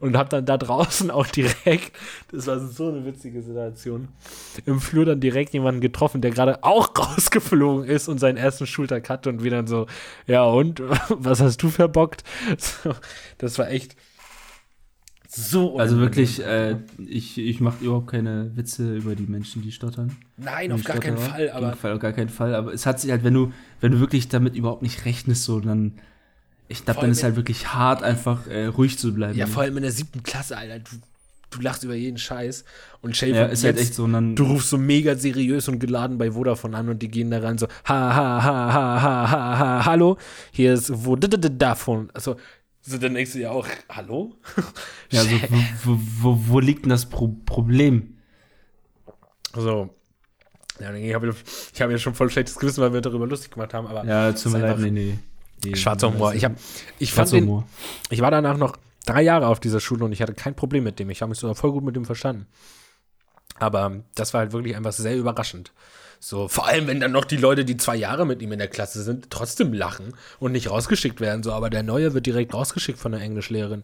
Und 0.00 0.16
hab 0.16 0.30
dann 0.30 0.46
da 0.46 0.56
draußen 0.56 1.10
auch 1.10 1.26
direkt, 1.26 1.92
das 2.30 2.46
war 2.46 2.58
so 2.58 2.88
eine 2.88 3.04
witzige 3.04 3.42
Situation, 3.42 4.08
im 4.64 4.80
Flur 4.80 5.04
dann 5.04 5.20
direkt 5.20 5.52
jemanden 5.52 5.80
getroffen, 5.80 6.22
der 6.22 6.30
gerade 6.30 6.64
auch 6.64 6.90
rausgeflogen 6.98 7.84
ist 7.84 8.08
und 8.08 8.18
seinen 8.18 8.38
ersten 8.38 8.66
Schultag 8.66 9.08
hatte 9.10 9.28
und 9.28 9.44
dann 9.50 9.66
so, 9.66 9.86
ja 10.26 10.44
und, 10.44 10.80
was 11.08 11.40
hast 11.40 11.62
du 11.62 11.68
verbockt? 11.68 12.24
So, 12.58 12.94
das 13.38 13.58
war 13.58 13.70
echt 13.70 13.96
so 15.34 15.78
Also 15.78 15.98
wirklich, 15.98 16.44
äh, 16.44 16.76
ich, 17.06 17.38
ich 17.38 17.60
mache 17.60 17.82
überhaupt 17.84 18.08
keine 18.10 18.50
Witze 18.54 18.96
über 18.96 19.14
die 19.14 19.22
Menschen, 19.26 19.62
die 19.62 19.72
stottern. 19.72 20.14
Nein, 20.36 20.70
auf 20.72 20.84
gar 20.84 20.98
keinen. 20.98 21.16
Fall, 21.16 21.48
Auf 21.50 21.56
aber 21.56 21.72
Fall, 21.74 21.92
auf 21.94 22.00
gar 22.00 22.12
keinen 22.12 22.28
Fall. 22.28 22.54
Aber 22.54 22.72
es 22.74 22.84
hat 22.84 23.00
sich 23.00 23.10
halt, 23.10 23.24
wenn 23.24 23.34
du, 23.34 23.52
wenn 23.80 23.92
du 23.92 24.00
wirklich 24.00 24.28
damit 24.28 24.54
überhaupt 24.56 24.82
nicht 24.82 25.04
rechnest, 25.06 25.44
so, 25.44 25.60
dann, 25.60 25.94
ich 26.68 26.84
glaube, 26.84 27.00
dann 27.00 27.10
ist 27.10 27.22
halt 27.22 27.36
wirklich 27.36 27.72
hart, 27.72 28.02
einfach 28.02 28.46
äh, 28.46 28.66
ruhig 28.66 28.98
zu 28.98 29.14
bleiben. 29.14 29.38
ja, 29.38 29.46
vor 29.46 29.62
allem 29.62 29.76
in 29.78 29.82
der 29.84 29.92
siebten 29.92 30.22
Klasse, 30.22 30.56
Alter, 30.56 30.78
du, 30.80 30.96
du 31.50 31.60
lachst 31.62 31.82
über 31.84 31.94
jeden 31.94 32.18
Scheiß 32.18 32.64
und 33.00 33.18
dir 33.20 33.28
Ja, 33.28 33.44
ist 33.46 33.64
halt 33.64 33.76
jetzt- 33.76 33.88
echt 33.88 33.94
so, 33.94 34.06
dann, 34.06 34.36
Du 34.36 34.44
rufst 34.44 34.68
so 34.70 34.76
mega 34.78 35.14
seriös 35.16 35.66
und 35.68 35.78
geladen 35.78 36.18
bei 36.18 36.30
Vodafone 36.32 36.76
an 36.76 36.88
und 36.90 37.00
die 37.02 37.08
gehen 37.08 37.30
da 37.30 37.40
rein 37.40 37.56
so, 37.58 37.66
ha, 37.86 38.14
ha, 38.14 38.42
ha, 38.42 38.72
ha, 38.72 39.02
ha, 39.02 39.30
ha, 39.30 39.58
ha, 39.58 39.84
hallo, 39.86 40.18
hier 40.50 40.74
ist 40.74 40.90
Vodafone. 40.94 42.08
Also, 42.14 42.36
so, 42.82 42.98
dann 42.98 43.14
denkst 43.14 43.32
du 43.32 43.38
ja 43.38 43.50
auch, 43.50 43.66
hallo? 43.88 44.34
ja, 45.10 45.22
so, 45.22 45.30
wo, 45.84 45.98
wo, 46.20 46.38
wo, 46.48 46.60
liegt 46.60 46.84
denn 46.84 46.90
das 46.90 47.08
Pro 47.08 47.28
Problem? 47.46 48.18
So. 49.54 49.90
Ja, 50.80 50.92
ich 50.92 51.14
habe 51.14 51.34
ich 51.72 51.82
hab 51.82 51.90
ja 51.90 51.98
schon 51.98 52.14
voll 52.14 52.30
schlechtes 52.30 52.56
Gewissen, 52.56 52.82
weil 52.82 52.92
wir 52.92 53.00
darüber 53.00 53.26
lustig 53.26 53.52
gemacht 53.52 53.72
haben, 53.72 53.86
aber 53.86 54.04
Ja, 54.04 54.32
tut 54.32 54.52
mir 54.52 54.58
leid, 54.58 54.78
nee, 54.78 54.90
nee. 54.90 55.18
nee. 55.64 55.76
schwarzer 55.76 56.12
Humor. 56.12 56.34
Ich, 56.34 56.44
hab, 56.44 56.54
ich 56.98 57.12
fand 57.12 57.30
den, 57.30 57.44
Humor. 57.44 57.68
ich 58.10 58.20
war 58.20 58.32
danach 58.32 58.56
noch 58.56 58.76
drei 59.06 59.22
Jahre 59.22 59.46
auf 59.46 59.60
dieser 59.60 59.78
Schule 59.78 60.04
und 60.04 60.12
ich 60.12 60.20
hatte 60.20 60.34
kein 60.34 60.56
Problem 60.56 60.82
mit 60.82 60.98
dem. 60.98 61.10
Ich 61.10 61.22
habe 61.22 61.30
mich 61.30 61.38
sogar 61.38 61.54
voll 61.54 61.70
gut 61.70 61.84
mit 61.84 61.94
dem 61.94 62.04
verstanden. 62.04 62.46
Aber 63.58 64.02
das 64.16 64.34
war 64.34 64.40
halt 64.40 64.52
wirklich 64.52 64.74
einfach 64.74 64.92
sehr 64.92 65.16
überraschend. 65.16 65.72
So, 66.24 66.46
vor 66.46 66.68
allem, 66.68 66.86
wenn 66.86 67.00
dann 67.00 67.10
noch 67.10 67.24
die 67.24 67.36
Leute, 67.36 67.64
die 67.64 67.76
zwei 67.76 67.96
Jahre 67.96 68.24
mit 68.24 68.42
ihm 68.42 68.52
in 68.52 68.60
der 68.60 68.68
Klasse 68.68 69.02
sind, 69.02 69.28
trotzdem 69.30 69.72
lachen 69.72 70.14
und 70.38 70.52
nicht 70.52 70.70
rausgeschickt 70.70 71.20
werden. 71.20 71.42
So, 71.42 71.52
aber 71.52 71.68
der 71.68 71.82
Neue 71.82 72.14
wird 72.14 72.26
direkt 72.26 72.54
rausgeschickt 72.54 73.00
von 73.00 73.10
der 73.10 73.20
Englischlehrerin. 73.22 73.82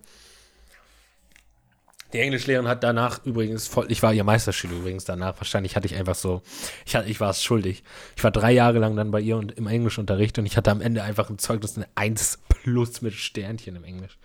Die 2.13 2.21
Englischlehrerin 2.21 2.69
hat 2.69 2.85
danach 2.85 3.27
übrigens 3.27 3.67
voll, 3.67 3.91
ich 3.91 4.05
war 4.05 4.15
ihr 4.15 4.23
Meisterschüler 4.23 4.75
übrigens 4.77 5.05
danach. 5.05 5.37
Wahrscheinlich 5.39 5.75
hatte 5.75 5.89
ich 5.89 5.97
einfach 5.97 6.15
so, 6.15 6.41
ich, 6.87 6.95
hatte, 6.95 7.09
ich 7.09 7.19
war 7.19 7.31
es 7.31 7.43
schuldig. 7.43 7.83
Ich 8.17 8.23
war 8.23 8.31
drei 8.31 8.53
Jahre 8.53 8.79
lang 8.79 8.95
dann 8.95 9.11
bei 9.11 9.21
ihr 9.21 9.37
und 9.37 9.51
im 9.59 9.67
Englischunterricht 9.67 10.39
und 10.39 10.47
ich 10.47 10.57
hatte 10.57 10.71
am 10.71 10.81
Ende 10.81 11.03
einfach 11.03 11.31
im 11.31 11.39
Zeugnis 11.39 11.77
eine 11.77 11.89
1 11.97 12.39
plus 12.49 13.03
mit 13.03 13.15
Sternchen 13.15 13.75
im 13.75 13.83
Englisch. 13.83 14.17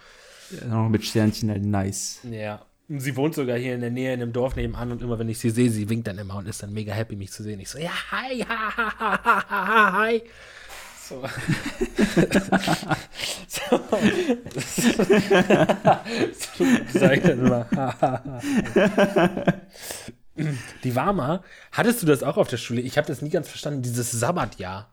Ja, 0.52 0.68
noch 0.68 0.88
mit 0.88 1.04
Sternchen, 1.04 1.50
halt 1.50 1.66
nice. 1.66 2.20
Ja. 2.30 2.64
Sie 3.00 3.16
wohnt 3.16 3.34
sogar 3.34 3.58
hier 3.58 3.74
in 3.74 3.82
der 3.82 3.90
Nähe 3.92 4.14
in 4.14 4.22
einem 4.22 4.34
Dorf 4.34 4.56
nebenan 4.56 4.92
und 4.92 5.02
immer 5.02 5.18
wenn 5.18 5.30
ich 5.30 5.40
sie 5.40 5.50
sehe, 5.50 5.70
sie 5.70 5.90
winkt 5.90 6.08
dann 6.08 6.18
immer 6.18 6.36
und 6.36 6.48
ist 6.48 6.62
dann 6.62 6.74
mega 6.74 6.94
happy, 6.94 7.16
mich 7.16 7.32
zu 7.32 7.42
sehen. 7.42 7.60
Ich 7.60 7.70
so, 7.70 7.80
ja, 7.80 7.92
hi, 8.12 8.40
ha, 8.42 8.78
ha, 8.78 9.00
ha, 9.00 9.50
ha, 9.50 9.94
hi. 9.94 10.22
So. 11.02 11.22
so. 13.48 13.80
so 16.58 16.66
sag 16.94 17.18
ich 17.18 17.24
dann 17.24 17.40
immer, 17.46 17.68
ha, 17.76 17.98
ha, 18.00 18.24
ha. 19.16 19.54
Die 20.84 20.96
war 20.96 21.14
mal, 21.14 21.44
hattest 21.72 22.02
du 22.02 22.06
das 22.06 22.24
auch 22.24 22.38
auf 22.38 22.48
der 22.48 22.58
Schule? 22.58 22.82
Ich 22.82 22.98
habe 22.98 23.08
das 23.08 23.22
nie 23.22 23.30
ganz 23.30 23.50
verstanden, 23.50 23.82
dieses 23.82 24.12
Sabbatjahr. 24.12 24.93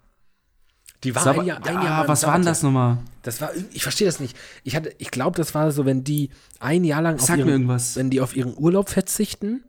Die 1.04 1.14
war 1.14 1.22
Sabbat- 1.22 1.40
ein 1.40 1.46
Jahr, 1.46 1.66
ein 1.66 1.76
ah, 1.76 1.84
Jahr 1.84 2.00
beim 2.02 2.08
was 2.08 2.22
war 2.24 2.34
denn 2.34 2.44
das 2.44 2.62
nochmal? 2.62 2.98
Das 3.22 3.40
war, 3.40 3.50
ich 3.72 3.82
verstehe 3.82 4.06
das 4.06 4.20
nicht. 4.20 4.36
Ich 4.64 4.76
hatte, 4.76 4.94
ich 4.98 5.10
glaube, 5.10 5.36
das 5.36 5.54
war 5.54 5.72
so, 5.72 5.86
wenn 5.86 6.04
die 6.04 6.30
ein 6.58 6.84
Jahr 6.84 7.02
lang 7.02 7.14
auf 7.16 7.22
Sag 7.22 7.36
mir 7.36 7.42
ihren, 7.44 7.48
irgendwas. 7.50 7.96
wenn 7.96 8.10
die 8.10 8.20
auf 8.20 8.36
ihren 8.36 8.56
Urlaub 8.56 8.90
verzichten, 8.90 9.64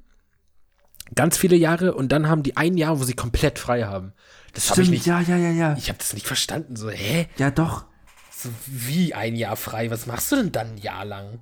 ganz 1.15 1.37
viele 1.37 1.55
Jahre 1.55 1.93
und 1.93 2.11
dann 2.11 2.27
haben 2.27 2.43
die 2.43 2.57
ein 2.57 2.77
Jahr, 2.77 2.99
wo 2.99 3.03
sie 3.03 3.13
komplett 3.13 3.59
frei 3.59 3.83
haben. 3.83 4.13
Das 4.53 4.69
habe 4.69 4.81
ich 4.81 4.89
nicht. 4.89 5.05
ja, 5.05 5.21
ja, 5.21 5.37
ja, 5.37 5.51
ja. 5.51 5.75
Ich 5.77 5.87
habe 5.89 5.97
das 5.99 6.13
nicht 6.13 6.27
verstanden. 6.27 6.75
So, 6.75 6.89
hä? 6.89 7.27
Ja, 7.37 7.51
doch. 7.51 7.85
So, 8.31 8.49
wie 8.65 9.13
ein 9.13 9.35
Jahr 9.35 9.55
frei? 9.55 9.89
Was 9.91 10.07
machst 10.07 10.31
du 10.31 10.35
denn 10.35 10.51
dann 10.51 10.71
ein 10.71 10.77
Jahr 10.77 11.05
lang? 11.05 11.39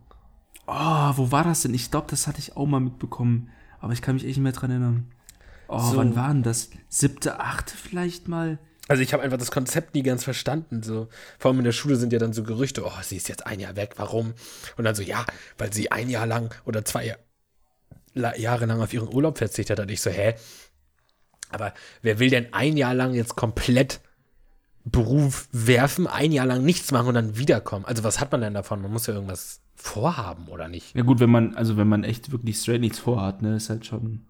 Oh, 0.68 1.14
wo 1.16 1.32
war 1.32 1.44
das 1.44 1.62
denn? 1.62 1.74
Ich 1.74 1.90
glaube, 1.90 2.08
das 2.10 2.28
hatte 2.28 2.40
ich 2.40 2.56
auch 2.56 2.68
mal 2.68 2.80
mitbekommen. 2.80 3.50
Aber 3.80 3.94
ich 3.94 4.02
kann 4.04 4.16
mich 4.16 4.24
echt 4.26 4.38
nicht 4.38 4.44
mehr 4.44 4.52
dran 4.52 4.70
erinnern. 4.70 5.12
Oh, 5.68 5.80
So. 5.80 5.98
wann 5.98 6.16
war 6.16 6.28
denn 6.30 6.44
das? 6.44 6.70
Siebte, 6.90 7.40
achte 7.40 7.76
vielleicht 7.76 8.28
mal? 8.28 8.60
Also 8.90 9.04
ich 9.04 9.14
habe 9.14 9.22
einfach 9.22 9.38
das 9.38 9.52
Konzept 9.52 9.94
nie 9.94 10.02
ganz 10.02 10.24
verstanden. 10.24 10.82
So, 10.82 11.10
vor 11.38 11.50
allem 11.50 11.60
in 11.60 11.66
der 11.66 11.72
Schule 11.72 11.96
sind 11.96 12.12
ja 12.12 12.18
dann 12.18 12.34
so 12.34 12.44
Gerüchte, 12.44 12.84
oh, 12.84 12.92
sie 13.04 13.18
ist 13.18 13.30
jetzt 13.30 13.46
ein 13.46 13.60
Jahr 13.60 13.76
weg, 13.76 13.94
warum? 13.98 14.34
Und 14.78 14.84
dann 14.84 14.96
so, 14.96 15.04
ja, 15.04 15.26
weil 15.60 15.72
sie 15.72 15.92
ein 15.92 16.10
Jahr 16.10 16.26
lang 16.26 16.54
oder 16.66 16.84
zwei 16.84 17.16
Jahre 18.16 18.66
lang 18.66 18.82
auf 18.82 18.92
ihren 18.92 19.14
Urlaub 19.14 19.38
verzichtet 19.38 19.78
hat. 19.78 19.86
Und 19.86 19.92
ich 19.92 20.02
so, 20.02 20.10
hä? 20.10 20.34
Aber 21.52 21.74
wer 22.02 22.18
will 22.18 22.32
denn 22.32 22.52
ein 22.52 22.78
Jahr 22.78 22.96
lang 22.96 23.14
jetzt 23.14 23.36
komplett 23.36 24.02
Beruf 24.86 25.50
werfen, 25.52 26.08
ein 26.08 26.32
Jahr 26.32 26.48
lang 26.48 26.66
nichts 26.66 26.92
machen 26.92 27.10
und 27.10 27.14
dann 27.14 27.38
wiederkommen? 27.38 27.86
Also 27.86 28.04
was 28.04 28.20
hat 28.20 28.32
man 28.32 28.42
denn 28.42 28.56
davon? 28.56 28.82
Man 28.82 28.92
muss 28.92 29.06
ja 29.06 29.14
irgendwas 29.14 29.62
vorhaben, 29.76 30.48
oder 30.48 30.68
nicht? 30.68 30.96
Ja 30.96 31.04
gut, 31.04 31.20
wenn 31.20 31.30
man, 31.30 31.56
also 31.56 31.78
wenn 31.78 31.88
man 31.88 32.04
echt 32.04 32.32
wirklich 32.32 32.58
straight 32.58 32.82
nichts 32.82 32.98
vorhat, 32.98 33.44
ne, 33.44 33.56
ist 33.56 33.70
halt 33.70 33.86
schon. 33.86 34.26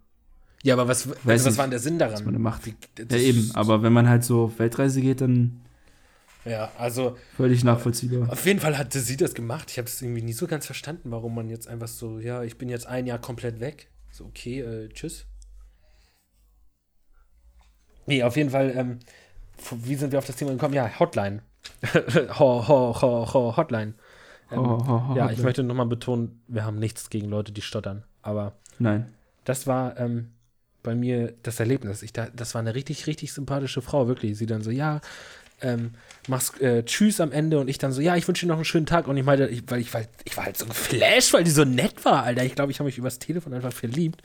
Ja, 0.63 0.73
aber 0.75 0.87
was, 0.87 1.07
also 1.07 1.17
was 1.23 1.45
nicht, 1.45 1.57
war 1.57 1.65
denn 1.65 1.71
der 1.71 1.79
Sinn 1.79 1.99
daran? 1.99 2.23
man 2.25 2.33
da 2.33 2.39
macht. 2.39 2.65
Wie- 2.65 2.75
Ja 3.09 3.17
eben, 3.17 3.51
aber 3.53 3.81
wenn 3.81 3.93
man 3.93 4.09
halt 4.09 4.23
so 4.23 4.43
auf 4.45 4.59
Weltreise 4.59 4.99
geht, 5.01 5.21
dann 5.21 5.61
Ja, 6.45 6.71
also 6.77 7.17
völlig 7.37 7.63
nachvollziehbar. 7.63 8.29
Auf 8.29 8.45
jeden 8.45 8.59
Fall 8.59 8.77
hatte 8.77 8.99
sie 8.99 9.15
das 9.17 9.33
gemacht. 9.33 9.69
Ich 9.71 9.77
habe 9.77 9.87
es 9.87 10.01
irgendwie 10.01 10.21
nie 10.21 10.33
so 10.33 10.47
ganz 10.47 10.65
verstanden, 10.65 11.11
warum 11.11 11.33
man 11.35 11.49
jetzt 11.49 11.67
einfach 11.67 11.87
so, 11.87 12.19
ja, 12.19 12.43
ich 12.43 12.57
bin 12.57 12.67
jetzt 12.69 12.87
ein 12.87 13.05
Jahr 13.07 13.19
komplett 13.19 13.59
weg. 13.61 13.89
So, 14.11 14.25
okay, 14.25 14.59
äh, 14.61 14.89
tschüss. 14.89 15.25
Nee, 18.05 18.23
auf 18.23 18.35
jeden 18.37 18.49
Fall, 18.49 18.73
ähm, 18.75 18.99
wie 19.83 19.95
sind 19.95 20.11
wir 20.11 20.19
auf 20.19 20.25
das 20.25 20.35
Thema 20.35 20.51
gekommen? 20.51 20.73
Ja, 20.73 20.99
Hotline. 20.99 21.41
ho, 22.39 22.67
ho, 22.67 23.01
ho, 23.01 23.33
ho, 23.33 23.57
Hotline. 23.57 23.93
Ähm, 24.51 24.57
Ho, 24.57 24.77
ho, 24.87 25.07
ho, 25.09 25.15
ja, 25.15 25.25
ich 25.25 25.31
Hotline. 25.31 25.43
möchte 25.43 25.63
nochmal 25.63 25.85
betonen, 25.85 26.41
wir 26.47 26.65
haben 26.65 26.79
nichts 26.79 27.09
gegen 27.11 27.29
Leute, 27.29 27.51
die 27.51 27.61
stottern. 27.61 28.03
Aber 28.23 28.53
Nein. 28.79 29.13
das 29.43 29.67
war 29.67 29.97
ähm, 29.99 30.31
bei 30.83 30.95
mir 30.95 31.33
das 31.43 31.59
Erlebnis. 31.59 32.03
Ich, 32.03 32.13
da, 32.13 32.27
das 32.33 32.53
war 32.53 32.59
eine 32.59 32.75
richtig, 32.75 33.07
richtig 33.07 33.33
sympathische 33.33 33.81
Frau, 33.81 34.07
wirklich. 34.07 34.37
Sie 34.37 34.45
dann 34.45 34.61
so, 34.61 34.71
ja, 34.71 35.01
ähm, 35.61 35.91
mach's 36.27 36.57
äh, 36.59 36.83
Tschüss 36.83 37.19
am 37.19 37.31
Ende 37.31 37.59
und 37.59 37.67
ich 37.67 37.77
dann 37.77 37.91
so, 37.91 38.01
ja, 38.01 38.15
ich 38.15 38.27
wünsche 38.27 38.45
dir 38.45 38.49
noch 38.49 38.55
einen 38.55 38.65
schönen 38.65 38.85
Tag. 38.85 39.07
Und 39.07 39.17
ich 39.17 39.25
meinte, 39.25 39.47
ich, 39.47 39.63
weil 39.67 39.81
ich 39.81 39.93
war, 39.93 40.01
ich 40.23 40.37
war 40.37 40.45
halt 40.45 40.57
so 40.57 40.65
geflasht, 40.65 41.33
weil 41.33 41.43
die 41.43 41.51
so 41.51 41.65
nett 41.65 42.03
war, 42.05 42.23
Alter. 42.23 42.45
Ich 42.45 42.55
glaube, 42.55 42.71
ich 42.71 42.79
habe 42.79 42.87
mich 42.87 42.97
übers 42.97 43.19
Telefon 43.19 43.53
einfach 43.53 43.73
verliebt. 43.73 44.21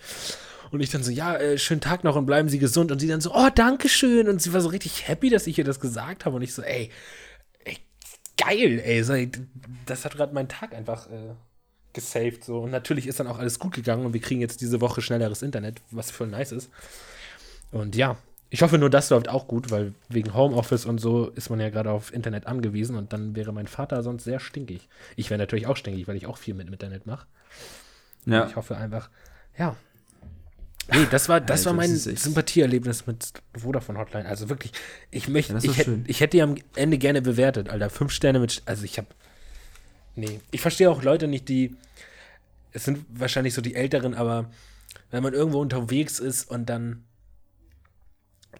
Und 0.70 0.80
ich 0.80 0.90
dann 0.90 1.02
so, 1.02 1.10
ja, 1.10 1.36
äh, 1.36 1.58
schönen 1.58 1.80
Tag 1.80 2.04
noch 2.04 2.16
und 2.16 2.26
bleiben 2.26 2.48
Sie 2.48 2.58
gesund. 2.58 2.90
Und 2.90 2.98
sie 2.98 3.08
dann 3.08 3.20
so, 3.20 3.34
oh, 3.34 3.48
danke 3.54 3.88
schön. 3.88 4.28
Und 4.28 4.42
sie 4.42 4.52
war 4.52 4.60
so 4.60 4.68
richtig 4.68 5.08
happy, 5.08 5.30
dass 5.30 5.46
ich 5.46 5.58
ihr 5.58 5.64
das 5.64 5.80
gesagt 5.80 6.24
habe. 6.24 6.36
Und 6.36 6.42
ich 6.42 6.54
so, 6.54 6.62
ey, 6.62 6.90
ey 7.64 7.78
geil, 8.36 8.80
ey, 8.84 9.30
das 9.86 10.04
hat 10.04 10.16
gerade 10.16 10.34
meinen 10.34 10.48
Tag 10.48 10.74
einfach 10.74 11.08
äh, 11.08 11.34
gesaved. 11.94 12.44
So. 12.44 12.60
Und 12.60 12.70
natürlich 12.70 13.06
ist 13.06 13.20
dann 13.20 13.26
auch 13.26 13.38
alles 13.38 13.58
gut 13.58 13.74
gegangen 13.74 14.04
und 14.04 14.12
wir 14.12 14.20
kriegen 14.20 14.40
jetzt 14.40 14.60
diese 14.60 14.80
Woche 14.80 15.00
schnelleres 15.00 15.42
Internet, 15.42 15.80
was 15.90 16.10
voll 16.10 16.26
nice 16.26 16.52
ist. 16.52 16.70
Und 17.72 17.96
ja, 17.96 18.16
ich 18.50 18.62
hoffe 18.62 18.78
nur, 18.78 18.90
das 18.90 19.10
läuft 19.10 19.28
auch 19.28 19.48
gut, 19.48 19.70
weil 19.72 19.94
wegen 20.08 20.32
Homeoffice 20.32 20.84
und 20.86 20.98
so 20.98 21.28
ist 21.30 21.50
man 21.50 21.58
ja 21.58 21.70
gerade 21.70 21.90
auf 21.90 22.12
Internet 22.12 22.46
angewiesen 22.46 22.96
und 22.96 23.12
dann 23.12 23.34
wäre 23.34 23.52
mein 23.52 23.66
Vater 23.66 24.02
sonst 24.02 24.24
sehr 24.24 24.38
stinkig. 24.38 24.88
Ich 25.16 25.30
wäre 25.30 25.38
natürlich 25.38 25.66
auch 25.66 25.76
stinkig, 25.76 26.06
weil 26.06 26.16
ich 26.16 26.26
auch 26.26 26.36
viel 26.36 26.54
mit 26.54 26.68
Internet 26.68 27.04
mache. 27.04 27.26
Ja. 28.26 28.46
Ich 28.46 28.54
hoffe 28.54 28.76
einfach, 28.76 29.10
ja. 29.58 29.74
Nee, 30.92 31.06
das 31.10 31.28
war, 31.28 31.40
das 31.40 31.60
Alter, 31.60 31.70
war 31.70 31.72
mein 31.74 31.96
Sympathieerlebnis 31.96 33.06
mit 33.06 33.32
Vodafone 33.56 33.98
Hotline. 33.98 34.28
Also 34.28 34.48
wirklich, 34.48 34.72
ich 35.10 35.28
möchte, 35.28 35.54
Ja, 35.54 35.58
ich, 35.62 35.76
hätt, 35.78 35.88
ich 36.06 36.20
hätte 36.20 36.36
die 36.36 36.42
am 36.42 36.56
Ende 36.74 36.98
gerne 36.98 37.22
bewertet, 37.22 37.70
Alter. 37.70 37.88
Fünf 37.88 38.12
Sterne 38.12 38.38
mit, 38.38 38.62
also 38.66 38.84
ich 38.84 38.98
habe, 38.98 39.08
nee, 40.16 40.40
ich 40.50 40.60
verstehe 40.60 40.90
auch 40.90 41.02
Leute 41.02 41.28
nicht, 41.28 41.48
die, 41.48 41.74
es 42.72 42.84
sind 42.84 43.04
wahrscheinlich 43.08 43.54
so 43.54 43.60
die 43.62 43.74
Älteren, 43.74 44.14
aber 44.14 44.50
wenn 45.10 45.22
man 45.22 45.32
irgendwo 45.34 45.60
unterwegs 45.60 46.18
ist 46.18 46.50
und 46.50 46.68
dann, 46.68 47.04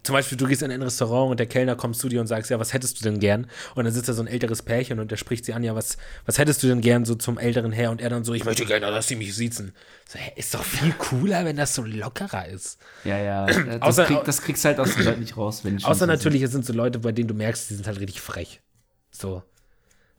zum 0.03 0.13
Beispiel, 0.13 0.37
du 0.37 0.45
gehst 0.45 0.61
in 0.61 0.71
ein 0.71 0.81
Restaurant 0.83 1.31
und 1.31 1.39
der 1.39 1.47
Kellner 1.47 1.75
kommt 1.75 1.95
zu 1.95 2.09
dir 2.09 2.21
und 2.21 2.27
sagst, 2.27 2.51
ja, 2.51 2.59
was 2.59 2.73
hättest 2.73 2.99
du 2.99 3.03
denn 3.03 3.19
gern? 3.19 3.47
Und 3.73 3.85
dann 3.85 3.93
sitzt 3.93 4.07
da 4.07 4.13
so 4.13 4.21
ein 4.21 4.27
älteres 4.27 4.61
Pärchen 4.61 4.99
und 4.99 5.09
der 5.09 5.17
spricht 5.17 5.45
sie 5.45 5.53
an, 5.53 5.63
ja, 5.63 5.73
was, 5.73 5.97
was 6.25 6.37
hättest 6.37 6.61
du 6.61 6.67
denn 6.67 6.81
gern 6.81 7.05
so 7.05 7.15
zum 7.15 7.39
älteren 7.39 7.71
Herr? 7.71 7.89
Und 7.91 8.01
er 8.01 8.09
dann 8.09 8.23
so, 8.23 8.33
ich 8.33 8.43
möchte 8.43 8.65
gerne, 8.65 8.85
dass 8.87 9.07
sie 9.07 9.15
mich 9.15 9.33
siezen. 9.33 9.73
So, 10.07 10.19
hä, 10.19 10.33
ist 10.35 10.53
doch 10.53 10.63
viel 10.63 10.91
cooler, 10.93 11.43
wenn 11.45 11.55
das 11.55 11.73
so 11.73 11.83
lockerer 11.83 12.47
ist. 12.47 12.77
Ja, 13.03 13.17
ja. 13.17 13.45
Das, 13.79 13.97
Außer- 13.97 14.05
krieg, 14.05 14.23
das 14.25 14.41
kriegst 14.41 14.63
halt 14.65 14.79
aus 14.79 14.93
den 14.95 15.05
Leuten 15.05 15.21
nicht 15.21 15.37
raus, 15.37 15.63
wenn 15.63 15.79
schon 15.79 15.89
Außer 15.89 16.05
natürlich, 16.05 16.41
es 16.41 16.51
sind 16.51 16.65
so 16.65 16.73
Leute, 16.73 16.99
bei 16.99 17.11
denen 17.11 17.27
du 17.27 17.33
merkst, 17.33 17.69
die 17.69 17.75
sind 17.75 17.87
halt 17.87 17.99
richtig 17.99 18.21
frech. 18.21 18.61
So. 19.11 19.41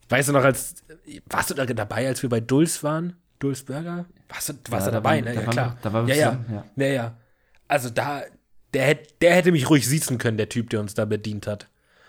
Weißt 0.09 0.29
du 0.29 0.33
noch, 0.33 0.45
als, 0.45 0.75
warst 1.29 1.51
du 1.51 1.55
da 1.55 1.65
dabei, 1.67 2.07
als 2.07 2.23
wir 2.23 2.31
bei 2.31 2.41
Dulz 2.41 2.83
waren? 2.85 3.17
Dulz 3.39 3.63
Burger? 3.63 4.07
Warst 4.29 4.49
du, 4.51 4.53
warst 4.71 4.71
Ja, 4.71 4.79
du 4.79 4.85
da 4.87 4.91
dabei, 4.93 5.17
waren- 5.17 5.25
ne? 5.25 5.35
da 5.35 5.41
Ja, 5.43 5.47
klar. 5.51 5.69
wir- 5.75 5.79
da 5.83 5.93
waren 5.93 6.07
wir 6.07 6.15
ja, 6.15 6.21
ja. 6.21 6.31
zusammen, 6.31 6.63
ja, 6.77 6.87
ja. 6.87 7.17
Also 7.69 7.91
da, 7.91 8.23
der, 8.73 8.97
der 9.21 9.35
hätte 9.35 9.53
mich 9.53 9.69
ruhig 9.69 9.87
siezen 9.87 10.19
können, 10.19 10.37
der 10.37 10.49
Typ, 10.49 10.71
der 10.71 10.81
uns 10.81 10.95
da 10.95 11.05
bedient 11.05 11.47
hat. 11.47 11.69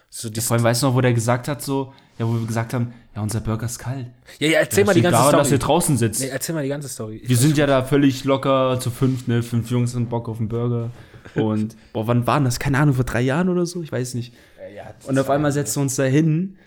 So, 0.09 0.29
die, 0.29 0.39
Vor 0.39 0.55
allem 0.55 0.63
weißt 0.63 0.83
du 0.83 0.87
noch, 0.87 0.95
wo 0.95 1.01
der 1.01 1.13
gesagt 1.13 1.47
hat, 1.49 1.61
so, 1.61 1.93
ja, 2.17 2.25
wo 2.25 2.33
wir 2.39 2.47
gesagt 2.47 2.73
haben, 2.73 2.93
ja, 3.13 3.21
unser 3.21 3.41
Burger 3.41 3.65
ist 3.65 3.77
kalt. 3.79 4.07
ja, 4.39 4.47
ja, 4.47 4.59
erzähl 4.59 4.85
mal 4.85 4.93
die 4.93 5.01
ganze 5.01 5.17
daran, 5.19 5.33
dass 5.33 5.51
ihr 5.51 5.57
Story. 5.57 5.67
draußen 5.67 5.97
sitzt. 5.97 6.21
Nee, 6.21 6.27
erzähl 6.29 6.55
mal 6.55 6.63
die 6.63 6.69
ganze 6.69 6.87
Story. 6.87 7.17
Ich 7.17 7.29
wir 7.29 7.35
sind 7.37 7.57
ja 7.57 7.65
da 7.67 7.83
völlig 7.83 8.23
locker 8.23 8.79
zu 8.79 8.89
fünf, 8.89 9.27
ne? 9.27 9.43
Fünf 9.43 9.69
Jungs 9.69 9.93
haben 9.95 10.07
Bock 10.07 10.29
auf 10.29 10.39
einen 10.39 10.47
Burger. 10.47 10.91
Und, 11.35 11.75
boah, 11.91 12.07
wann 12.07 12.25
waren 12.25 12.45
das? 12.45 12.57
Keine 12.57 12.77
Ahnung, 12.79 12.95
vor 12.95 13.03
drei 13.03 13.19
Jahren 13.21 13.49
oder 13.49 13.65
so? 13.65 13.83
Ich 13.83 13.91
weiß 13.91 14.13
nicht. 14.13 14.33
Ja, 14.73 14.83
ja, 14.85 14.93
Und 15.07 15.19
auf 15.19 15.29
einmal 15.29 15.51
setzen 15.51 15.75
wir 15.77 15.81
uns 15.81 15.95
da 15.97 16.03
hin 16.03 16.57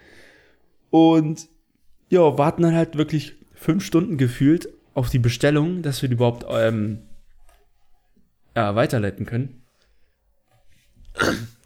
und 0.90 1.48
ja, 2.08 2.36
warten 2.38 2.62
dann 2.62 2.74
halt 2.74 2.96
wirklich 2.96 3.34
fünf 3.54 3.84
Stunden 3.84 4.16
gefühlt 4.18 4.68
auf 4.94 5.10
die 5.10 5.18
Bestellung, 5.18 5.82
dass 5.82 6.02
wir 6.02 6.08
die 6.08 6.14
überhaupt 6.16 6.44
ähm, 6.50 6.98
ja, 8.56 8.74
weiterleiten 8.74 9.26
können. 9.26 9.62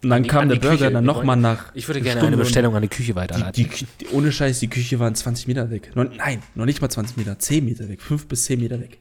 Und 0.03 0.11
dann 0.11 0.23
die- 0.23 0.29
kam 0.29 0.49
der 0.49 0.57
Burger 0.57 0.77
Küche. 0.77 0.91
dann 0.91 1.05
nochmal 1.05 1.37
nach. 1.37 1.75
Ich 1.75 1.89
würde 1.89 2.01
gerne 2.01 2.21
Stunde 2.21 2.35
eine 2.35 2.43
Bestellung 2.43 2.75
an 2.77 2.83
die 2.83 2.89
Küche 2.89 3.15
weiterleiten. 3.15 3.53
Die, 3.55 3.87
die, 4.01 4.07
ohne 4.13 4.33
Scheiß, 4.33 4.59
die 4.61 4.69
Küche 4.69 4.99
waren 4.99 5.15
20 5.15 5.47
Meter 5.47 5.71
weg. 5.71 5.93
Nein, 5.95 6.43
noch 6.55 6.65
nicht 6.67 6.81
mal 6.83 6.89
20 6.91 7.17
Meter, 7.17 7.39
10 7.39 7.65
Meter 7.65 7.89
weg. 7.89 8.03
5 8.03 8.27
bis 8.29 8.45
10 8.45 8.61
Meter 8.61 8.81
weg. 8.81 8.99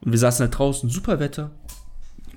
Und 0.00 0.12
wir 0.12 0.18
saßen 0.18 0.44
halt 0.44 0.58
draußen, 0.58 0.88
super 0.90 1.20
Wetter. 1.20 1.50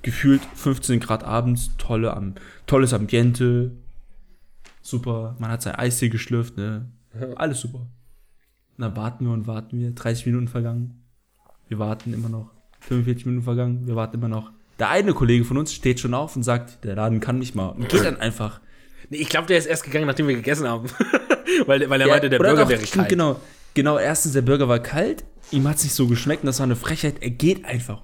Gefühlt 0.02 0.42
15 0.54 1.00
Grad 1.00 1.24
abends, 1.24 1.70
tolle, 1.76 2.34
tolles 2.66 2.92
Ambiente. 2.92 3.72
Super, 4.82 5.36
man 5.38 5.50
hat 5.50 5.62
sein 5.62 5.74
Eistee 5.74 6.08
geschlürft, 6.08 6.56
ne? 6.56 6.90
Alles 7.36 7.60
super. 7.60 7.80
Und 7.80 7.88
dann 8.78 8.96
warten 8.96 9.26
wir 9.26 9.32
und 9.32 9.46
warten 9.46 9.78
wir. 9.78 9.90
30 9.90 10.26
Minuten 10.26 10.48
vergangen. 10.48 11.02
Wir 11.68 11.78
warten 11.78 12.12
immer 12.14 12.28
noch. 12.28 12.50
45 12.80 13.26
Minuten 13.26 13.44
vergangen. 13.44 13.86
Wir 13.86 13.94
warten 13.96 14.16
immer 14.16 14.28
noch. 14.28 14.52
Der 14.78 14.88
eine 14.88 15.12
Kollege 15.12 15.44
von 15.44 15.58
uns 15.58 15.74
steht 15.74 16.00
schon 16.00 16.14
auf 16.14 16.34
und 16.36 16.42
sagt, 16.42 16.84
der 16.84 16.96
Laden 16.96 17.20
kann 17.20 17.38
nicht 17.38 17.54
mal. 17.54 17.68
Und 17.68 17.88
geht 17.88 18.04
dann 18.04 18.16
einfach. 18.18 18.60
Nee, 19.10 19.18
ich 19.18 19.28
glaube, 19.28 19.46
der 19.46 19.58
ist 19.58 19.66
erst 19.66 19.84
gegangen, 19.84 20.06
nachdem 20.06 20.26
wir 20.28 20.34
gegessen 20.36 20.66
haben. 20.66 20.88
weil, 21.66 21.90
weil 21.90 22.00
er 22.00 22.06
Ja, 22.06 22.12
meinte, 22.14 22.30
der 22.30 22.38
Burger 22.38 22.68
wäre 22.68 22.82
kalt. 22.82 23.08
Genau, 23.10 23.38
genau, 23.74 23.98
erstens, 23.98 24.32
der 24.32 24.42
Burger 24.42 24.68
war 24.68 24.78
kalt, 24.78 25.24
ihm 25.50 25.68
hat 25.68 25.76
es 25.76 25.84
nicht 25.84 25.94
so 25.94 26.06
geschmeckt 26.06 26.42
und 26.42 26.46
das 26.46 26.58
war 26.60 26.64
eine 26.64 26.76
Frechheit. 26.76 27.16
Er 27.20 27.30
geht 27.30 27.64
einfach. 27.66 28.02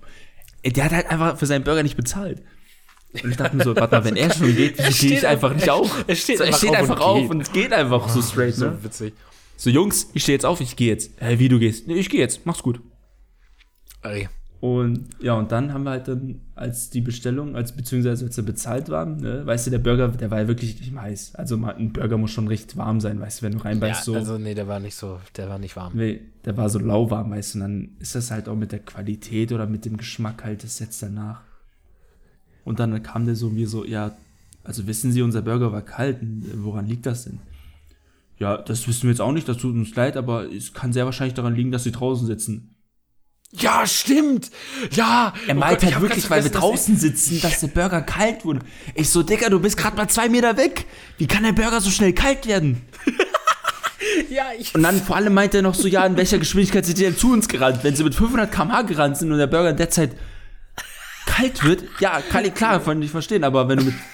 Der 0.65 0.85
hat 0.85 0.93
halt 0.93 1.11
einfach 1.11 1.39
für 1.39 1.47
seinen 1.47 1.65
Burger 1.65 1.83
nicht 1.83 1.97
bezahlt. 1.97 2.43
Und 3.12 3.31
ich 3.31 3.37
dachte 3.37 3.57
mir 3.57 3.64
so, 3.64 3.75
warte 3.77 3.97
mal, 3.97 4.05
wenn 4.05 4.16
er 4.16 4.33
schon 4.33 4.55
geht, 4.55 4.77
gehe 4.77 4.92
steht 4.92 5.12
ich 5.12 5.27
einfach 5.27 5.55
nicht 5.55 5.71
auf. 5.71 6.05
er 6.07 6.14
steht 6.16 6.38
so, 6.38 6.45
er 6.45 6.49
einfach 6.49 6.59
steht 6.59 6.71
auf 6.71 6.77
einfach 6.77 6.97
und 6.97 7.03
auf 7.03 7.21
geht. 7.21 7.31
und 7.31 7.53
geht 7.53 7.73
einfach 7.73 8.09
so 8.09 8.21
straight. 8.31 8.55
So 8.55 8.66
Ne? 8.66 8.79
witzig. 8.83 9.14
So, 9.57 9.71
Jungs, 9.71 10.11
ich 10.12 10.23
stehe 10.23 10.35
jetzt 10.37 10.45
auf, 10.45 10.61
ich 10.61 10.77
gehe 10.77 10.88
jetzt. 10.88 11.12
Hey, 11.16 11.38
wie 11.38 11.49
du 11.49 11.59
gehst? 11.59 11.87
Nee, 11.87 11.95
ich 11.95 12.11
gehe 12.11 12.21
jetzt, 12.21 12.45
mach's 12.45 12.62
gut. 12.62 12.81
Ey. 14.03 14.29
Und 14.61 15.09
ja, 15.21 15.35
und 15.35 15.53
dann 15.53 15.73
haben 15.73 15.85
wir 15.85 15.90
halt 15.90 16.09
dann, 16.09 16.40
als 16.55 16.88
die 16.90 17.03
Bestellung, 17.03 17.57
als 17.57 17.73
beziehungsweise 17.77 18.25
als 18.25 18.37
wir 18.37 18.45
bezahlt 18.45 18.88
waren, 18.88 19.19
ne, 19.19 19.45
weißt 19.47 19.66
du, 19.66 19.71
der 19.71 19.79
Burger, 19.79 20.09
der 20.09 20.31
war 20.31 20.40
ja 20.40 20.49
wirklich 20.49 20.81
nicht 20.81 20.95
heiß. 20.95 21.35
Also 21.35 21.57
mal, 21.59 21.75
ein 21.77 21.92
Burger 21.92 22.16
muss 22.16 22.31
schon 22.31 22.49
recht 22.49 22.77
warm 22.77 23.01
sein, 23.01 23.21
weißt 23.21 23.40
du, 23.40 23.47
wenn 23.47 23.53
du 23.53 23.59
Ja, 23.59 23.64
reinbeißt 23.64 24.05
so. 24.05 24.14
Also, 24.14 24.38
nee, 24.38 24.55
der 24.55 24.66
war 24.66 24.81
nicht 24.81 24.95
so, 24.97 25.21
der 25.37 25.49
war 25.51 25.59
nicht 25.59 25.77
warm. 25.77 25.92
Nee, 25.95 26.21
der 26.47 26.57
war 26.57 26.71
so 26.71 26.79
lauwarm, 26.79 27.31
weißt 27.31 27.55
du, 27.55 27.59
und 27.59 27.62
dann 27.62 27.88
ist 28.01 28.14
das 28.14 28.31
halt 28.31 28.49
auch 28.49 28.57
mit 28.57 28.73
der 28.73 28.79
Qualität 28.81 29.53
oder 29.53 29.66
mit 29.66 29.85
dem 29.85 29.99
Geschmack 29.99 30.42
halt, 30.42 30.64
das 30.64 30.79
setzt 30.79 31.03
danach. 31.03 31.42
Und 32.67 32.81
dann 32.81 33.01
kam 33.03 33.27
der 33.27 33.37
so 33.37 33.49
mir 33.49 33.69
so, 33.69 33.85
ja, 33.85 34.17
also 34.65 34.89
wissen 34.89 35.13
Sie, 35.13 35.23
unser 35.23 35.41
Burger 35.41 35.73
war 35.73 35.83
kalt, 35.83 36.19
woran 36.57 36.87
liegt 36.87 37.07
das 37.07 37.25
denn? 37.25 37.39
Ja, 38.39 38.59
das 38.59 38.89
wissen 38.89 39.05
wir 39.05 39.11
jetzt 39.11 39.21
auch 39.21 39.31
nicht, 39.31 39.49
das 39.49 39.59
tut 39.59 39.75
uns 39.75 39.95
leid, 39.95 40.17
aber 40.17 40.53
es 40.53 40.75
kann 40.75 40.93
sehr 40.93 41.05
wahrscheinlich 41.05 41.35
daran 41.35 41.55
liegen, 41.55 41.71
dass 41.71 41.85
Sie 41.85 41.93
draußen 41.93 42.27
sitzen. 42.27 42.75
Ja, 43.53 43.87
stimmt. 43.87 44.51
Ja. 44.91 45.33
Er 45.47 45.57
Oh 45.57 45.61
meint 45.61 45.85
ich 45.85 45.95
halt 45.95 46.03
wirklich, 46.03 46.29
weil 46.29 46.43
wir 46.43 46.51
draußen 46.51 46.97
sitzen, 46.97 47.41
dass 47.41 47.61
der 47.61 47.69
Burger 47.69 48.03
kalt 48.03 48.45
wurde. 48.45 48.61
Ich 48.97 49.11
so, 49.11 49.23
Dicker, 49.23 49.49
du 49.49 49.61
bist 49.61 49.77
gerade 49.77 49.97
mal 49.97 50.09
zwei 50.09 50.29
Meter 50.29 50.57
weg. 50.57 50.87
Wie 51.19 51.29
kann 51.29 51.45
der 51.45 51.53
Burger 51.53 51.81
so 51.81 51.91
schnell 51.91 52.13
kalt 52.13 52.47
werden? 52.47 52.83
Ja, 54.31 54.45
ich. 54.59 54.75
Und 54.75 54.83
dann 54.83 55.01
vor 55.01 55.17
allem 55.17 55.35
meint 55.35 55.55
er 55.55 55.63
noch 55.63 55.75
so, 55.75 55.89
ja, 55.89 56.05
in 56.07 56.17
welcher 56.17 56.39
Geschwindigkeit 56.39 56.85
sind 56.85 56.99
die 56.99 57.03
denn 57.03 57.17
zu 57.17 57.33
uns 57.33 57.49
gerannt? 57.49 57.81
Wenn 57.83 57.97
sie 57.97 58.05
mit 58.05 58.15
500 58.15 58.51
km/h 58.51 58.83
gerannt 58.83 59.17
sind 59.17 59.33
und 59.33 59.39
der 59.39 59.47
Burger 59.47 59.71
in 59.71 59.77
der 59.77 59.91
Zeit 59.91 60.13
kalt 61.37 61.64
wird, 61.64 61.85
ja, 62.01 62.20
kann 62.31 62.44
ich 62.44 62.55
klar, 62.55 62.81
kann 62.83 63.03
ich 63.03 63.11
verstehen, 63.11 63.44
aber 63.44 63.68
wenn 63.68 63.79
du 63.79 63.85
mit... 63.87 63.94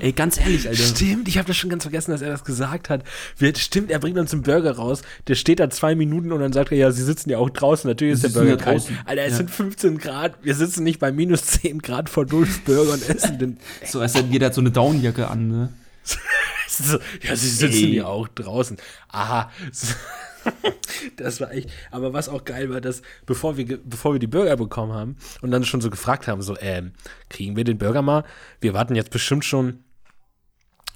Ey, 0.00 0.12
ganz 0.12 0.38
ehrlich, 0.40 0.66
Alter. 0.68 0.82
Stimmt, 0.82 1.28
ich 1.28 1.38
habe 1.38 1.46
das 1.46 1.56
schon 1.56 1.70
ganz 1.70 1.84
vergessen, 1.84 2.10
dass 2.10 2.20
er 2.22 2.30
das 2.30 2.44
gesagt 2.44 2.88
hat. 2.90 3.04
Wir, 3.38 3.54
stimmt, 3.54 3.90
er 3.90 3.98
bringt 3.98 4.18
uns 4.18 4.32
einen 4.32 4.42
Burger 4.42 4.72
raus. 4.76 5.02
Der 5.28 5.34
steht 5.34 5.60
da 5.60 5.70
zwei 5.70 5.94
Minuten 5.94 6.32
und 6.32 6.40
dann 6.40 6.52
sagt 6.52 6.72
er, 6.72 6.78
ja, 6.78 6.90
sie 6.90 7.04
sitzen 7.04 7.30
ja 7.30 7.38
auch 7.38 7.50
draußen. 7.50 7.88
Natürlich 7.88 8.14
ist 8.14 8.24
der 8.24 8.30
Burger 8.30 8.56
kalt. 8.56 8.78
draußen. 8.80 8.98
Alter, 9.04 9.22
es 9.24 9.30
Ja. 9.32 9.36
sind 9.38 9.50
15 9.50 9.98
Grad. 9.98 10.34
Wir 10.42 10.54
sitzen 10.54 10.82
nicht 10.82 10.98
bei 10.98 11.12
minus 11.12 11.44
10 11.44 11.80
Grad 11.80 12.08
vor 12.08 12.26
Dulfs 12.26 12.58
Burger 12.60 12.94
und 12.94 13.08
essen 13.08 13.38
den. 13.38 13.58
So, 13.86 14.00
als 14.00 14.14
hätte 14.14 14.28
jeder 14.30 14.46
hat 14.46 14.54
so 14.54 14.60
eine 14.62 14.70
Downjacke 14.72 15.28
an, 15.28 15.48
ne? 15.48 15.68
Ja, 17.22 17.36
sie 17.36 17.48
sitzen 17.48 17.84
Ey. 17.84 17.96
ja 17.96 18.06
auch 18.06 18.28
draußen. 18.28 18.76
Aha. 19.08 19.50
Das 21.16 21.40
war 21.40 21.52
echt. 21.52 21.70
Aber 21.90 22.12
was 22.12 22.28
auch 22.28 22.44
geil 22.44 22.70
war, 22.70 22.80
dass 22.80 23.02
bevor 23.26 23.56
wir, 23.56 23.78
bevor 23.84 24.14
wir 24.14 24.18
die 24.18 24.26
Burger 24.26 24.56
bekommen 24.56 24.92
haben 24.92 25.16
und 25.40 25.50
dann 25.50 25.64
schon 25.64 25.80
so 25.80 25.90
gefragt 25.90 26.28
haben, 26.28 26.42
so, 26.42 26.56
ähm, 26.60 26.92
kriegen 27.28 27.56
wir 27.56 27.64
den 27.64 27.78
Burger 27.78 28.02
mal? 28.02 28.24
Wir 28.60 28.74
warten 28.74 28.94
jetzt 28.94 29.10
bestimmt 29.10 29.44
schon 29.44 29.84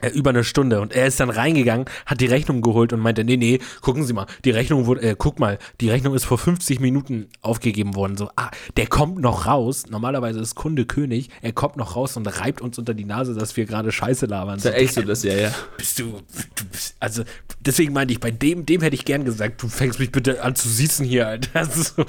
über 0.08 0.30
eine 0.30 0.44
Stunde 0.44 0.80
und 0.80 0.92
er 0.92 1.06
ist 1.06 1.20
dann 1.20 1.30
reingegangen, 1.30 1.86
hat 2.06 2.20
die 2.20 2.26
Rechnung 2.26 2.62
geholt 2.62 2.92
und 2.92 3.00
meinte, 3.00 3.24
nee, 3.24 3.36
nee, 3.36 3.60
gucken 3.80 4.04
Sie 4.04 4.12
mal, 4.12 4.26
die 4.44 4.50
Rechnung 4.50 4.86
wurde, 4.86 5.02
äh, 5.02 5.14
guck 5.16 5.38
mal, 5.38 5.58
die 5.80 5.90
Rechnung 5.90 6.14
ist 6.14 6.24
vor 6.24 6.38
50 6.38 6.80
Minuten 6.80 7.28
aufgegeben 7.42 7.94
worden. 7.94 8.16
So, 8.16 8.30
ah, 8.36 8.50
der 8.76 8.86
kommt 8.86 9.18
noch 9.18 9.46
raus. 9.46 9.84
Normalerweise 9.88 10.40
ist 10.40 10.54
Kunde 10.54 10.86
König. 10.86 11.30
Er 11.42 11.52
kommt 11.52 11.76
noch 11.76 11.96
raus 11.96 12.16
und 12.16 12.26
reibt 12.26 12.60
uns 12.60 12.78
unter 12.78 12.94
die 12.94 13.04
Nase, 13.04 13.34
dass 13.34 13.56
wir 13.56 13.66
gerade 13.66 13.92
Scheiße 13.92 14.26
labern. 14.26 14.58
So, 14.58 14.70
echt 14.70 14.94
so, 14.94 15.02
das, 15.02 15.22
ja, 15.22 15.34
ja. 15.34 15.54
bist 15.76 15.98
du, 15.98 16.04
du 16.04 16.64
bist, 16.70 16.96
also 17.00 17.24
deswegen 17.60 17.92
meinte 17.92 18.12
ich, 18.12 18.20
bei 18.20 18.30
dem, 18.30 18.66
dem 18.66 18.80
hätte 18.80 18.94
ich 18.94 19.04
gern 19.04 19.24
gesagt, 19.24 19.62
du 19.62 19.68
fängst 19.68 19.98
mich 19.98 20.10
bitte 20.10 20.42
an 20.42 20.54
zu 20.54 20.68
siezen 20.68 21.06
hier, 21.06 21.28
Alter. 21.28 21.68
So, 21.80 22.04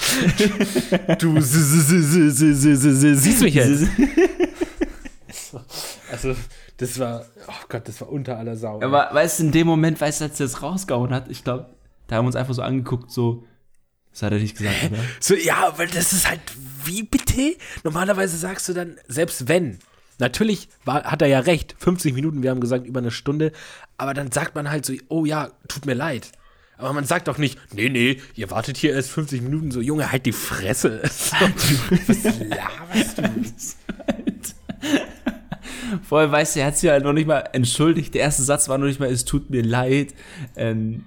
du 1.20 1.42
siehst 1.42 3.42
mich 3.42 3.54
jetzt. 3.54 3.88
Also, 6.12 6.36
das 6.82 6.98
war, 6.98 7.26
oh 7.48 7.66
Gott, 7.70 7.88
das 7.88 8.02
war 8.02 8.10
unter 8.10 8.38
aller 8.38 8.56
Sau. 8.58 8.82
Aber 8.82 9.10
weißt 9.12 9.40
du, 9.40 9.44
in 9.44 9.52
dem 9.52 9.68
Moment, 9.68 10.02
weißt 10.02 10.22
du, 10.22 10.26
als 10.26 10.40
er 10.40 10.48
das 10.48 10.64
rausgehauen 10.64 11.14
hat, 11.14 11.30
ich 11.30 11.44
glaube, 11.44 11.70
da 12.08 12.16
haben 12.16 12.26
wir 12.26 12.28
uns 12.28 12.36
einfach 12.36 12.56
so 12.56 12.64
angeguckt, 12.64 13.12
so, 13.12 13.46
das 14.12 14.24
hat 14.24 14.34
er 14.34 14.40
nicht 14.40 14.58
gesagt, 14.58 14.92
oder? 14.92 15.00
So, 15.20 15.36
ja, 15.36 15.74
weil 15.78 15.88
das 15.88 16.12
ist 16.12 16.28
halt, 16.28 16.42
wie 16.84 17.04
bitte? 17.04 17.56
Normalerweise 17.84 18.36
sagst 18.36 18.68
du 18.68 18.74
dann, 18.74 18.98
selbst 19.08 19.48
wenn, 19.48 19.78
natürlich 20.18 20.70
war, 20.84 21.04
hat 21.04 21.22
er 21.22 21.28
ja 21.28 21.40
recht, 21.42 21.76
50 21.78 22.16
Minuten, 22.16 22.42
wir 22.42 22.50
haben 22.50 22.62
gesagt 22.62 22.88
über 22.88 23.00
eine 23.00 23.12
Stunde, 23.12 23.52
aber 23.98 24.16
dann 24.16 24.32
sagt 24.32 24.56
man 24.56 24.72
halt 24.72 24.84
so, 24.84 24.94
oh 25.10 25.26
ja, 25.26 25.52
tut 25.68 25.86
mir 25.86 25.94
leid. 25.94 26.32
Aber 26.80 26.94
man 26.94 27.06
sagt 27.06 27.28
doch 27.28 27.38
nicht, 27.38 27.60
nee, 27.76 27.90
nee, 27.90 28.20
ihr 28.34 28.50
wartet 28.50 28.76
hier 28.76 28.94
erst 28.94 29.12
50 29.12 29.44
Minuten, 29.44 29.70
so, 29.70 29.82
Junge, 29.82 30.12
halt 30.12 30.26
die 30.26 30.32
Fresse. 30.32 31.04
So, 31.12 31.36
was 32.08 32.40
laberst 32.40 33.18
du? 33.20 33.24
Vorher 36.04 36.32
weißt 36.32 36.56
du, 36.56 36.60
er 36.62 36.68
hat 36.68 36.78
sich 36.78 36.90
halt 36.90 37.04
noch 37.04 37.14
nicht 37.14 37.28
mal 37.28 37.50
entschuldigt. 37.54 38.14
Der 38.14 38.22
erste 38.22 38.44
Satz 38.44 38.70
war 38.70 38.78
noch 38.78 38.88
nicht 38.88 39.00
mal, 39.00 39.10
es 39.10 39.26
tut 39.26 39.50
mir 39.50 39.64
leid. 39.64 40.14
Ähm, 40.56 41.06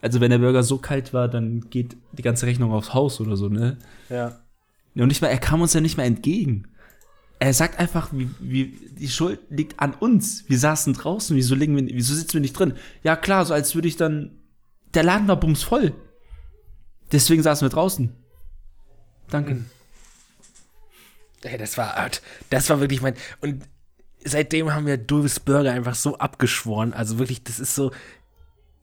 also 0.00 0.20
wenn 0.20 0.30
der 0.30 0.38
Burger 0.38 0.62
so 0.62 0.78
kalt 0.78 1.12
war, 1.12 1.28
dann 1.28 1.68
geht 1.70 1.96
die 2.12 2.22
ganze 2.22 2.46
Rechnung 2.46 2.72
aufs 2.72 2.94
Haus 2.94 3.20
oder 3.20 3.36
so, 3.36 3.48
ne? 3.48 3.78
Ja. 4.08 4.40
Und 4.94 5.08
nicht 5.08 5.22
mal, 5.22 5.28
er 5.28 5.38
kam 5.38 5.60
uns 5.60 5.74
ja 5.74 5.80
nicht 5.80 5.96
mal 5.96 6.04
entgegen. 6.04 6.68
Er 7.40 7.54
sagt 7.54 7.78
einfach, 7.78 8.10
wie, 8.12 8.28
wie, 8.40 8.76
die 8.98 9.08
Schuld 9.08 9.40
liegt 9.48 9.78
an 9.78 9.94
uns. 9.94 10.48
Wir 10.48 10.58
saßen 10.58 10.94
draußen, 10.94 11.36
wieso, 11.36 11.54
liegen 11.54 11.76
wir, 11.76 11.94
wieso 11.94 12.14
sitzen 12.14 12.34
wir 12.34 12.40
nicht 12.40 12.58
drin? 12.58 12.74
Ja 13.04 13.14
klar, 13.14 13.44
so 13.44 13.54
als 13.54 13.74
würde 13.74 13.86
ich 13.86 13.96
dann, 13.96 14.38
der 14.94 15.04
Laden 15.04 15.28
war 15.28 15.38
bumsvoll. 15.38 15.94
Deswegen 17.12 17.42
saßen 17.42 17.64
wir 17.64 17.70
draußen. 17.70 18.12
Danke. 19.30 19.64
Ey, 21.42 21.58
das 21.58 21.78
war, 21.78 22.10
das 22.50 22.68
war 22.68 22.80
wirklich 22.80 23.00
mein, 23.00 23.14
und 23.40 23.62
seitdem 24.24 24.74
haben 24.74 24.86
wir 24.86 24.96
Dulves 24.96 25.40
Burger 25.40 25.72
einfach 25.72 25.94
so 25.94 26.18
abgeschworen, 26.18 26.92
also 26.92 27.18
wirklich, 27.18 27.42
das 27.42 27.58
ist 27.60 27.74
so, 27.74 27.92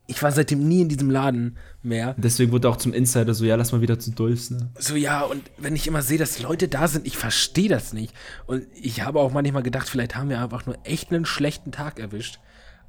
ich 0.08 0.22
war 0.22 0.32
seitdem 0.32 0.68
nie 0.68 0.82
in 0.82 0.90
diesem 0.90 1.10
Laden 1.10 1.58
mehr. 1.82 2.14
Deswegen 2.18 2.52
wurde 2.52 2.70
auch 2.70 2.78
zum 2.78 2.94
Insider 2.94 3.34
so, 3.34 3.44
ja, 3.44 3.56
lass 3.56 3.72
mal 3.72 3.82
wieder 3.82 3.98
zu 3.98 4.12
Dulfs, 4.12 4.52
ne? 4.52 4.70
So, 4.78 4.96
ja, 4.96 5.22
und 5.22 5.44
wenn 5.58 5.76
ich 5.76 5.88
immer 5.88 6.04
sehe, 6.04 6.20
dass 6.20 6.40
Leute 6.40 6.68
da 6.68 6.88
sind, 6.88 7.08
ich 7.08 7.18
verstehe 7.18 7.70
das 7.70 7.92
nicht. 7.92 8.14
Und 8.46 8.68
ich 8.80 9.02
habe 9.02 9.20
auch 9.20 9.32
manchmal 9.32 9.64
gedacht, 9.64 9.90
vielleicht 9.90 10.16
haben 10.16 10.30
wir 10.30 10.40
einfach 10.42 10.68
nur 10.68 10.78
echt 10.84 11.12
einen 11.12 11.26
schlechten 11.26 11.72
Tag 11.72 12.00
erwischt. 12.00 12.40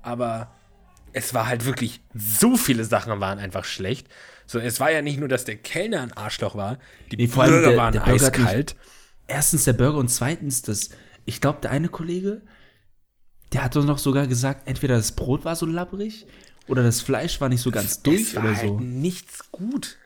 Aber 0.03 0.53
es 1.15 1.33
war 1.33 1.47
halt 1.47 1.65
wirklich, 1.65 2.03
so 2.15 2.57
viele 2.59 2.85
Sachen 2.85 3.19
waren 3.19 3.39
einfach 3.39 3.65
schlecht. 3.65 4.09
So, 4.45 4.59
es 4.59 4.79
war 4.79 4.93
ja 4.93 5.01
nicht 5.01 5.19
nur, 5.19 5.29
dass 5.29 5.47
der 5.47 5.57
Kellner 5.57 6.03
ein 6.03 6.13
Arschloch 6.13 6.55
war, 6.55 6.79
die 7.11 7.17
Nee, 7.17 7.29
vor 7.29 7.45
allem 7.45 7.53
Burger 7.55 7.69
der- 7.71 7.77
waren 7.79 7.93
der 7.95 8.01
Burger 8.01 8.13
eiskalt. 8.27 8.77
erstens 9.27 9.65
der 9.65 9.73
Burger 9.73 9.97
und 9.97 10.09
zweitens 10.11 10.61
das, 10.61 10.91
ich 11.27 11.41
glaube, 11.41 11.61
der 11.61 11.71
eine 11.71 11.89
Kollege, 11.89 12.43
der 13.53 13.63
hat 13.65 13.77
uns 13.77 13.85
noch 13.85 13.99
sogar 13.99 14.27
gesagt, 14.27 14.67
entweder 14.67 14.97
das 14.97 15.13
Brot 15.13 15.45
war 15.45 15.57
so 15.57 15.67
labbrig 15.67 16.27
oder 16.69 16.83
das 16.83 17.01
Fleisch 17.01 17.41
war 17.41 17.49
nicht 17.49 17.61
so 17.61 17.71
ganz 17.71 18.03
durch 18.03 18.23
es 18.23 18.35
war 18.35 18.45
oder 18.45 18.57
halt 18.57 18.69
so. 18.69 18.81
nichts 18.81 19.53
gut. 19.53 19.99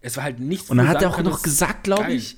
Es 0.00 0.16
war 0.16 0.24
halt 0.24 0.38
nichts 0.38 0.70
Und 0.70 0.76
dann 0.76 0.88
hat 0.88 1.02
er 1.02 1.10
auch 1.10 1.22
noch 1.22 1.42
gesagt, 1.42 1.84
glaube 1.84 2.12
ich, 2.12 2.36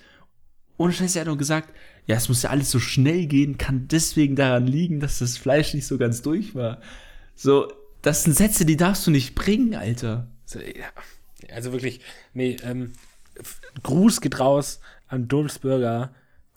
ohne 0.78 0.92
Scheiß, 0.92 1.16
er 1.16 1.20
hat 1.20 1.28
noch 1.28 1.36
gesagt, 1.36 1.74
ja, 2.06 2.16
es 2.16 2.28
muss 2.28 2.42
ja 2.42 2.50
alles 2.50 2.70
so 2.70 2.78
schnell 2.78 3.26
gehen, 3.26 3.58
kann 3.58 3.88
deswegen 3.88 4.36
daran 4.36 4.66
liegen, 4.66 5.00
dass 5.00 5.18
das 5.18 5.36
Fleisch 5.36 5.74
nicht 5.74 5.86
so 5.86 5.98
ganz 5.98 6.22
durch 6.22 6.54
war. 6.54 6.80
So, 7.34 7.70
das 8.00 8.24
sind 8.24 8.36
Sätze, 8.36 8.64
die 8.64 8.76
darfst 8.76 9.06
du 9.06 9.10
nicht 9.10 9.34
bringen, 9.34 9.74
Alter. 9.74 10.28
So, 10.46 10.60
ja. 10.60 10.86
Also 11.52 11.72
wirklich, 11.72 12.00
nee, 12.32 12.56
ähm, 12.62 12.92
Gruß 13.82 14.20
geht 14.20 14.40
raus 14.40 14.80
an 15.08 15.28
Dulfs 15.28 15.58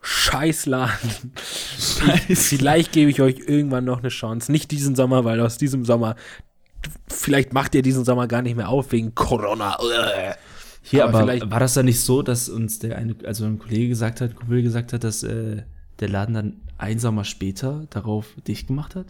Scheißladen. 0.01 1.31
Vielleicht 2.33 2.91
gebe 2.91 3.11
ich 3.11 3.21
euch 3.21 3.39
irgendwann 3.39 3.85
noch 3.85 3.99
eine 3.99 4.09
Chance. 4.09 4.51
Nicht 4.51 4.71
diesen 4.71 4.95
Sommer, 4.95 5.25
weil 5.25 5.39
aus 5.39 5.57
diesem 5.57 5.85
Sommer, 5.85 6.15
vielleicht 7.07 7.53
macht 7.53 7.75
ihr 7.75 7.83
diesen 7.83 8.03
Sommer 8.03 8.27
gar 8.27 8.41
nicht 8.41 8.55
mehr 8.55 8.69
auf 8.69 8.91
wegen 8.91 9.13
Corona. 9.13 9.77
Hier, 10.83 11.05
Aber 11.05 11.19
aber, 11.19 11.51
war 11.51 11.59
das 11.59 11.75
dann 11.75 11.85
nicht 11.85 12.01
so, 12.01 12.23
dass 12.23 12.49
uns 12.49 12.79
der 12.79 12.97
eine, 12.97 13.15
also 13.25 13.45
ein 13.45 13.59
Kollege 13.59 13.87
gesagt 13.89 14.21
hat, 14.21 14.35
Kumpel 14.35 14.63
gesagt 14.63 14.93
hat, 14.93 15.03
dass 15.03 15.21
äh, 15.21 15.61
der 15.99 16.09
Laden 16.09 16.33
dann 16.33 16.61
ein 16.79 16.97
Sommer 16.97 17.23
später 17.23 17.85
darauf 17.91 18.25
dicht 18.47 18.67
gemacht 18.67 18.95
hat? 18.95 19.05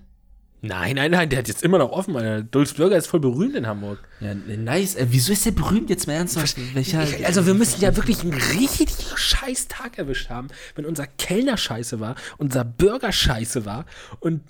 Nein, 0.64 0.96
nein, 0.96 1.10
nein, 1.10 1.28
der 1.30 1.40
hat 1.40 1.48
jetzt 1.48 1.64
immer 1.64 1.80
noch 1.80 1.92
offen. 1.92 2.16
Alter. 2.16 2.44
Dulfs 2.44 2.74
Burger 2.76 2.96
ist 2.96 3.08
voll 3.08 3.20
berühmt 3.20 3.56
in 3.56 3.66
Hamburg. 3.66 4.00
Ja, 4.20 4.36
nice. 4.36 4.96
Äh, 4.96 5.08
wieso 5.10 5.34
ist 5.34 5.44
der 5.46 5.52
berühmt 5.52 5.90
jetzt 5.90 6.06
mal 6.06 6.14
ernsthaft? 6.14 6.56
Welcher? 6.76 7.04
Ich, 7.04 7.26
also 7.26 7.48
wir 7.48 7.56
müssen 7.56 7.82
ja 7.82 7.96
wirklich 7.96 8.22
einen 8.22 8.34
richtig 8.34 8.90
scheiß 9.16 9.68
Tag 9.70 9.98
erwischt 9.98 10.30
haben, 10.30 10.50
wenn 10.76 10.86
unser 10.86 11.08
Kellner 11.08 11.58
scheiße 11.58 12.00
war, 12.00 12.16
unser 12.38 12.64
Burger 12.64 13.12
scheiße 13.12 13.66
war 13.66 13.86
und 14.20 14.42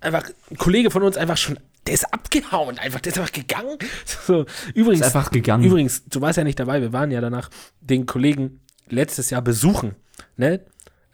einfach 0.00 0.22
ein 0.50 0.56
Kollege 0.56 0.92
von 0.92 1.02
uns 1.02 1.16
einfach 1.16 1.36
schon, 1.36 1.58
der 1.88 1.94
ist 1.94 2.12
abgehauen, 2.12 2.78
einfach, 2.78 3.00
der 3.00 3.12
ist 3.12 3.18
einfach 3.18 3.32
gegangen. 3.32 3.76
So, 4.26 4.46
übrigens, 4.74 5.00
Ist 5.06 5.16
einfach 5.16 5.30
gegangen. 5.32 5.64
Übrigens, 5.64 6.04
du 6.04 6.20
warst 6.20 6.36
ja 6.36 6.44
nicht 6.44 6.60
dabei, 6.60 6.80
wir 6.80 6.92
waren 6.92 7.10
ja 7.10 7.20
danach 7.20 7.50
den 7.80 8.06
Kollegen 8.06 8.60
letztes 8.88 9.30
Jahr 9.30 9.42
besuchen, 9.42 9.96
ne? 10.36 10.60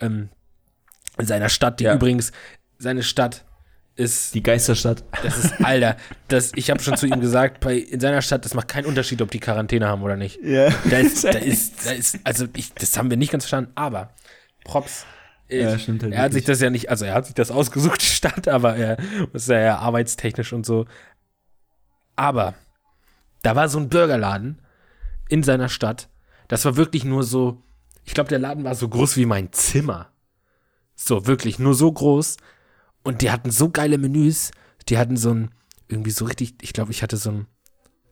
Ähm, 0.01 0.29
in 1.19 1.27
seiner 1.27 1.49
Stadt, 1.49 1.81
die 1.81 1.85
Ja. 1.85 1.95
übrigens, 1.95 2.33
seine 2.79 3.03
Stadt 3.03 3.45
ist, 3.95 4.35
Die 4.35 4.43
Geisterstadt. 4.43 5.05
das 5.23 5.37
ist, 5.45 5.65
Alter, 5.65 5.97
das, 6.29 6.53
ich 6.55 6.71
habe 6.71 6.83
schon 6.83 6.97
zu 6.97 7.07
ihm 7.07 7.21
gesagt, 7.21 7.61
bei, 7.61 7.77
in 7.77 8.01
seiner 8.01 8.23
Stadt, 8.23 8.45
das 8.45 8.55
macht 8.55 8.69
keinen 8.69 8.87
Unterschied, 8.87 9.21
ob 9.23 9.31
die 9.31 9.39
Quarantäne 9.41 9.87
haben 9.87 10.03
oder 10.03 10.17
nicht. 10.17 10.41
Ja. 10.43 10.71
Da 10.91 10.99
ist, 10.99 11.25
da 11.25 11.31
ist, 11.31 11.87
da 11.87 11.91
ist, 11.93 12.19
also 12.25 12.47
ich, 12.57 12.73
das 12.75 12.97
haben 12.97 13.11
wir 13.11 13.17
nicht 13.19 13.33
ganz 13.33 13.45
verstanden, 13.45 13.73
aber 13.75 14.11
Props. 14.65 15.05
Ja, 15.49 15.75
Ich- 15.75 15.83
stimmt 15.83 16.03
halt 16.03 16.15
er 16.15 16.23
hat 16.23 16.33
sich 16.33 16.45
das 16.45 16.61
ja 16.61 16.71
nicht, 16.71 16.89
also 16.89 17.05
er 17.05 17.15
hat 17.15 17.27
sich 17.27 17.35
das 17.35 17.51
ausgesucht, 17.51 18.01
die 18.01 18.07
Stadt, 18.07 18.49
aber 18.49 18.77
er 18.77 18.97
ist 19.35 19.49
ja, 19.49 19.59
ja 19.61 19.79
arbeitstechnisch 19.79 20.53
und 20.55 20.65
so. 20.65 20.87
Aber 22.17 22.55
da 23.43 23.57
war 23.57 23.69
so 23.69 23.79
ein 23.79 23.89
Burgerladen 23.89 24.61
in 25.29 25.43
seiner 25.43 25.69
Stadt. 25.69 26.09
Das 26.49 26.65
war 26.65 26.77
wirklich 26.77 27.05
nur 27.05 27.23
so, 27.25 27.63
ich 28.05 28.15
glaube, 28.15 28.29
der 28.29 28.39
Laden 28.39 28.65
war 28.65 28.75
so 28.75 28.89
groß 28.89 29.17
wie 29.17 29.27
mein 29.27 29.53
Zimmer. 29.53 30.09
So, 30.95 31.27
wirklich, 31.27 31.59
nur 31.59 31.75
so 31.75 31.91
groß. 31.91 32.37
Und 33.03 33.23
die 33.23 33.31
hatten 33.31 33.51
so 33.51 33.71
geile 33.71 33.99
Menüs. 33.99 34.51
Die 34.89 34.99
hatten 34.99 35.17
so 35.17 35.33
ein, 35.33 35.51
irgendwie 35.89 36.11
so 36.11 36.25
richtig, 36.25 36.55
ich 36.63 36.73
glaube, 36.73 36.93
ich 36.93 37.03
hatte 37.03 37.17
so 37.17 37.31
ein, 37.31 37.47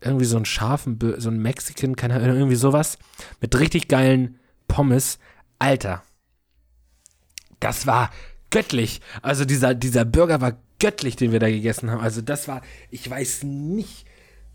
irgendwie 0.01 0.24
so 0.24 0.36
einen 0.36 0.47
scharfen, 0.47 0.99
so 1.18 1.28
einen 1.28 1.43
Mexican, 1.43 1.97
keine 1.97 2.14
Ahnung, 2.14 2.36
irgendwie 2.36 2.57
sowas. 2.57 2.99
Mit 3.41 3.59
richtig 3.59 3.88
geilen 3.88 4.38
Pommes. 4.68 5.18
Alter. 5.59 6.03
Das 7.61 7.86
war 7.86 8.11
göttlich. 8.51 9.01
Also 9.22 9.45
dieser, 9.45 9.74
dieser 9.74 10.05
Burger 10.05 10.41
war 10.41 10.59
göttlich, 10.78 11.16
den 11.16 11.32
wir 11.32 11.38
da 11.38 11.51
gegessen 11.51 11.91
haben. 11.91 12.01
Also 12.01 12.22
das 12.22 12.49
war, 12.49 12.62
ich 12.91 13.09
weiß 13.09 13.43
nicht, 13.45 14.07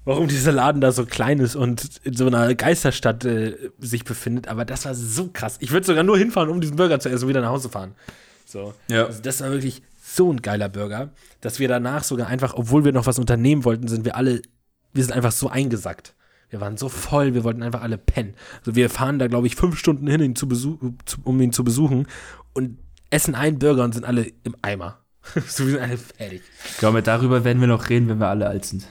warum 0.04 0.28
dieser 0.28 0.52
Laden 0.52 0.82
da 0.82 0.92
so 0.92 1.06
klein 1.06 1.40
ist 1.40 1.56
und 1.56 2.00
in 2.04 2.16
so 2.16 2.28
einer 2.28 2.54
Geisterstadt 2.56 3.26
äh, 3.26 3.56
sich 3.80 4.04
befindet, 4.04 4.48
aber 4.48 4.66
das 4.66 4.86
war 4.86 4.96
so 4.96 5.30
krass. 5.32 5.58
Ich 5.60 5.72
würde 5.72 5.86
sogar 5.86 6.04
nur 6.04 6.18
hinfahren, 6.18 6.50
um 6.50 6.62
diesen 6.62 6.76
Burger 6.76 7.00
zu 7.00 7.10
essen 7.10 7.24
und 7.24 7.30
wieder 7.30 7.42
nach 7.42 7.50
Hause 7.50 7.70
fahren. 7.70 7.96
So. 8.46 8.74
Ja. 8.88 9.06
Also 9.06 9.22
das 9.22 9.42
war 9.42 9.52
wirklich 9.52 9.82
so 10.16 10.32
ein 10.32 10.41
geiler 10.41 10.70
Burger, 10.70 11.11
dass 11.41 11.59
wir 11.59 11.68
danach 11.68 12.03
sogar 12.03 12.28
einfach, 12.28 12.53
obwohl 12.53 12.86
wir 12.86 12.91
noch 12.91 13.05
was 13.05 13.20
unternehmen 13.20 13.66
wollten, 13.66 13.88
sind 13.88 14.05
wir 14.05 14.16
alle, 14.16 14.41
wir 14.93 15.03
sind 15.03 15.13
einfach 15.13 15.32
so 15.32 15.49
eingesackt. 15.49 16.16
Wir 16.49 16.61
waren 16.61 16.78
so 16.78 16.89
voll, 16.89 17.34
wir 17.34 17.43
wollten 17.43 17.63
einfach 17.63 17.82
alle 17.82 17.97
pennen. 17.97 18.36
Also 18.59 18.76
wir 18.76 18.89
fahren 18.89 19.20
da, 19.20 19.28
glaube 19.28 19.47
ich, 19.47 19.55
fünf 19.55 19.78
Stunden 19.78 20.07
hin, 20.07 20.22
ihn 20.22 20.36
zu 20.36 20.47
besuch, 20.47 20.80
um 21.24 21.41
ihn 21.41 21.51
zu 21.51 21.63
besuchen 21.63 22.07
und 22.53 22.80
essen 23.09 23.36
einen 23.36 23.59
Burger 23.59 23.84
und 23.84 23.93
sind 23.93 24.05
alle 24.05 24.32
im 24.43 24.55
Eimer. 24.61 24.99
so, 25.47 25.66
wir 25.66 25.74
sind 25.74 25.82
alle 25.82 25.97
fertig. 25.97 26.41
Ich 26.70 26.78
glaube, 26.78 27.01
darüber 27.01 27.43
werden 27.43 27.59
wir 27.59 27.68
noch 27.68 27.89
reden, 27.89 28.07
wenn 28.07 28.20
wir 28.20 28.28
alle 28.28 28.47
alt 28.47 28.66
sind. 28.66 28.88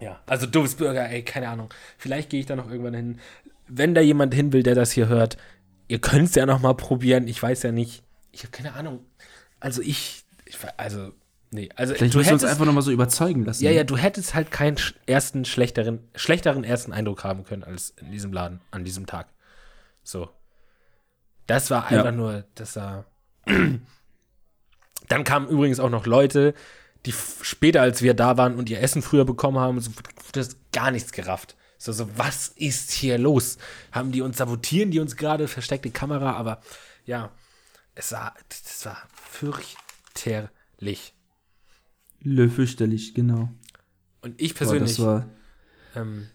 Ja, 0.00 0.18
also 0.26 0.46
doofes 0.46 0.74
Burger, 0.74 1.08
ey, 1.08 1.22
keine 1.22 1.48
Ahnung. 1.48 1.72
Vielleicht 1.98 2.30
gehe 2.30 2.40
ich 2.40 2.46
da 2.46 2.56
noch 2.56 2.70
irgendwann 2.70 2.94
hin. 2.94 3.18
Wenn 3.68 3.94
da 3.94 4.00
jemand 4.00 4.34
hin 4.34 4.52
will, 4.52 4.62
der 4.62 4.74
das 4.74 4.90
hier 4.90 5.08
hört, 5.08 5.36
ihr 5.88 6.00
könnt 6.00 6.30
es 6.30 6.34
ja 6.34 6.46
noch 6.46 6.60
mal 6.60 6.74
probieren. 6.74 7.28
Ich 7.28 7.40
weiß 7.40 7.62
ja 7.62 7.72
nicht. 7.72 8.02
Ich 8.32 8.42
habe 8.42 8.50
keine 8.50 8.74
Ahnung. 8.74 9.00
Also 9.60 9.82
ich, 9.82 10.24
ich 10.46 10.56
also 10.76 11.12
nee, 11.50 11.68
also 11.76 11.94
Vielleicht 11.94 12.14
du 12.14 12.18
wir 12.18 12.20
uns 12.20 12.28
hättest, 12.28 12.44
einfach 12.46 12.64
nochmal 12.64 12.82
so 12.82 12.90
überzeugen 12.90 13.44
lassen. 13.44 13.62
ja, 13.64 13.70
ja, 13.70 13.84
du 13.84 13.96
hättest 13.96 14.34
halt 14.34 14.50
keinen 14.50 14.76
ersten 15.06 15.44
schlechteren, 15.44 16.00
schlechteren 16.14 16.64
ersten 16.64 16.92
Eindruck 16.92 17.24
haben 17.24 17.44
können 17.44 17.62
als 17.64 17.90
in 18.00 18.10
diesem 18.10 18.32
Laden 18.32 18.60
an 18.70 18.84
diesem 18.84 19.06
Tag. 19.06 19.28
So. 20.02 20.28
Das 21.46 21.70
war 21.70 21.90
Ja. 21.92 21.98
einfach 21.98 22.12
nur, 22.16 22.44
das 22.54 22.76
war. 22.76 23.04
Dann 25.08 25.24
kamen 25.24 25.48
übrigens 25.48 25.80
auch 25.80 25.90
noch 25.90 26.06
Leute, 26.06 26.54
die 27.06 27.12
später 27.12 27.80
als 27.82 28.02
wir 28.02 28.14
da 28.14 28.36
waren 28.36 28.56
und 28.56 28.68
ihr 28.70 28.80
Essen 28.80 29.02
früher 29.02 29.24
bekommen 29.24 29.58
haben, 29.58 29.80
so, 29.80 29.90
das 30.32 30.56
gar 30.72 30.90
nichts 30.90 31.12
gerafft. 31.12 31.56
So, 31.78 31.92
so, 31.92 32.08
was 32.18 32.48
ist 32.48 32.90
hier 32.92 33.18
los? 33.18 33.56
Haben 33.90 34.12
die 34.12 34.20
uns 34.20 34.36
sabotieren, 34.36 34.90
die 34.90 35.00
uns 35.00 35.16
gerade 35.16 35.48
versteckte 35.48 35.90
Kamera, 35.90 36.32
aber 36.34 36.60
ja, 37.06 37.30
es 37.94 38.12
war, 38.12 38.34
das 38.48 38.84
war 38.86 38.96
fürchterlich. 39.12 41.14
Le 42.22 42.48
fürchterlich, 42.50 43.14
genau. 43.14 43.50
Und 44.22 44.40
ich 44.40 44.52
Boah, 44.54 44.58
persönlich 44.58 44.98
war, 45.00 45.28
ähm, 45.96 46.28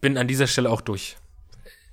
bin 0.00 0.16
an 0.18 0.28
dieser 0.28 0.46
Stelle 0.46 0.70
auch 0.70 0.80
durch. 0.80 1.16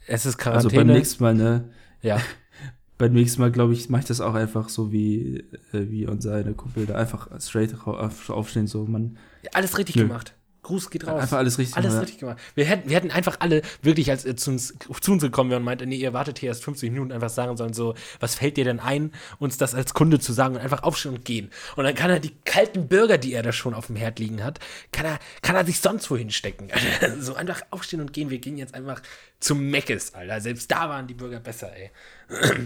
Es 0.08 0.26
ist 0.26 0.36
also 0.48 0.70
Quarantäne. 0.70 0.86
beim 0.86 0.96
nächsten 0.96 1.24
Mal, 1.24 1.36
ne? 1.36 1.74
ja, 2.02 2.22
Beim 2.98 3.14
nächsten 3.14 3.40
Mal, 3.40 3.52
glaube 3.52 3.72
ich, 3.74 3.88
mache 3.88 4.02
ich 4.02 4.08
das 4.08 4.20
auch 4.20 4.34
einfach 4.34 4.68
so 4.68 4.92
wie, 4.92 5.38
äh, 5.72 5.90
wie 5.90 6.06
unser 6.06 6.44
Kumpel 6.54 6.86
da. 6.86 6.96
Einfach 6.96 7.30
straight 7.40 7.74
ra- 7.88 8.08
auf- 8.08 8.30
aufstehen, 8.30 8.68
so. 8.68 8.86
Man, 8.86 9.18
alles 9.54 9.78
richtig 9.78 9.96
Nö. 9.96 10.04
gemacht. 10.04 10.36
Gruß 10.70 10.92
geht 10.92 11.08
raus. 11.08 11.20
einfach 11.20 11.40
alles 11.40 11.58
richtig 11.58 11.76
Alles 11.76 11.88
machen, 11.88 11.96
ja. 11.96 12.02
richtig 12.02 12.20
gemacht. 12.20 12.38
Wir 12.54 12.66
hätten, 12.66 12.90
wir 12.90 12.96
hätten 12.96 13.10
einfach 13.10 13.38
alle 13.40 13.64
wirklich, 13.82 14.12
als 14.12 14.24
er 14.24 14.38
zu 14.38 14.52
uns, 14.52 14.76
zu 15.02 15.12
uns 15.12 15.24
gekommen 15.24 15.50
wäre 15.50 15.60
und 15.60 15.66
meinte, 15.66 15.88
nee, 15.88 15.96
ihr 15.96 16.14
wartet 16.14 16.38
hier 16.38 16.50
erst 16.50 16.64
50 16.64 16.92
Minuten, 16.92 17.12
einfach 17.12 17.32
sagen 17.32 17.58
sollen, 17.58 17.74
so, 17.74 17.96
was 18.20 18.36
fällt 18.36 18.56
dir 18.56 18.66
denn 18.66 18.80
ein, 18.80 19.12
uns 19.40 19.58
das 19.58 19.74
als 19.74 19.96
Kunde 19.96 20.20
zu 20.20 20.32
sagen 20.32 20.56
und 20.56 20.62
einfach 20.62 20.84
aufstehen 20.84 21.16
und 21.16 21.26
gehen. 21.26 21.50
Und 21.76 21.86
dann 21.86 21.96
kann 21.96 22.12
er 22.12 22.20
die 22.20 22.36
kalten 22.46 22.88
Burger, 22.88 23.18
die 23.18 23.34
er 23.34 23.42
da 23.42 23.52
schon 23.52 23.74
auf 23.74 23.88
dem 23.88 23.96
Herd 23.96 24.20
liegen 24.20 24.44
hat, 24.44 24.60
kann 24.92 25.08
er, 25.08 25.18
kann 25.42 25.56
er 25.56 25.66
sich 25.66 25.80
sonst 25.80 26.12
wohin 26.12 26.30
stecken. 26.30 26.68
so 27.20 27.34
einfach 27.34 27.64
aufstehen 27.72 28.02
und 28.02 28.14
gehen. 28.14 28.30
Wir 28.30 28.38
gehen 28.38 28.60
jetzt 28.60 28.76
einfach 28.76 29.02
zum 29.40 29.72
Meckes, 29.72 30.14
Alter. 30.14 30.40
Selbst 30.40 30.70
da 30.70 30.88
waren 30.88 31.08
die 31.08 31.16
Burger 31.16 31.40
besser, 31.40 31.76
ey. 31.76 31.90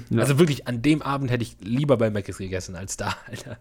Ja. 0.10 0.20
Also 0.20 0.40
wirklich, 0.40 0.68
an 0.68 0.82
dem 0.82 1.02
Abend 1.02 1.32
hätte 1.32 1.44
ich 1.44 1.56
lieber 1.62 1.96
bei 1.96 2.10
Meckes 2.10 2.38
gegessen 2.38 2.76
als 2.76 2.98
da, 2.98 3.16
Alter. 3.30 3.60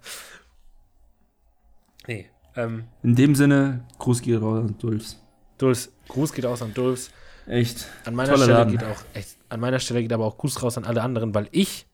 Nee, 2.09 2.28
ähm, 2.57 2.84
In 3.03 3.14
dem 3.14 3.34
Sinne, 3.34 3.84
Gruß 3.98 4.22
geht 4.22 4.40
raus 4.40 4.59
an 4.61 4.76
Dulfs. 4.78 5.20
Dulfs, 5.59 5.90
Gruß 6.09 6.32
geht 6.32 6.46
aus 6.46 6.62
an 6.62 6.74
Dulfs. 6.74 7.11
Echt. 7.46 7.86
An 8.05 8.14
meiner 8.14 8.36
Stelle 8.36 8.53
Laden. 8.53 8.72
geht 8.72 8.84
auch 8.84 9.03
echt, 9.14 9.36
an 9.48 9.61
meiner 9.61 9.78
Stelle 9.80 10.03
geht 10.03 10.12
aber 10.12 10.24
auch 10.24 10.38
Gruß 10.38 10.62
raus 10.62 10.78
an 10.78 10.84
alle 10.84 11.03
anderen, 11.03 11.34
weil 11.34 11.48
ich, 11.50 11.86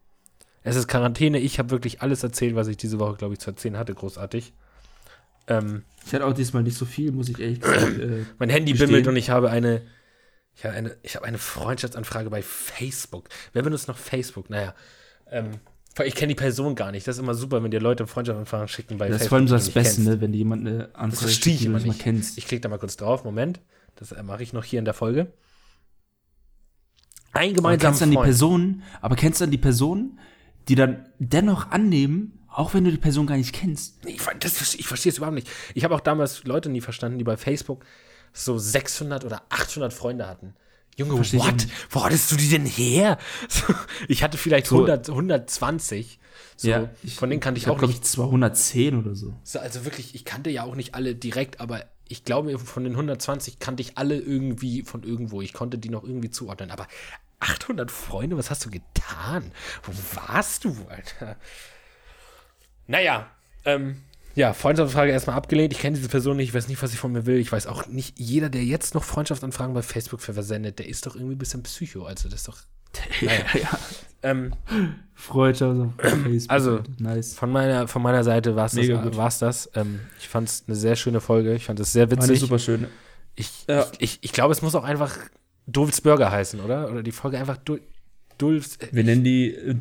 es 0.63 0.77
ist 0.77 0.89
Quarantäne, 0.89 1.39
ich 1.39 1.59
habe 1.59 1.71
wirklich 1.71 2.03
alles 2.03 2.23
erzählt, 2.23 2.55
was 2.55 2.69
ich 2.69 2.77
diese 2.77 2.99
Woche, 2.99 3.17
glaube 3.17 3.35
ich, 3.35 3.41
zu 3.41 3.51
erzählen 3.51 3.79
hatte, 3.79 3.95
großartig. 3.95 4.53
Ähm, 5.47 5.85
Ich 6.05 6.13
hatte 6.13 6.27
auch 6.27 6.35
diesmal 6.35 6.63
nicht 6.63 6.77
so 6.77 6.85
viel, 6.85 7.13
muss 7.13 7.29
ich 7.31 7.39
ehrlich 7.41 7.61
gesagt. 7.61 7.99
Äh, 7.99 8.25
mein 8.39 8.51
Handy 8.51 8.75
bimmelt 8.75 9.07
und 9.07 9.17
ich 9.17 9.31
habe 9.31 9.51
eine, 9.51 9.83
ich 10.55 10.65
habe 10.65 10.75
eine, 10.75 10.97
ich 11.03 11.17
habe 11.17 11.25
eine 11.25 11.39
Freundschaftsanfrage 11.39 12.29
bei 12.29 12.43
Facebook. 12.43 13.29
Wer 13.55 13.63
benutzt 13.63 13.89
noch 13.89 13.97
Facebook? 13.97 14.51
Naja, 14.51 14.75
ähm, 15.31 15.53
ich 16.05 16.15
kenne 16.15 16.29
die 16.29 16.35
Person 16.37 16.75
gar 16.75 16.93
nicht. 16.93 17.07
Das 17.07 17.17
ist 17.17 17.23
immer 17.23 17.35
super, 17.35 17.63
wenn 17.63 17.71
dir 17.71 17.81
Leute 17.81 18.07
Freundschaftsanfragen 18.07 18.69
schicken 18.69 18.99
bei 18.99 19.09
das 19.09 19.23
ist 19.23 19.29
Facebook. 19.29 19.29
vor 19.29 19.39
allem 19.39 19.49
so 19.49 19.55
die 19.55 19.59
das 19.59 19.67
du 19.67 19.73
Beste, 19.73 20.03
ne? 20.03 20.21
Wenn 20.21 20.33
dir 20.33 20.39
jemand 20.39 20.67
eine 20.67 20.79
Das 20.79 20.95
Anfrage 20.95 21.17
verstehe 21.17 21.55
ich 21.55 21.59
die 21.61 21.65
du 21.67 21.71
immer 21.71 21.81
nicht 21.81 22.01
kennst. 22.01 22.39
Ich 22.39 22.47
klicke 22.47 22.61
da 22.61 22.69
mal 22.69 22.79
kurz 22.79 22.97
drauf. 22.97 23.25
Moment. 23.25 23.61
Das 23.97 24.13
äh, 24.13 24.23
mache 24.23 24.43
ich 24.43 24.53
noch 24.53 24.65
hier 24.65 24.79
in 24.79 24.85
der 24.85 24.95
Folge. 24.95 25.33
Ein 27.33 27.55
gemeinsamer 27.55 27.91
kennst 27.91 28.03
dann 28.03 28.11
die 28.11 28.17
Freund. 28.17 28.27
Personen, 28.27 28.83
aber 29.01 29.17
kennst 29.17 29.41
dann 29.41 29.51
die 29.51 29.59
Personen, 29.59 30.19
die 30.69 30.75
dann 30.75 31.07
dennoch 31.19 31.71
annehmen, 31.71 32.39
auch 32.49 32.75
wenn 32.75 32.85
du 32.85 32.91
die 32.91 32.99
Person 32.99 33.27
gar 33.27 33.37
nicht 33.37 33.55
kennst. 33.55 34.05
Ich, 34.07 34.21
das, 34.41 34.75
ich 34.75 34.87
verstehe 34.87 35.11
es 35.11 35.19
überhaupt 35.19 35.35
nicht. 35.35 35.49
Ich 35.75 35.85
habe 35.85 35.95
auch 35.95 36.01
damals 36.01 36.45
Leute 36.45 36.69
nie 36.69 36.81
verstanden, 36.81 37.19
die 37.19 37.25
bei 37.25 37.37
Facebook 37.37 37.85
so 38.33 38.59
600 38.59 39.25
oder 39.25 39.43
800 39.51 39.93
Freunde 39.93 40.27
hatten. 40.27 40.55
Junge, 40.99 41.15
Versteh 41.15 41.37
ich 41.37 41.45
what? 41.45 41.67
Wo 41.91 42.05
hattest 42.05 42.33
du 42.33 42.37
die 42.37 42.49
denn 42.49 42.67
her? 42.67 43.19
So, 43.49 43.73
ich 44.09 44.25
hatte 44.25 44.37
vielleicht 44.37 44.67
So- 44.67 44.77
100, 44.85 45.09
120. 45.09 46.19
So, 46.57 46.89
von 47.17 47.31
denen 47.31 47.39
kannte 47.41 47.61
ich, 47.61 47.69
hab, 47.69 47.77
auch 47.77 47.81
nicht. 47.83 47.91
ich, 47.99 48.03
210 48.03 48.99
oder 48.99 49.15
so. 49.15 49.33
So, 49.45 49.61
also 49.61 49.85
wirklich, 49.85 50.17
ich 50.17 50.25
kannte 50.25 50.51
ja 50.51 50.65
auch 50.65 50.75
nicht 50.75 50.97
alle 50.97 51.15
direkt, 51.15 51.61
aber 51.61 51.85
ich 52.09 52.25
glaube, 52.25 52.59
von 52.59 52.83
den 52.83 52.95
120 52.95 53.61
kannte 53.61 53.81
ich 53.81 53.97
alle 53.97 54.17
irgendwie 54.17 54.83
von 54.83 55.05
irgendwo. 55.05 55.41
Ich 55.41 55.53
konnte 55.53 55.79
die 55.79 55.89
noch 55.89 56.03
irgendwie 56.03 56.31
zuordnen. 56.31 56.73
Aber 56.73 56.89
800 57.39 57.93
Freunde, 57.93 58.37
was 58.37 58.51
hast 58.51 58.65
du 58.65 58.71
getan? 58.71 59.53
Wo 59.85 59.93
warst 60.17 60.65
du, 60.65 60.75
Alter? 60.89 61.37
Naja, 62.89 63.31
ähm, 63.65 64.03
ja, 64.39 64.53
Freundschaftsanfrage 64.53 65.11
erstmal 65.13 65.37
abgelehnt. 65.37 65.73
Ich 65.73 65.81
kenne 65.81 65.97
diese 65.97 66.09
Person 66.09 66.37
nicht, 66.37 66.49
ich 66.51 66.55
weiß 66.55 66.69
nicht, 66.69 66.81
was 66.83 66.93
sie 66.93 66.97
von 66.97 67.11
mir 67.13 67.27
will. 67.27 67.39
Ich 67.39 67.51
weiß 67.51 67.67
auch 67.67 67.87
nicht, 67.89 68.19
jeder, 68.19 68.49
der 68.49 68.65
jetzt 68.65 68.95
noch 68.95 69.03
Freundschaftsanfragen 69.05 69.75
bei 69.75 69.83
Facebook 69.83 70.21
versendet, 70.21 70.79
der 70.79 70.89
ist 70.89 71.07
doch 71.07 71.17
irgendwie 71.17 71.35
ein 71.35 71.39
bisschen 71.39 71.63
Psycho. 71.65 72.05
Also, 72.05 72.29
das 72.29 72.41
ist 72.41 72.49
doch. 72.49 72.59
Naja. 73.21 73.39
ja. 73.55 73.79
Ähm, 74.23 74.53
Freundschaft 75.15 75.79
Facebook. 76.01 76.51
Also, 76.51 76.81
nice. 76.99 77.35
von 77.35 77.51
meiner, 77.51 77.89
von 77.89 78.01
meiner 78.03 78.25
Seite 78.25 78.55
war 78.57 78.67
es 78.67 78.73
das. 78.73 78.81
Mega 78.81 79.03
gut. 79.03 79.17
War's 79.17 79.39
das. 79.39 79.71
Ähm, 79.75 80.01
ich 80.21 80.29
fand 80.29 80.49
es 80.49 80.65
eine 80.67 80.77
sehr 80.77 80.97
schöne 80.97 81.21
Folge. 81.21 81.55
Ich 81.55 81.65
fand 81.67 81.81
es 81.81 81.93
sehr 81.93 82.11
War 82.11 82.17
eine 82.19 82.27
witzig. 82.29 82.41
super 82.41 82.59
schöne. 82.59 82.89
Ich, 83.35 83.67
Ja. 83.69 83.87
ich, 83.99 84.01
ich, 84.01 84.19
ich 84.23 84.33
glaube, 84.33 84.53
es 84.53 84.63
muss 84.63 84.75
auch 84.75 84.85
einfach 84.85 85.17
Dulfs 85.67 86.01
Burger 86.01 86.31
heißen, 86.31 86.61
oder? 86.61 86.91
Oder 86.91 87.03
die 87.03 87.13
Folge 87.13 87.39
einfach 87.39 87.57
Dul 87.59 87.81
Dulfs. 88.39 88.77
äh, 88.77 88.89
Wir 88.93 89.05
nennen 89.05 89.25
die, 89.25 89.53
äh, 89.53 89.75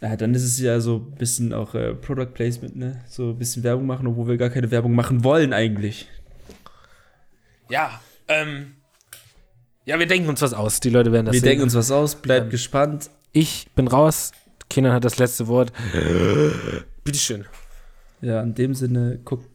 ja, 0.00 0.16
dann 0.16 0.34
ist 0.34 0.44
es 0.44 0.58
ja 0.58 0.80
so 0.80 0.96
ein 0.96 1.14
bisschen 1.16 1.52
auch 1.52 1.74
äh, 1.74 1.94
Product 1.94 2.32
Placement, 2.34 2.76
ne? 2.76 3.02
So 3.08 3.30
ein 3.30 3.38
bisschen 3.38 3.62
Werbung 3.62 3.86
machen, 3.86 4.06
obwohl 4.06 4.28
wir 4.28 4.36
gar 4.36 4.50
keine 4.50 4.70
Werbung 4.70 4.94
machen 4.94 5.24
wollen 5.24 5.52
eigentlich. 5.52 6.08
Ja, 7.68 8.00
ähm. 8.28 8.76
Ja, 9.84 9.98
wir 9.98 10.06
denken 10.06 10.28
uns 10.28 10.42
was 10.42 10.52
aus. 10.54 10.80
Die 10.80 10.90
Leute 10.90 11.12
werden 11.12 11.26
das 11.26 11.32
wir 11.34 11.40
sehen. 11.40 11.48
denken 11.50 11.64
uns 11.64 11.74
was 11.74 11.90
aus, 11.90 12.16
bleibt 12.16 12.44
Ähm, 12.46 12.50
gespannt. 12.50 13.10
ich 13.32 13.68
bin 13.74 13.88
raus. 13.88 14.32
Kindern 14.68 14.92
hat 14.92 15.04
das 15.04 15.18
letzte 15.18 15.48
Wort. 15.48 15.72
Bitteschön. 17.04 17.44
Ja, 18.20 18.40
in 18.42 18.54
dem 18.54 18.74
Sinne, 18.74 19.18
guckt 19.24 19.48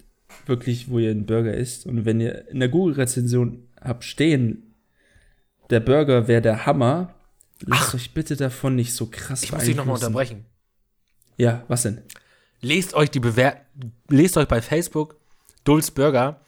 wirklich, 0.45 0.89
wo 0.89 0.99
ihr 0.99 1.11
einen 1.11 1.25
Burger 1.25 1.53
isst. 1.53 1.85
Und 1.85 2.05
wenn 2.05 2.19
ihr 2.19 2.49
in 2.49 2.59
der 2.59 2.69
Google-Rezension 2.69 3.67
habt 3.81 4.03
stehen, 4.03 4.73
der 5.69 5.79
Burger 5.79 6.27
wäre 6.27 6.41
der 6.41 6.65
Hammer, 6.65 7.14
lasst 7.61 7.95
euch 7.95 8.13
bitte 8.13 8.35
davon 8.35 8.75
nicht 8.75 8.93
so 8.93 9.07
krass 9.07 9.43
Ich 9.43 9.51
muss 9.51 9.63
dich 9.63 9.75
nochmal 9.75 9.95
unterbrechen. 9.95 10.45
Ja, 11.37 11.63
was 11.67 11.83
denn? 11.83 12.01
lest 12.65 12.93
euch 12.93 13.11
die 13.11 13.19
Bewer 13.19 13.57
lest 14.09 14.37
euch 14.37 14.47
bei 14.47 14.61
Facebook 14.61 15.15
Dulls 15.63 15.91
Burger 15.91 16.39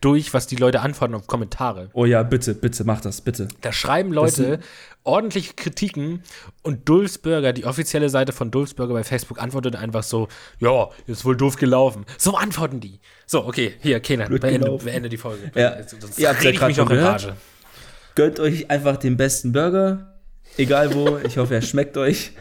durch, 0.00 0.34
was 0.34 0.46
die 0.46 0.56
Leute 0.56 0.80
antworten 0.80 1.14
auf 1.14 1.26
Kommentare. 1.26 1.88
Oh 1.94 2.04
ja, 2.04 2.22
bitte, 2.22 2.54
bitte, 2.54 2.84
mach 2.84 3.00
das, 3.00 3.22
bitte. 3.22 3.48
Da 3.62 3.72
schreiben 3.72 4.12
Leute 4.12 4.60
ordentliche 5.04 5.54
Kritiken 5.54 6.22
und 6.62 6.88
Dulls 6.88 7.18
Burger, 7.18 7.52
die 7.54 7.64
offizielle 7.64 8.10
Seite 8.10 8.32
von 8.32 8.50
Dulls 8.50 8.74
Burger 8.74 8.92
bei 8.92 9.04
Facebook, 9.04 9.40
antwortet 9.40 9.74
einfach 9.76 10.02
so: 10.02 10.28
Ja, 10.60 10.90
ist 11.06 11.24
wohl 11.24 11.36
doof 11.36 11.56
gelaufen. 11.56 12.04
So 12.18 12.36
antworten 12.36 12.80
die. 12.80 13.00
So, 13.24 13.46
okay, 13.46 13.74
hier, 13.80 14.00
Kenan, 14.00 14.38
beende, 14.38 14.70
beende 14.84 15.08
die 15.08 15.16
Folge. 15.16 15.50
Ja. 15.54 15.82
Sonst 15.82 16.18
ja 16.18 16.32
ich 16.32 16.60
mich 16.60 16.76
noch 16.76 16.90
in. 16.90 16.98
Rage. 16.98 17.34
Gönnt 18.14 18.38
euch 18.38 18.70
einfach 18.70 18.98
den 18.98 19.16
besten 19.16 19.52
Burger, 19.52 20.15
egal 20.56 20.94
wo. 20.94 21.18
Ich 21.18 21.38
hoffe, 21.38 21.54
er 21.54 21.62
schmeckt 21.62 21.96
euch. 21.96 22.32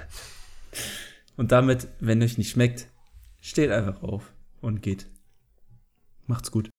Und 1.37 1.51
damit, 1.51 1.87
wenn 1.99 2.21
euch 2.21 2.37
nicht 2.37 2.51
schmeckt, 2.51 2.87
steht 3.41 3.71
einfach 3.71 4.01
auf 4.03 4.33
und 4.61 4.81
geht. 4.81 5.07
Macht's 6.27 6.51
gut. 6.51 6.69